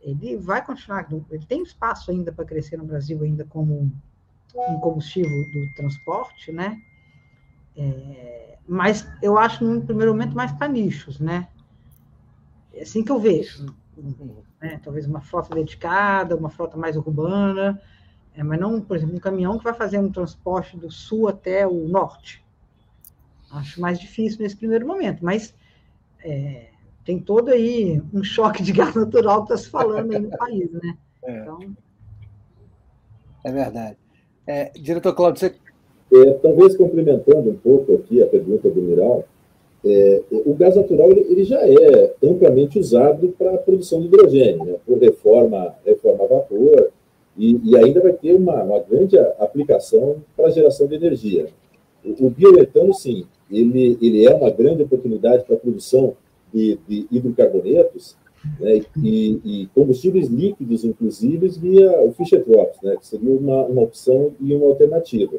ele 0.00 0.36
vai 0.36 0.64
continuar, 0.64 1.06
ele 1.30 1.44
tem 1.46 1.62
espaço 1.62 2.10
ainda 2.10 2.32
para 2.32 2.44
crescer 2.44 2.76
no 2.78 2.84
Brasil 2.84 3.22
ainda 3.22 3.44
como 3.44 3.92
um 4.54 4.80
combustível 4.80 5.44
do 5.52 5.74
transporte, 5.74 6.50
né? 6.50 6.80
É, 7.76 8.58
mas 8.66 9.06
eu 9.22 9.38
acho, 9.38 9.64
no 9.64 9.82
primeiro 9.82 10.12
momento, 10.12 10.34
mais 10.34 10.52
para 10.52 10.68
nichos, 10.68 11.20
né? 11.20 11.48
É 12.72 12.82
assim 12.82 13.04
que 13.04 13.12
eu 13.12 13.20
vejo. 13.20 13.66
Né? 14.60 14.80
Talvez 14.82 15.06
uma 15.06 15.20
frota 15.20 15.54
dedicada, 15.54 16.36
uma 16.36 16.50
frota 16.50 16.76
mais 16.76 16.96
urbana, 16.96 17.80
é, 18.34 18.42
mas 18.42 18.58
não, 18.58 18.80
por 18.80 18.96
exemplo, 18.96 19.16
um 19.16 19.20
caminhão 19.20 19.58
que 19.58 19.64
vai 19.64 19.74
fazer 19.74 19.98
um 19.98 20.10
transporte 20.10 20.76
do 20.76 20.90
sul 20.90 21.28
até 21.28 21.66
o 21.66 21.86
norte. 21.88 22.44
Acho 23.52 23.80
mais 23.80 23.98
difícil 23.98 24.40
nesse 24.40 24.56
primeiro 24.56 24.86
momento, 24.86 25.24
mas 25.24 25.54
é, 26.24 26.66
tem 27.04 27.18
todo 27.18 27.50
aí 27.50 28.00
um 28.12 28.22
choque 28.22 28.62
de 28.62 28.72
gás 28.72 28.94
natural 28.94 29.44
que 29.44 29.52
está 29.52 29.64
se 29.64 29.70
falando 29.70 30.12
aí 30.12 30.20
no 30.20 30.30
país, 30.30 30.70
né? 30.72 30.96
É, 31.22 31.38
então... 31.38 31.58
é 33.44 33.52
verdade. 33.52 33.98
É, 34.46 34.70
diretor 34.70 35.14
Cláudio, 35.14 35.38
você... 35.38 35.54
É, 36.10 36.32
talvez 36.32 36.74
complementando 36.78 37.50
um 37.50 37.56
pouco 37.56 37.94
aqui 37.94 38.22
a 38.22 38.26
pergunta 38.26 38.70
do 38.70 38.80
Miral, 38.80 39.26
é, 39.84 40.22
o 40.30 40.54
gás 40.54 40.76
natural 40.76 41.10
ele, 41.10 41.20
ele, 41.20 41.44
já 41.44 41.60
é 41.60 42.14
amplamente 42.22 42.78
usado 42.78 43.34
para 43.36 43.54
a 43.54 43.58
produção 43.58 44.00
de 44.00 44.06
hidrogênio, 44.06 44.64
né, 44.64 44.76
por 44.86 44.98
reforma, 44.98 45.74
reforma 45.84 46.24
a 46.24 46.26
vapor, 46.26 46.90
e, 47.36 47.60
e 47.64 47.76
ainda 47.76 48.00
vai 48.00 48.14
ter 48.14 48.34
uma, 48.34 48.62
uma 48.62 48.78
grande 48.80 49.18
aplicação 49.18 50.16
para 50.34 50.46
a 50.46 50.50
geração 50.50 50.86
de 50.86 50.94
energia. 50.94 51.48
O, 52.04 52.30
biometano, 52.30 52.94
sim, 52.94 53.26
ele, 53.50 53.98
ele 54.00 54.26
é 54.26 54.34
uma 54.34 54.50
grande 54.50 54.82
oportunidade 54.82 55.44
para 55.44 55.56
a 55.56 55.58
produção 55.58 56.16
de, 56.52 56.78
de 56.88 57.06
hidrocarbonetos 57.10 58.16
né, 58.58 58.80
e, 58.96 59.40
e, 59.44 59.66
combustíveis 59.74 60.28
líquidos, 60.28 60.84
inclusive, 60.84 61.48
via 61.48 62.00
o 62.02 62.12
Fischer-Tropsch, 62.12 62.82
né, 62.82 62.96
que 62.96 63.06
seria 63.06 63.36
uma, 63.36 63.64
uma 63.64 63.82
opção 63.82 64.32
e 64.40 64.54
uma 64.54 64.66
alternativa. 64.66 65.36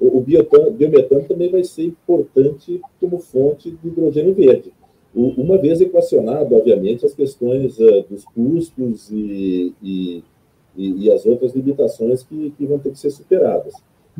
O, 0.00 0.18
o 0.18 0.20
biometano, 0.20 0.70
biometano 0.70 1.24
também 1.24 1.50
vai 1.50 1.64
ser 1.64 1.84
importante 1.84 2.80
como 3.00 3.18
fonte 3.18 3.70
de 3.70 3.88
hidrogênio 3.88 4.34
verde, 4.34 4.72
o, 5.14 5.28
uma 5.42 5.58
vez 5.58 5.80
equacionado, 5.80 6.54
obviamente, 6.54 7.04
as 7.04 7.14
questões 7.14 7.78
uh, 7.78 8.04
dos 8.08 8.24
custos 8.24 9.10
e, 9.10 9.74
e, 9.82 10.24
e, 10.76 11.10
as 11.10 11.26
outras 11.26 11.54
limitações 11.54 12.22
que, 12.22 12.50
que 12.56 12.66
vão 12.66 12.78
ter 12.78 12.90
que 12.92 12.98
ser 12.98 13.10
superadas. 13.10 13.74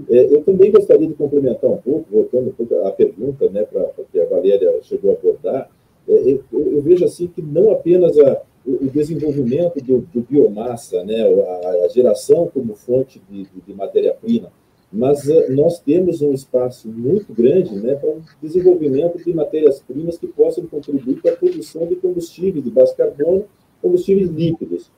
É, 0.09 0.34
eu 0.34 0.42
também 0.42 0.70
gostaria 0.70 1.07
de 1.07 1.14
complementar 1.14 1.70
um 1.70 1.78
pouco, 1.78 2.07
voltando 2.11 2.49
um 2.49 2.53
pouco 2.53 2.74
à 2.86 2.92
pergunta 2.92 3.49
né, 3.49 3.64
para 3.64 3.90
que 4.11 4.20
a 4.20 4.26
Valéria 4.26 4.72
chegou 4.82 5.11
a 5.11 5.14
abordar, 5.14 5.70
é, 6.09 6.12
eu, 6.12 6.42
eu, 6.53 6.82
vejo 6.82 7.05
assim 7.05 7.26
que 7.26 7.42
não 7.42 7.70
apenas 7.70 8.18
a, 8.18 8.42
o 8.66 8.86
desenvolvimento 8.86 9.82
do, 9.82 10.01
do 10.12 10.20
biomassa, 10.20 11.03
né, 11.05 11.22
a, 11.22 11.84
a, 11.84 11.88
geração 11.88 12.51
como 12.53 12.74
fonte 12.74 13.20
de, 13.30 13.44
de, 13.44 13.61
de 13.66 13.74
matéria-prima, 13.74 14.51
mas 14.90 15.26
uh, 15.26 15.53
nós 15.53 15.80
temos 15.80 16.22
um 16.22 16.32
espaço 16.32 16.88
muito 16.88 17.32
grande 17.34 17.74
né, 17.76 17.94
para 17.94 18.09
o 18.09 18.22
desenvolvimento 18.42 19.22
de 19.22 19.34
matérias-primas 19.34 20.16
que 20.16 20.26
possam 20.26 20.66
contribuir 20.66 21.20
para 21.20 21.32
a 21.32 21.36
produção 21.36 21.86
de 21.86 21.96
combustíveis 21.96 22.64
de 22.64 22.70
baixo 22.70 22.96
carbono, 22.96 23.44
combustíveis 23.82 24.30
líquidos 24.30 24.90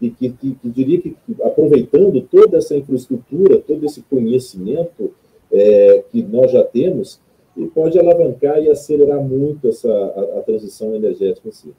e 0.00 0.10
que, 0.10 0.30
que, 0.30 0.54
que, 0.54 0.68
diria 0.68 1.00
que, 1.00 1.16
aproveitando 1.42 2.20
toda 2.22 2.58
essa 2.58 2.76
infraestrutura, 2.76 3.58
todo 3.58 3.84
esse 3.84 4.02
conhecimento 4.02 5.12
é, 5.52 6.04
que 6.10 6.22
nós 6.22 6.52
já 6.52 6.62
temos, 6.62 7.20
e 7.56 7.66
pode 7.66 7.98
alavancar 7.98 8.58
e 8.58 8.70
acelerar 8.70 9.20
muito 9.20 9.68
essa, 9.68 9.90
a, 9.90 10.38
a 10.38 10.42
transição 10.42 10.94
energética 10.94 11.48
em 11.48 11.52
si. 11.52 11.74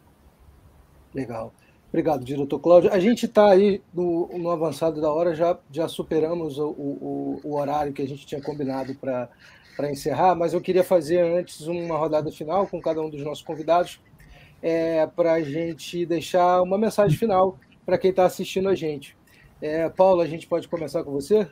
Legal. 1.15 1.53
Obrigado, 1.87 2.23
diretor 2.23 2.59
Cláudio. 2.59 2.91
A 2.93 2.99
gente 2.99 3.25
está 3.25 3.49
aí 3.49 3.81
no, 3.93 4.29
no, 4.37 4.51
avançado 4.51 5.01
da 5.01 5.11
hora, 5.11 5.33
já, 5.33 5.57
já 5.71 5.87
superamos 5.87 6.59
o, 6.59 6.67
o, 6.69 7.39
o 7.43 7.55
horário 7.55 7.93
que 7.93 8.01
a 8.01 8.07
gente 8.07 8.27
tinha 8.27 8.41
combinado 8.41 8.93
para 8.93 9.29
encerrar, 9.89 10.35
mas 10.35 10.53
eu 10.53 10.61
queria 10.61 10.83
fazer 10.83 11.19
antes 11.21 11.65
uma 11.65 11.97
rodada 11.97 12.31
final 12.31 12.67
com 12.67 12.79
cada 12.79 13.01
um 13.01 13.09
dos 13.09 13.23
nossos 13.23 13.43
convidados, 13.43 13.99
é, 14.61 15.07
para 15.07 15.33
a 15.33 15.41
gente 15.41 16.05
deixar 16.05 16.61
uma 16.61 16.77
mensagem 16.77 17.17
final 17.17 17.57
para 17.89 17.97
quem 17.97 18.11
está 18.11 18.23
assistindo 18.23 18.69
a 18.69 18.75
gente. 18.75 19.17
É, 19.59 19.89
Paulo, 19.89 20.21
a 20.21 20.27
gente 20.27 20.45
pode 20.45 20.67
começar 20.67 21.03
com 21.03 21.11
você? 21.11 21.49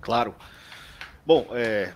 Claro. 0.00 0.32
Bom, 1.26 1.48
é, 1.50 1.92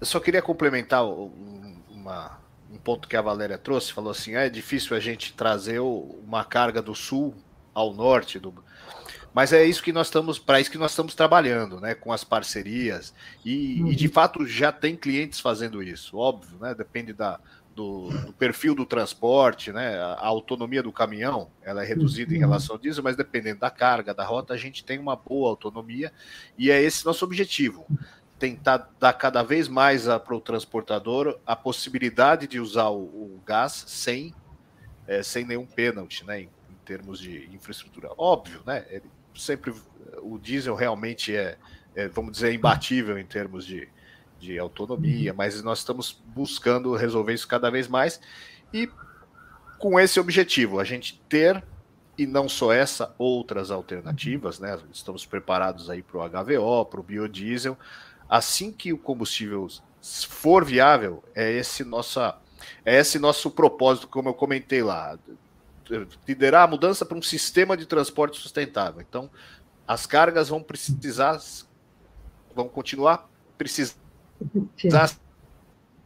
eu 0.00 0.06
só 0.06 0.18
queria 0.18 0.40
complementar 0.40 1.04
uma, 1.04 2.40
um 2.70 2.78
ponto 2.78 3.06
que 3.06 3.14
a 3.14 3.20
Valéria 3.20 3.58
trouxe. 3.58 3.92
Falou 3.92 4.10
assim: 4.10 4.34
é 4.34 4.48
difícil 4.48 4.96
a 4.96 5.00
gente 5.00 5.34
trazer 5.34 5.80
uma 5.80 6.44
carga 6.46 6.80
do 6.80 6.94
sul 6.94 7.34
ao 7.74 7.92
norte 7.92 8.38
do, 8.38 8.54
mas 9.34 9.52
é 9.52 9.64
isso 9.64 9.82
que 9.82 9.92
nós 9.92 10.06
estamos, 10.06 10.38
para 10.38 10.60
isso 10.60 10.70
que 10.70 10.78
nós 10.78 10.92
estamos 10.92 11.14
trabalhando, 11.14 11.80
né, 11.80 11.94
com 11.94 12.12
as 12.12 12.22
parcerias 12.22 13.12
e, 13.44 13.82
uhum. 13.82 13.90
e, 13.90 13.96
de 13.96 14.06
fato 14.06 14.46
já 14.46 14.70
tem 14.70 14.94
clientes 14.94 15.40
fazendo 15.40 15.82
isso, 15.82 16.16
óbvio, 16.16 16.56
né, 16.60 16.72
depende 16.72 17.12
da, 17.12 17.40
do, 17.74 18.08
do, 18.08 18.32
perfil 18.32 18.74
do 18.74 18.86
transporte, 18.86 19.72
né? 19.72 19.98
A, 19.98 20.26
autonomia 20.26 20.82
do 20.82 20.92
caminhão 20.92 21.50
ela 21.62 21.82
é 21.82 21.86
reduzida 21.86 22.32
em 22.32 22.36
uhum. 22.36 22.40
relação 22.40 22.76
ao 22.76 22.80
diesel, 22.80 23.02
mas 23.02 23.16
dependendo 23.16 23.60
da 23.60 23.70
carga, 23.70 24.14
da 24.14 24.24
rota, 24.24 24.54
a 24.54 24.56
gente 24.56 24.84
tem 24.84 24.98
uma 24.98 25.16
boa 25.16 25.50
autonomia 25.50 26.12
e 26.56 26.70
é 26.70 26.80
esse 26.80 27.04
nosso 27.04 27.24
objetivo. 27.24 27.86
Tentar 28.38 28.90
dar 28.98 29.12
cada 29.12 29.42
vez 29.42 29.68
mais 29.68 30.04
para 30.04 30.34
o 30.34 30.40
transportador 30.40 31.38
a 31.46 31.54
possibilidade 31.56 32.46
de 32.46 32.60
usar 32.60 32.88
o, 32.88 33.02
o 33.02 33.42
gás 33.44 33.84
sem, 33.86 34.34
é, 35.06 35.22
sem 35.22 35.44
nenhum 35.44 35.66
pênalti, 35.66 36.24
né? 36.24 36.40
Em, 36.40 36.44
em, 36.44 36.84
termos 36.84 37.18
de 37.18 37.48
infraestrutura. 37.52 38.10
Óbvio, 38.18 38.60
né? 38.66 38.84
Ele 38.90 39.10
sempre 39.34 39.74
o 40.22 40.38
diesel 40.38 40.74
realmente 40.74 41.34
é, 41.34 41.56
é 41.94 42.08
vamos 42.08 42.32
dizer, 42.32 42.52
imbatível 42.52 43.18
em 43.18 43.24
termos 43.24 43.66
de, 43.66 43.88
de 44.44 44.58
autonomia, 44.58 45.30
uhum. 45.32 45.36
mas 45.36 45.62
nós 45.62 45.78
estamos 45.78 46.20
buscando 46.26 46.94
resolver 46.94 47.32
isso 47.32 47.48
cada 47.48 47.70
vez 47.70 47.88
mais 47.88 48.20
e 48.72 48.88
com 49.78 49.98
esse 49.98 50.18
objetivo, 50.18 50.80
a 50.80 50.84
gente 50.84 51.20
ter 51.28 51.62
e 52.16 52.26
não 52.26 52.48
só 52.48 52.72
essa, 52.72 53.14
outras 53.18 53.70
alternativas, 53.70 54.58
né? 54.58 54.78
Estamos 54.92 55.26
preparados 55.26 55.90
aí 55.90 56.02
para 56.02 56.18
o 56.18 56.28
HVO, 56.28 56.86
para 56.86 57.00
o 57.00 57.02
biodiesel. 57.02 57.76
Assim 58.28 58.70
que 58.70 58.92
o 58.92 58.98
combustível 58.98 59.68
for 60.28 60.64
viável, 60.64 61.24
é 61.34 61.50
esse 61.52 61.84
nossa 61.84 62.38
é 62.84 62.98
esse 62.98 63.18
nosso 63.18 63.50
propósito, 63.50 64.08
como 64.08 64.28
eu 64.28 64.34
comentei 64.34 64.82
lá, 64.82 65.18
liderar 66.26 66.64
a 66.64 66.66
mudança 66.66 67.04
para 67.04 67.18
um 67.18 67.22
sistema 67.22 67.76
de 67.76 67.84
transporte 67.84 68.38
sustentável. 68.38 69.00
Então, 69.00 69.28
as 69.86 70.06
cargas 70.06 70.48
vão 70.48 70.62
precisar, 70.62 71.38
vão 72.54 72.68
continuar 72.68 73.28
precisar 74.74 75.10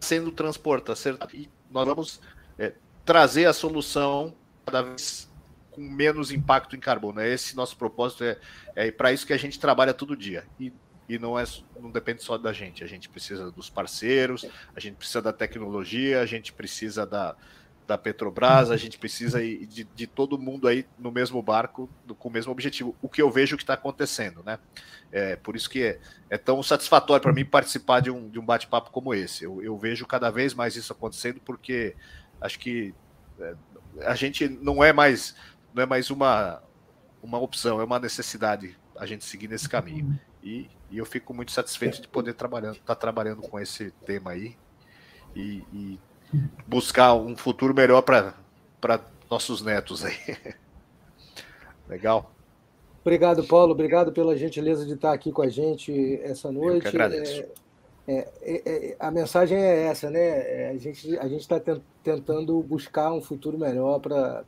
sendo 0.01 0.31
transportadas 0.31 1.05
e 1.35 1.49
nós 1.71 1.87
vamos 1.87 2.21
é, 2.59 2.73
trazer 3.05 3.47
a 3.47 3.53
solução 3.53 4.35
cada 4.65 4.83
vez 4.83 5.29
com 5.71 5.81
menos 5.81 6.31
impacto 6.31 6.77
em 6.77 6.81
carbono. 6.81 7.21
Esse 7.21 7.57
nosso 7.57 7.77
propósito 7.77 8.25
é, 8.25 8.39
é 8.75 8.91
para 8.91 9.13
isso 9.13 9.27
que 9.27 9.33
a 9.33 9.39
gente 9.39 9.59
trabalha 9.59 9.95
todo 9.95 10.17
dia. 10.17 10.45
E, 10.59 10.73
e 11.09 11.19
não, 11.19 11.39
é, 11.39 11.45
não 11.81 11.91
depende 11.91 12.23
só 12.23 12.37
da 12.37 12.53
gente. 12.53 12.85
A 12.85 12.87
gente 12.87 13.09
precisa 13.09 13.51
dos 13.51 13.71
parceiros, 13.71 14.45
a 14.75 14.81
gente 14.81 14.97
precisa 14.97 15.23
da 15.23 15.33
tecnologia, 15.33 16.21
a 16.21 16.27
gente 16.27 16.53
precisa 16.53 17.07
da, 17.07 17.37
da 17.89 17.97
Petrobras, 17.97 18.71
a 18.71 18.77
gente 18.77 18.99
precisa 18.99 19.41
de, 19.41 19.67
de, 19.83 20.07
todo 20.07 20.39
mundo 20.39 20.69
aí 20.69 20.85
no 20.99 21.11
mesmo 21.11 21.43
barco, 21.43 21.89
com 22.19 22.29
o 22.29 22.31
mesmo 22.31 22.53
objetivo. 22.53 22.95
O 23.01 23.09
que 23.09 23.23
eu 23.23 23.31
vejo 23.31 23.57
que 23.57 23.63
está 23.63 23.73
acontecendo, 23.73 24.43
né? 24.45 24.59
É, 25.11 25.37
por 25.37 25.57
isso 25.57 25.71
que 25.71 25.83
é, 25.83 26.01
é 26.29 26.37
tão 26.37 26.63
satisfatório 26.63 27.23
para 27.23 27.33
mim 27.33 27.47
participar 27.47 28.01
de 28.01 28.11
um, 28.11 28.29
de 28.29 28.39
um 28.39 28.45
bate-papo 28.45 28.91
como 28.91 29.15
esse. 29.15 29.45
Eu, 29.45 29.63
eu, 29.63 29.79
vejo 29.79 30.07
cada 30.07 30.31
vez 30.31 30.53
mais 30.53 30.77
isso 30.77 30.93
acontecendo, 30.93 31.41
porque 31.41 31.97
acho 32.43 32.59
que 32.59 32.95
é, 33.41 33.55
a 34.03 34.15
gente 34.15 34.47
não 34.47 34.85
é 34.85 34.93
mais 34.93 35.35
não 35.73 35.83
é 35.83 35.87
mais 35.87 36.11
uma, 36.11 36.63
uma 37.23 37.39
opção, 37.39 37.81
é 37.81 37.85
uma 37.85 37.99
necessidade 37.99 38.77
a 38.99 39.07
gente 39.07 39.25
seguir 39.25 39.49
nesse 39.49 39.67
caminho. 39.67 40.21
E, 40.45 40.69
e 40.91 40.99
eu 40.99 41.07
fico 41.07 41.33
muito 41.33 41.53
satisfeito 41.53 42.03
de 42.03 42.09
poder 42.09 42.35
trabalhando, 42.35 42.75
estar 42.75 42.95
tá 42.95 43.01
trabalhando 43.01 43.41
com 43.41 43.59
esse 43.59 43.91
tema 44.05 44.33
aí 44.33 44.59
e, 45.35 45.65
e 45.73 46.01
buscar 46.67 47.15
um 47.15 47.37
futuro 47.37 47.75
melhor 47.75 48.03
para 48.03 48.35
nossos 49.31 49.63
netos 49.63 50.05
aí. 50.05 50.17
Legal. 51.89 52.31
Obrigado, 53.01 53.45
Paulo. 53.45 53.73
Obrigado 53.73 54.13
pela 54.13 54.37
gentileza 54.37 54.85
de 54.85 54.95
estar 54.95 55.13
aqui 55.13 55.33
com 55.33 55.43
a 55.43 55.49
gente 55.49 56.21
essa 56.23 56.53
noite. 56.53 56.77
Eu 56.77 56.81
que 56.83 56.89
agradeço. 56.89 57.45
É, 58.07 58.29
é, 58.41 58.63
é, 58.65 58.97
a 58.99 59.11
mensagem 59.11 59.59
é 59.59 59.85
essa, 59.85 60.11
né? 60.11 60.21
É, 60.21 60.71
a 60.71 60.79
gente 60.79 61.19
a 61.19 61.29
gente 61.29 61.41
está 61.41 61.61
tentando 62.03 62.63
buscar 62.63 63.13
um 63.13 63.21
futuro 63.21 63.59
melhor 63.59 64.01
para 64.01 64.45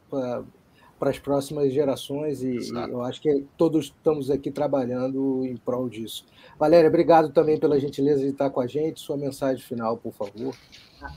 as 1.09 1.19
próximas 1.19 1.73
gerações 1.73 2.43
e, 2.43 2.59
e, 2.59 2.71
eu 2.91 3.01
acho 3.03 3.23
que 3.23 3.47
todos 3.57 3.87
estamos 3.87 4.31
aqui 4.31 4.51
trabalhando 4.51 5.47
em 5.47 5.57
prol 5.57 5.89
disso. 5.89 6.27
Valéria, 6.59 6.89
obrigado 6.89 7.31
também 7.31 7.59
pela 7.59 7.81
gentileza 7.81 8.21
de 8.21 8.29
estar 8.29 8.51
com 8.51 8.61
a 8.61 8.67
gente. 8.67 9.01
Sua 9.01 9.17
mensagem 9.17 9.65
final, 9.65 9.97
por 9.97 10.13
favor. 10.13 10.55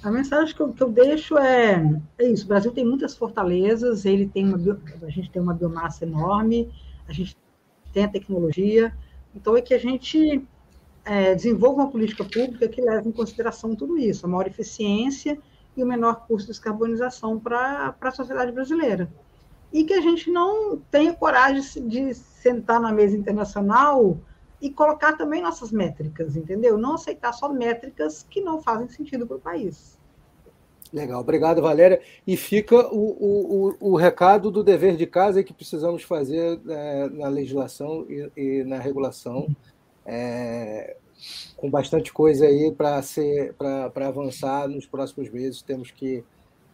A 0.01 0.09
mensagem 0.09 0.55
que 0.55 0.61
eu, 0.61 0.71
que 0.71 0.81
eu 0.81 0.89
deixo 0.89 1.38
é, 1.38 2.01
é 2.17 2.27
isso: 2.29 2.45
o 2.45 2.47
Brasil 2.47 2.71
tem 2.71 2.86
muitas 2.86 3.17
fortalezas, 3.17 4.05
ele 4.05 4.27
tem 4.27 4.45
uma, 4.45 4.79
a 5.01 5.09
gente 5.09 5.29
tem 5.29 5.41
uma 5.41 5.53
biomassa 5.53 6.05
enorme, 6.05 6.71
a 7.05 7.11
gente 7.11 7.36
tem 7.91 8.05
a 8.05 8.07
tecnologia, 8.07 8.95
então 9.36 9.57
é 9.57 9.61
que 9.61 9.73
a 9.73 9.77
gente 9.77 10.41
é, 11.03 11.36
desenvolva 11.36 11.81
uma 11.81 11.91
política 11.91 12.23
pública 12.23 12.67
que 12.67 12.81
leve 12.81 13.09
em 13.09 13.11
consideração 13.11 13.75
tudo 13.75 13.97
isso, 13.97 14.25
a 14.25 14.29
maior 14.29 14.47
eficiência 14.47 15.38
e 15.75 15.84
o 15.84 15.88
menor 15.88 16.25
custo 16.27 16.47
de 16.47 16.53
descarbonização 16.53 17.39
para 17.39 17.95
a 17.99 18.11
sociedade 18.11 18.51
brasileira. 18.51 19.09
E 19.74 19.84
que 19.84 19.93
a 19.93 20.01
gente 20.01 20.32
não 20.32 20.78
tenha 20.91 21.13
coragem 21.13 21.88
de 21.88 22.13
sentar 22.13 22.80
na 22.80 22.93
mesa 22.93 23.17
internacional 23.17 24.17
e 24.61 24.69
colocar 24.69 25.17
também 25.17 25.41
nossas 25.41 25.71
métricas, 25.71 26.38
entendeu? 26.38 26.78
Não 26.78 26.93
aceitar 26.93 27.34
só 27.34 27.49
métricas 27.49 28.26
que 28.30 28.39
não 28.39 28.61
fazem 28.61 28.88
sentido 28.88 29.28
para 29.28 29.36
o 29.36 29.39
país. 29.39 29.99
Legal, 30.93 31.19
obrigado, 31.19 31.59
Valéria. 31.59 31.99
E 32.26 32.38
fica 32.38 32.88
o, 32.93 33.74
o, 33.80 33.93
o, 33.93 33.95
recado 33.95 34.51
do 34.51 34.63
dever 34.63 34.95
de 34.95 35.07
casa 35.07 35.43
que 35.43 35.51
precisamos 35.51 36.03
fazer 36.03 36.61
é, 36.69 37.09
na 37.09 37.28
legislação 37.28 38.05
e, 38.07 38.32
e 38.38 38.63
na 38.63 38.78
regulação, 38.78 39.47
é, 40.05 40.95
com 41.57 41.67
bastante 41.67 42.13
coisa 42.13 42.45
aí 42.45 42.71
para 42.71 44.07
avançar 44.07 44.67
nos 44.67 44.86
próximos 44.86 45.32
meses. 45.32 45.63
Temos 45.63 45.89
que 45.89 46.24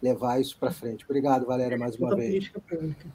levar 0.02 0.40
isso 0.40 0.58
para 0.58 0.72
frente. 0.72 1.06
Obrigado, 1.06 1.46
Valéria, 1.46 1.78
mais 1.78 1.96
uma 1.96 2.16
vez. 2.16 2.50
Pública. 2.50 3.08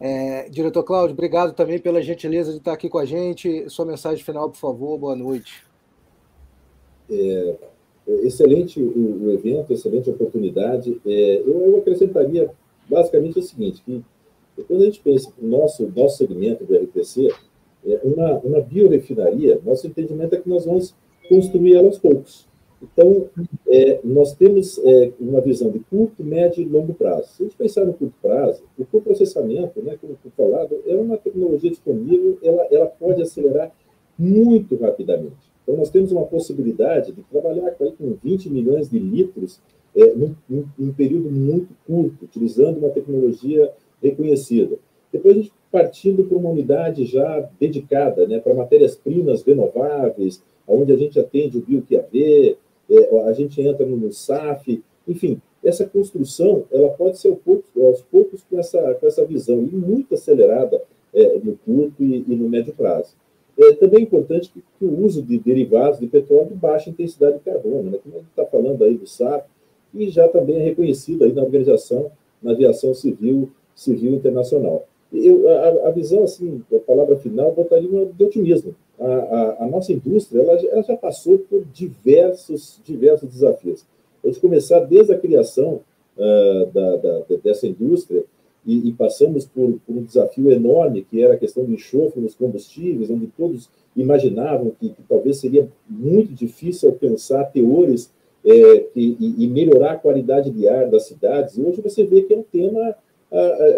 É, 0.00 0.48
diretor 0.48 0.82
Cláudio, 0.82 1.12
obrigado 1.12 1.52
também 1.52 1.78
pela 1.78 2.00
gentileza 2.00 2.52
de 2.52 2.56
estar 2.56 2.72
aqui 2.72 2.88
com 2.88 2.98
a 2.98 3.04
gente. 3.04 3.68
Sua 3.68 3.84
mensagem 3.84 4.24
final, 4.24 4.48
por 4.48 4.56
favor. 4.56 4.96
Boa 4.96 5.14
noite. 5.14 5.62
É, 7.10 7.56
excelente 8.22 8.80
o, 8.80 9.26
o, 9.26 9.30
evento, 9.30 9.72
excelente 9.72 10.08
oportunidade. 10.08 10.98
É, 11.04 11.40
eu, 11.40 11.64
eu, 11.64 11.76
acrescentaria 11.78 12.50
basicamente 12.88 13.38
o 13.38 13.42
seguinte, 13.42 13.82
que 13.84 14.02
quando 14.66 14.82
a 14.82 14.84
gente 14.86 15.00
pensa 15.00 15.30
no 15.38 15.48
nosso, 15.48 15.86
nosso 15.94 16.16
segmento 16.16 16.64
do 16.64 16.74
RPC, 16.74 17.28
é, 17.86 18.00
uma, 18.02 18.38
uma 18.38 18.60
biorefinaria, 18.60 19.60
nosso 19.64 19.86
entendimento 19.86 20.34
é 20.34 20.40
que 20.40 20.48
nós 20.48 20.64
vamos 20.64 20.94
construir 21.28 21.76
ela 21.76 21.86
aos 21.86 21.98
poucos. 21.98 22.48
Então, 22.82 23.28
é, 23.68 24.00
nós 24.02 24.34
temos 24.34 24.78
é, 24.84 25.12
uma 25.20 25.40
visão 25.40 25.70
de 25.70 25.80
curto, 25.80 26.24
médio 26.24 26.62
e 26.62 26.64
longo 26.64 26.94
prazo. 26.94 27.28
Se 27.28 27.42
a 27.42 27.46
gente 27.46 27.56
pensar 27.56 27.84
no 27.84 27.92
curto 27.92 28.14
prazo, 28.22 28.62
o 28.78 28.84
coprocessamento, 28.86 29.82
né, 29.82 29.98
como 30.00 30.16
foi 30.22 30.30
falado, 30.36 30.76
é 30.86 30.94
uma 30.96 31.18
tecnologia 31.18 31.70
disponível, 31.70 32.38
ela, 32.42 32.66
ela 32.70 32.86
pode 32.86 33.20
acelerar 33.22 33.70
muito 34.18 34.76
rapidamente. 34.76 35.50
Então, 35.62 35.76
nós 35.76 35.90
temos 35.90 36.10
uma 36.10 36.24
possibilidade 36.24 37.12
de 37.12 37.22
trabalhar 37.22 37.70
com, 37.72 37.84
aí, 37.84 37.92
com 37.92 38.16
20 38.22 38.50
milhões 38.50 38.88
de 38.88 38.98
litros 38.98 39.60
é, 39.94 40.14
num, 40.14 40.34
num, 40.48 40.64
num 40.78 40.92
período 40.92 41.30
muito 41.30 41.74
curto, 41.86 42.24
utilizando 42.24 42.78
uma 42.78 42.90
tecnologia 42.90 43.70
reconhecida. 44.02 44.78
Depois, 45.12 45.36
a 45.36 45.40
gente 45.40 45.52
partindo 45.70 46.24
para 46.24 46.36
uma 46.36 46.50
unidade 46.50 47.04
já 47.04 47.48
dedicada 47.58 48.26
né, 48.26 48.40
para 48.40 48.54
matérias-primas 48.54 49.42
renováveis, 49.42 50.42
onde 50.66 50.92
a 50.92 50.96
gente 50.96 51.18
atende 51.18 51.58
o 51.58 51.62
BioQAV, 51.62 52.56
é, 52.90 53.22
a 53.22 53.32
gente 53.32 53.60
entra 53.62 53.86
no 53.86 54.12
SAF, 54.12 54.82
enfim, 55.06 55.40
essa 55.62 55.86
construção 55.86 56.64
ela 56.72 56.88
pode 56.90 57.18
ser 57.18 57.28
aos 57.28 58.02
poucos 58.02 58.42
com 58.42 58.58
essa, 58.58 58.94
com 58.94 59.06
essa 59.06 59.24
visão 59.24 59.60
e 59.60 59.76
muito 59.76 60.14
acelerada 60.14 60.82
é, 61.14 61.38
no 61.38 61.56
curto 61.56 62.02
e, 62.02 62.24
e, 62.26 62.34
no 62.34 62.48
médio 62.48 62.74
prazo. 62.74 63.14
É 63.58 63.72
também 63.74 64.02
importante 64.02 64.50
que, 64.50 64.62
que, 64.78 64.84
o 64.84 65.04
uso 65.04 65.22
de 65.22 65.38
derivados 65.38 66.00
de 66.00 66.06
petróleo 66.06 66.48
de 66.48 66.54
baixa 66.54 66.88
intensidade 66.88 67.38
de 67.38 67.44
carbono, 67.44 67.90
né? 67.90 67.98
como 68.02 68.16
a 68.16 68.18
gente 68.18 68.30
está 68.30 68.46
falando 68.46 68.82
aí 68.82 68.96
do 68.96 69.06
SAF, 69.06 69.44
e 69.94 70.08
já 70.08 70.26
também 70.28 70.56
é 70.56 70.62
reconhecido 70.62 71.24
aí 71.24 71.32
na 71.32 71.42
organização, 71.42 72.10
na 72.42 72.52
aviação 72.52 72.94
civil, 72.94 73.50
civil 73.74 74.14
internacional. 74.14 74.86
Eu, 75.12 75.48
a, 75.48 75.88
a 75.88 75.90
visão, 75.90 76.22
assim, 76.22 76.62
a 76.72 76.78
palavra 76.78 77.16
final, 77.16 77.52
botaria 77.52 77.90
uma 77.90 78.06
de 78.06 78.24
otimismo 78.24 78.74
a, 79.00 79.06
a, 79.06 79.64
a 79.64 79.66
nossa 79.66 79.92
indústria 79.92 80.42
ela, 80.42 80.52
ela, 80.66 80.82
já 80.82 80.96
passou 80.96 81.38
por 81.38 81.64
diversos, 81.72 82.80
diversos 82.84 83.28
desafios. 83.28 83.84
Gente 84.24 84.40
começar 84.40 84.80
desde 84.80 85.12
a 85.12 85.18
criação 85.18 85.80
uh, 86.16 86.66
da, 86.72 86.96
da, 86.96 87.22
dessa 87.42 87.66
indústria 87.66 88.24
e, 88.66 88.88
e 88.88 88.92
passamos 88.92 89.46
por, 89.46 89.78
por, 89.86 89.96
um 89.96 90.02
desafio 90.02 90.50
enorme, 90.50 91.06
que 91.08 91.22
era 91.22 91.34
a 91.34 91.38
questão 91.38 91.64
do 91.64 91.72
enxofre 91.72 92.20
nos 92.20 92.34
combustíveis, 92.34 93.10
onde 93.10 93.26
todos 93.28 93.70
imaginavam 93.96 94.72
que, 94.78 94.90
que 94.90 95.02
talvez 95.08 95.38
seria 95.38 95.68
muito 95.88 96.32
difícil 96.34 96.90
alcançar 96.90 97.44
teores 97.50 98.12
é, 98.44 98.86
e, 98.94 99.44
e 99.44 99.48
melhorar 99.48 99.92
a 99.92 99.98
qualidade 99.98 100.50
de 100.50 100.68
ar 100.68 100.88
das 100.88 101.06
cidades. 101.06 101.56
E 101.56 101.62
hoje 101.62 101.80
você 101.80 102.04
vê 102.04 102.22
que 102.22 102.34
é 102.34 102.36
um 102.36 102.42
tema 102.42 102.94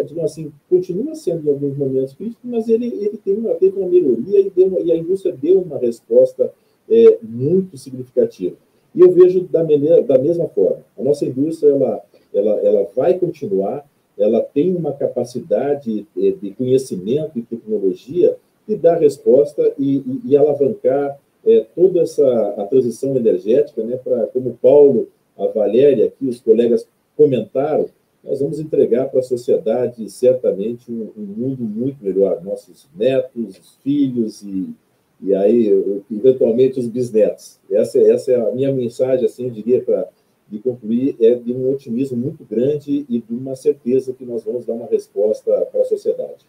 digamos 0.07 0.31
assim, 0.31 0.51
continua 0.69 1.13
sendo 1.13 1.47
em 1.47 1.51
alguns 1.51 1.77
momentos 1.77 2.13
crítico, 2.13 2.41
mas 2.43 2.67
ele, 2.67 2.87
ele 2.87 3.17
tem 3.23 3.35
uma, 3.35 3.53
teve 3.55 3.77
uma 3.79 3.87
melhoria 3.87 4.39
e, 4.39 4.49
deu, 4.49 4.83
e 4.83 4.91
a 4.91 4.97
indústria 4.97 5.35
deu 5.39 5.61
uma 5.61 5.77
resposta 5.77 6.51
é, 6.89 7.17
muito 7.21 7.77
significativa. 7.77 8.55
E 8.95 9.01
eu 9.01 9.11
vejo 9.11 9.41
da, 9.41 9.63
maneira, 9.63 10.01
da 10.01 10.17
mesma 10.17 10.47
forma. 10.47 10.83
A 10.97 11.03
nossa 11.03 11.25
indústria 11.25 11.69
ela, 11.69 12.01
ela, 12.33 12.51
ela 12.61 12.89
vai 12.95 13.17
continuar, 13.17 13.87
ela 14.17 14.41
tem 14.41 14.75
uma 14.75 14.93
capacidade 14.93 16.05
de, 16.15 16.31
de 16.33 16.51
conhecimento 16.51 17.37
e 17.37 17.43
tecnologia 17.43 18.35
de 18.67 18.75
dar 18.75 18.99
resposta 18.99 19.73
e, 19.77 19.97
e, 19.97 20.21
e 20.25 20.37
alavancar 20.37 21.19
é, 21.45 21.65
toda 21.75 22.01
essa 22.01 22.55
a 22.57 22.65
transição 22.65 23.15
energética, 23.15 23.83
né, 23.83 23.99
como 24.31 24.51
o 24.51 24.57
Paulo, 24.61 25.09
a 25.37 25.47
Valéria, 25.47 26.05
aqui 26.05 26.27
os 26.27 26.39
colegas 26.39 26.87
comentaram, 27.17 27.87
nós 28.23 28.39
vamos 28.39 28.59
entregar 28.59 29.09
para 29.09 29.19
a 29.19 29.23
sociedade 29.23 30.09
certamente 30.09 30.91
um, 30.91 31.11
um, 31.17 31.21
mundo 31.21 31.63
muito 31.63 32.03
melhor, 32.03 32.41
nossos 32.43 32.87
netos, 32.95 33.57
os 33.57 33.75
filhos 33.83 34.41
e, 34.43 34.73
e 35.21 35.35
aí 35.35 36.01
eventualmente 36.09 36.79
os 36.79 36.87
bisnetos. 36.87 37.59
Essa, 37.69 37.99
essa 37.99 38.31
é 38.31 38.35
a 38.35 38.51
minha 38.51 38.71
mensagem, 38.71 39.25
assim, 39.25 39.45
eu 39.45 39.51
diria 39.51 39.83
para 39.83 40.07
de 40.47 40.59
concluir 40.59 41.15
é 41.19 41.33
de 41.33 41.51
um 41.51 41.71
otimismo 41.71 42.17
muito 42.17 42.45
grande 42.45 43.05
e 43.09 43.19
de 43.19 43.33
uma 43.33 43.55
certeza 43.55 44.13
que 44.13 44.25
nós 44.25 44.43
vamos 44.43 44.65
dar 44.65 44.73
uma 44.73 44.87
resposta 44.87 45.51
para 45.71 45.81
a 45.81 45.85
sociedade. 45.85 46.45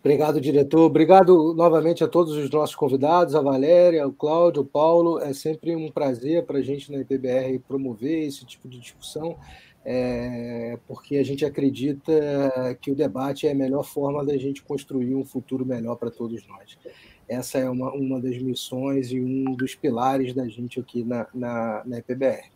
Obrigado, 0.00 0.40
diretor. 0.40 0.80
Obrigado 0.80 1.54
novamente 1.54 2.02
a 2.02 2.08
todos 2.08 2.36
os 2.36 2.50
nossos 2.50 2.74
convidados, 2.74 3.36
a 3.36 3.40
Valéria, 3.40 4.06
o 4.06 4.12
Cláudio, 4.12 4.62
o 4.62 4.66
Paulo. 4.66 5.20
É 5.20 5.32
sempre 5.32 5.76
um 5.76 5.90
prazer 5.90 6.44
para 6.44 6.58
a 6.58 6.62
gente 6.62 6.90
na 6.90 6.98
IPBR 6.98 7.60
promover 7.60 8.26
esse 8.26 8.44
tipo 8.44 8.68
de 8.68 8.80
discussão, 8.80 9.36
é, 9.84 10.78
porque 10.86 11.16
a 11.16 11.24
gente 11.24 11.44
acredita 11.44 12.12
que 12.80 12.90
o 12.90 12.94
debate 12.94 13.46
é 13.46 13.52
a 13.52 13.54
melhor 13.54 13.82
forma 13.82 14.24
da 14.24 14.36
gente 14.36 14.62
construir 14.62 15.14
um 15.14 15.24
futuro 15.24 15.66
melhor 15.66 15.96
para 15.96 16.10
todos 16.10 16.46
nós. 16.46 16.78
Essa 17.28 17.58
é 17.58 17.68
uma, 17.68 17.92
uma 17.92 18.20
das 18.20 18.36
missões 18.38 19.10
e 19.10 19.20
um 19.20 19.54
dos 19.54 19.74
pilares 19.74 20.34
da 20.34 20.46
gente 20.48 20.78
aqui 20.78 21.02
na, 21.02 21.26
na, 21.34 21.82
na 21.84 21.98
IPBR. 21.98 22.50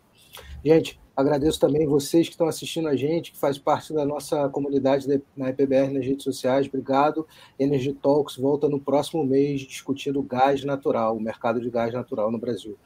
Gente, 0.63 0.99
agradeço 1.15 1.59
também 1.59 1.87
vocês 1.87 2.27
que 2.27 2.33
estão 2.33 2.47
assistindo 2.47 2.87
a 2.87 2.95
gente, 2.95 3.31
que 3.31 3.37
faz 3.37 3.57
parte 3.57 3.93
da 3.93 4.05
nossa 4.05 4.47
comunidade 4.49 5.07
na 5.35 5.49
IPBR 5.49 5.93
nas 5.93 6.05
redes 6.05 6.23
sociais. 6.23 6.67
Obrigado. 6.67 7.27
Energy 7.59 7.93
Talks 7.93 8.37
volta 8.37 8.69
no 8.69 8.79
próximo 8.79 9.25
mês 9.25 9.61
discutindo 9.61 10.21
gás 10.21 10.63
natural, 10.63 11.17
o 11.17 11.21
mercado 11.21 11.59
de 11.59 11.69
gás 11.69 11.93
natural 11.93 12.31
no 12.31 12.37
Brasil. 12.37 12.77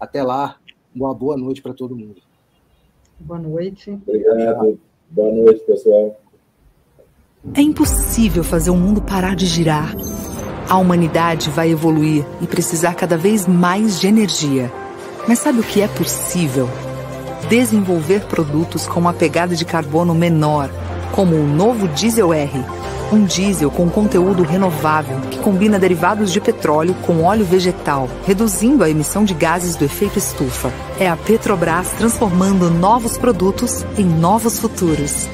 Até 0.00 0.22
lá, 0.22 0.58
uma 0.94 1.14
boa 1.14 1.36
noite 1.36 1.60
para 1.60 1.74
todo 1.74 1.96
mundo. 1.96 2.22
Boa 3.20 3.38
noite. 3.38 3.90
Obrigado. 4.06 4.78
Boa 5.10 5.32
noite, 5.32 5.60
pessoal. 5.64 6.20
É 7.54 7.60
impossível 7.60 8.42
fazer 8.42 8.70
o 8.70 8.76
mundo 8.76 9.02
parar 9.02 9.36
de 9.36 9.46
girar. 9.46 9.94
A 10.68 10.78
humanidade 10.78 11.50
vai 11.50 11.70
evoluir 11.70 12.24
e 12.40 12.46
precisar 12.46 12.94
cada 12.94 13.16
vez 13.16 13.46
mais 13.46 14.00
de 14.00 14.06
energia. 14.06 14.72
Mas 15.28 15.38
sabe 15.38 15.60
o 15.60 15.62
que 15.62 15.80
é 15.80 15.88
possível? 15.88 16.68
desenvolver 17.44 18.24
produtos 18.24 18.86
com 18.86 19.00
uma 19.00 19.12
pegada 19.12 19.54
de 19.54 19.64
carbono 19.64 20.14
menor, 20.14 20.70
como 21.12 21.36
o 21.36 21.46
novo 21.46 21.88
Diesel 21.88 22.32
R, 22.32 22.64
um 23.12 23.24
diesel 23.24 23.70
com 23.70 23.88
conteúdo 23.88 24.42
renovável 24.42 25.20
que 25.30 25.38
combina 25.38 25.78
derivados 25.78 26.32
de 26.32 26.40
petróleo 26.40 26.94
com 27.02 27.22
óleo 27.22 27.44
vegetal, 27.44 28.08
reduzindo 28.26 28.82
a 28.82 28.90
emissão 28.90 29.24
de 29.24 29.34
gases 29.34 29.76
do 29.76 29.84
efeito 29.84 30.18
estufa. 30.18 30.72
É 30.98 31.08
a 31.08 31.16
Petrobras 31.16 31.90
transformando 31.92 32.70
novos 32.70 33.18
produtos 33.18 33.84
em 33.96 34.04
novos 34.04 34.58
futuros. 34.58 35.28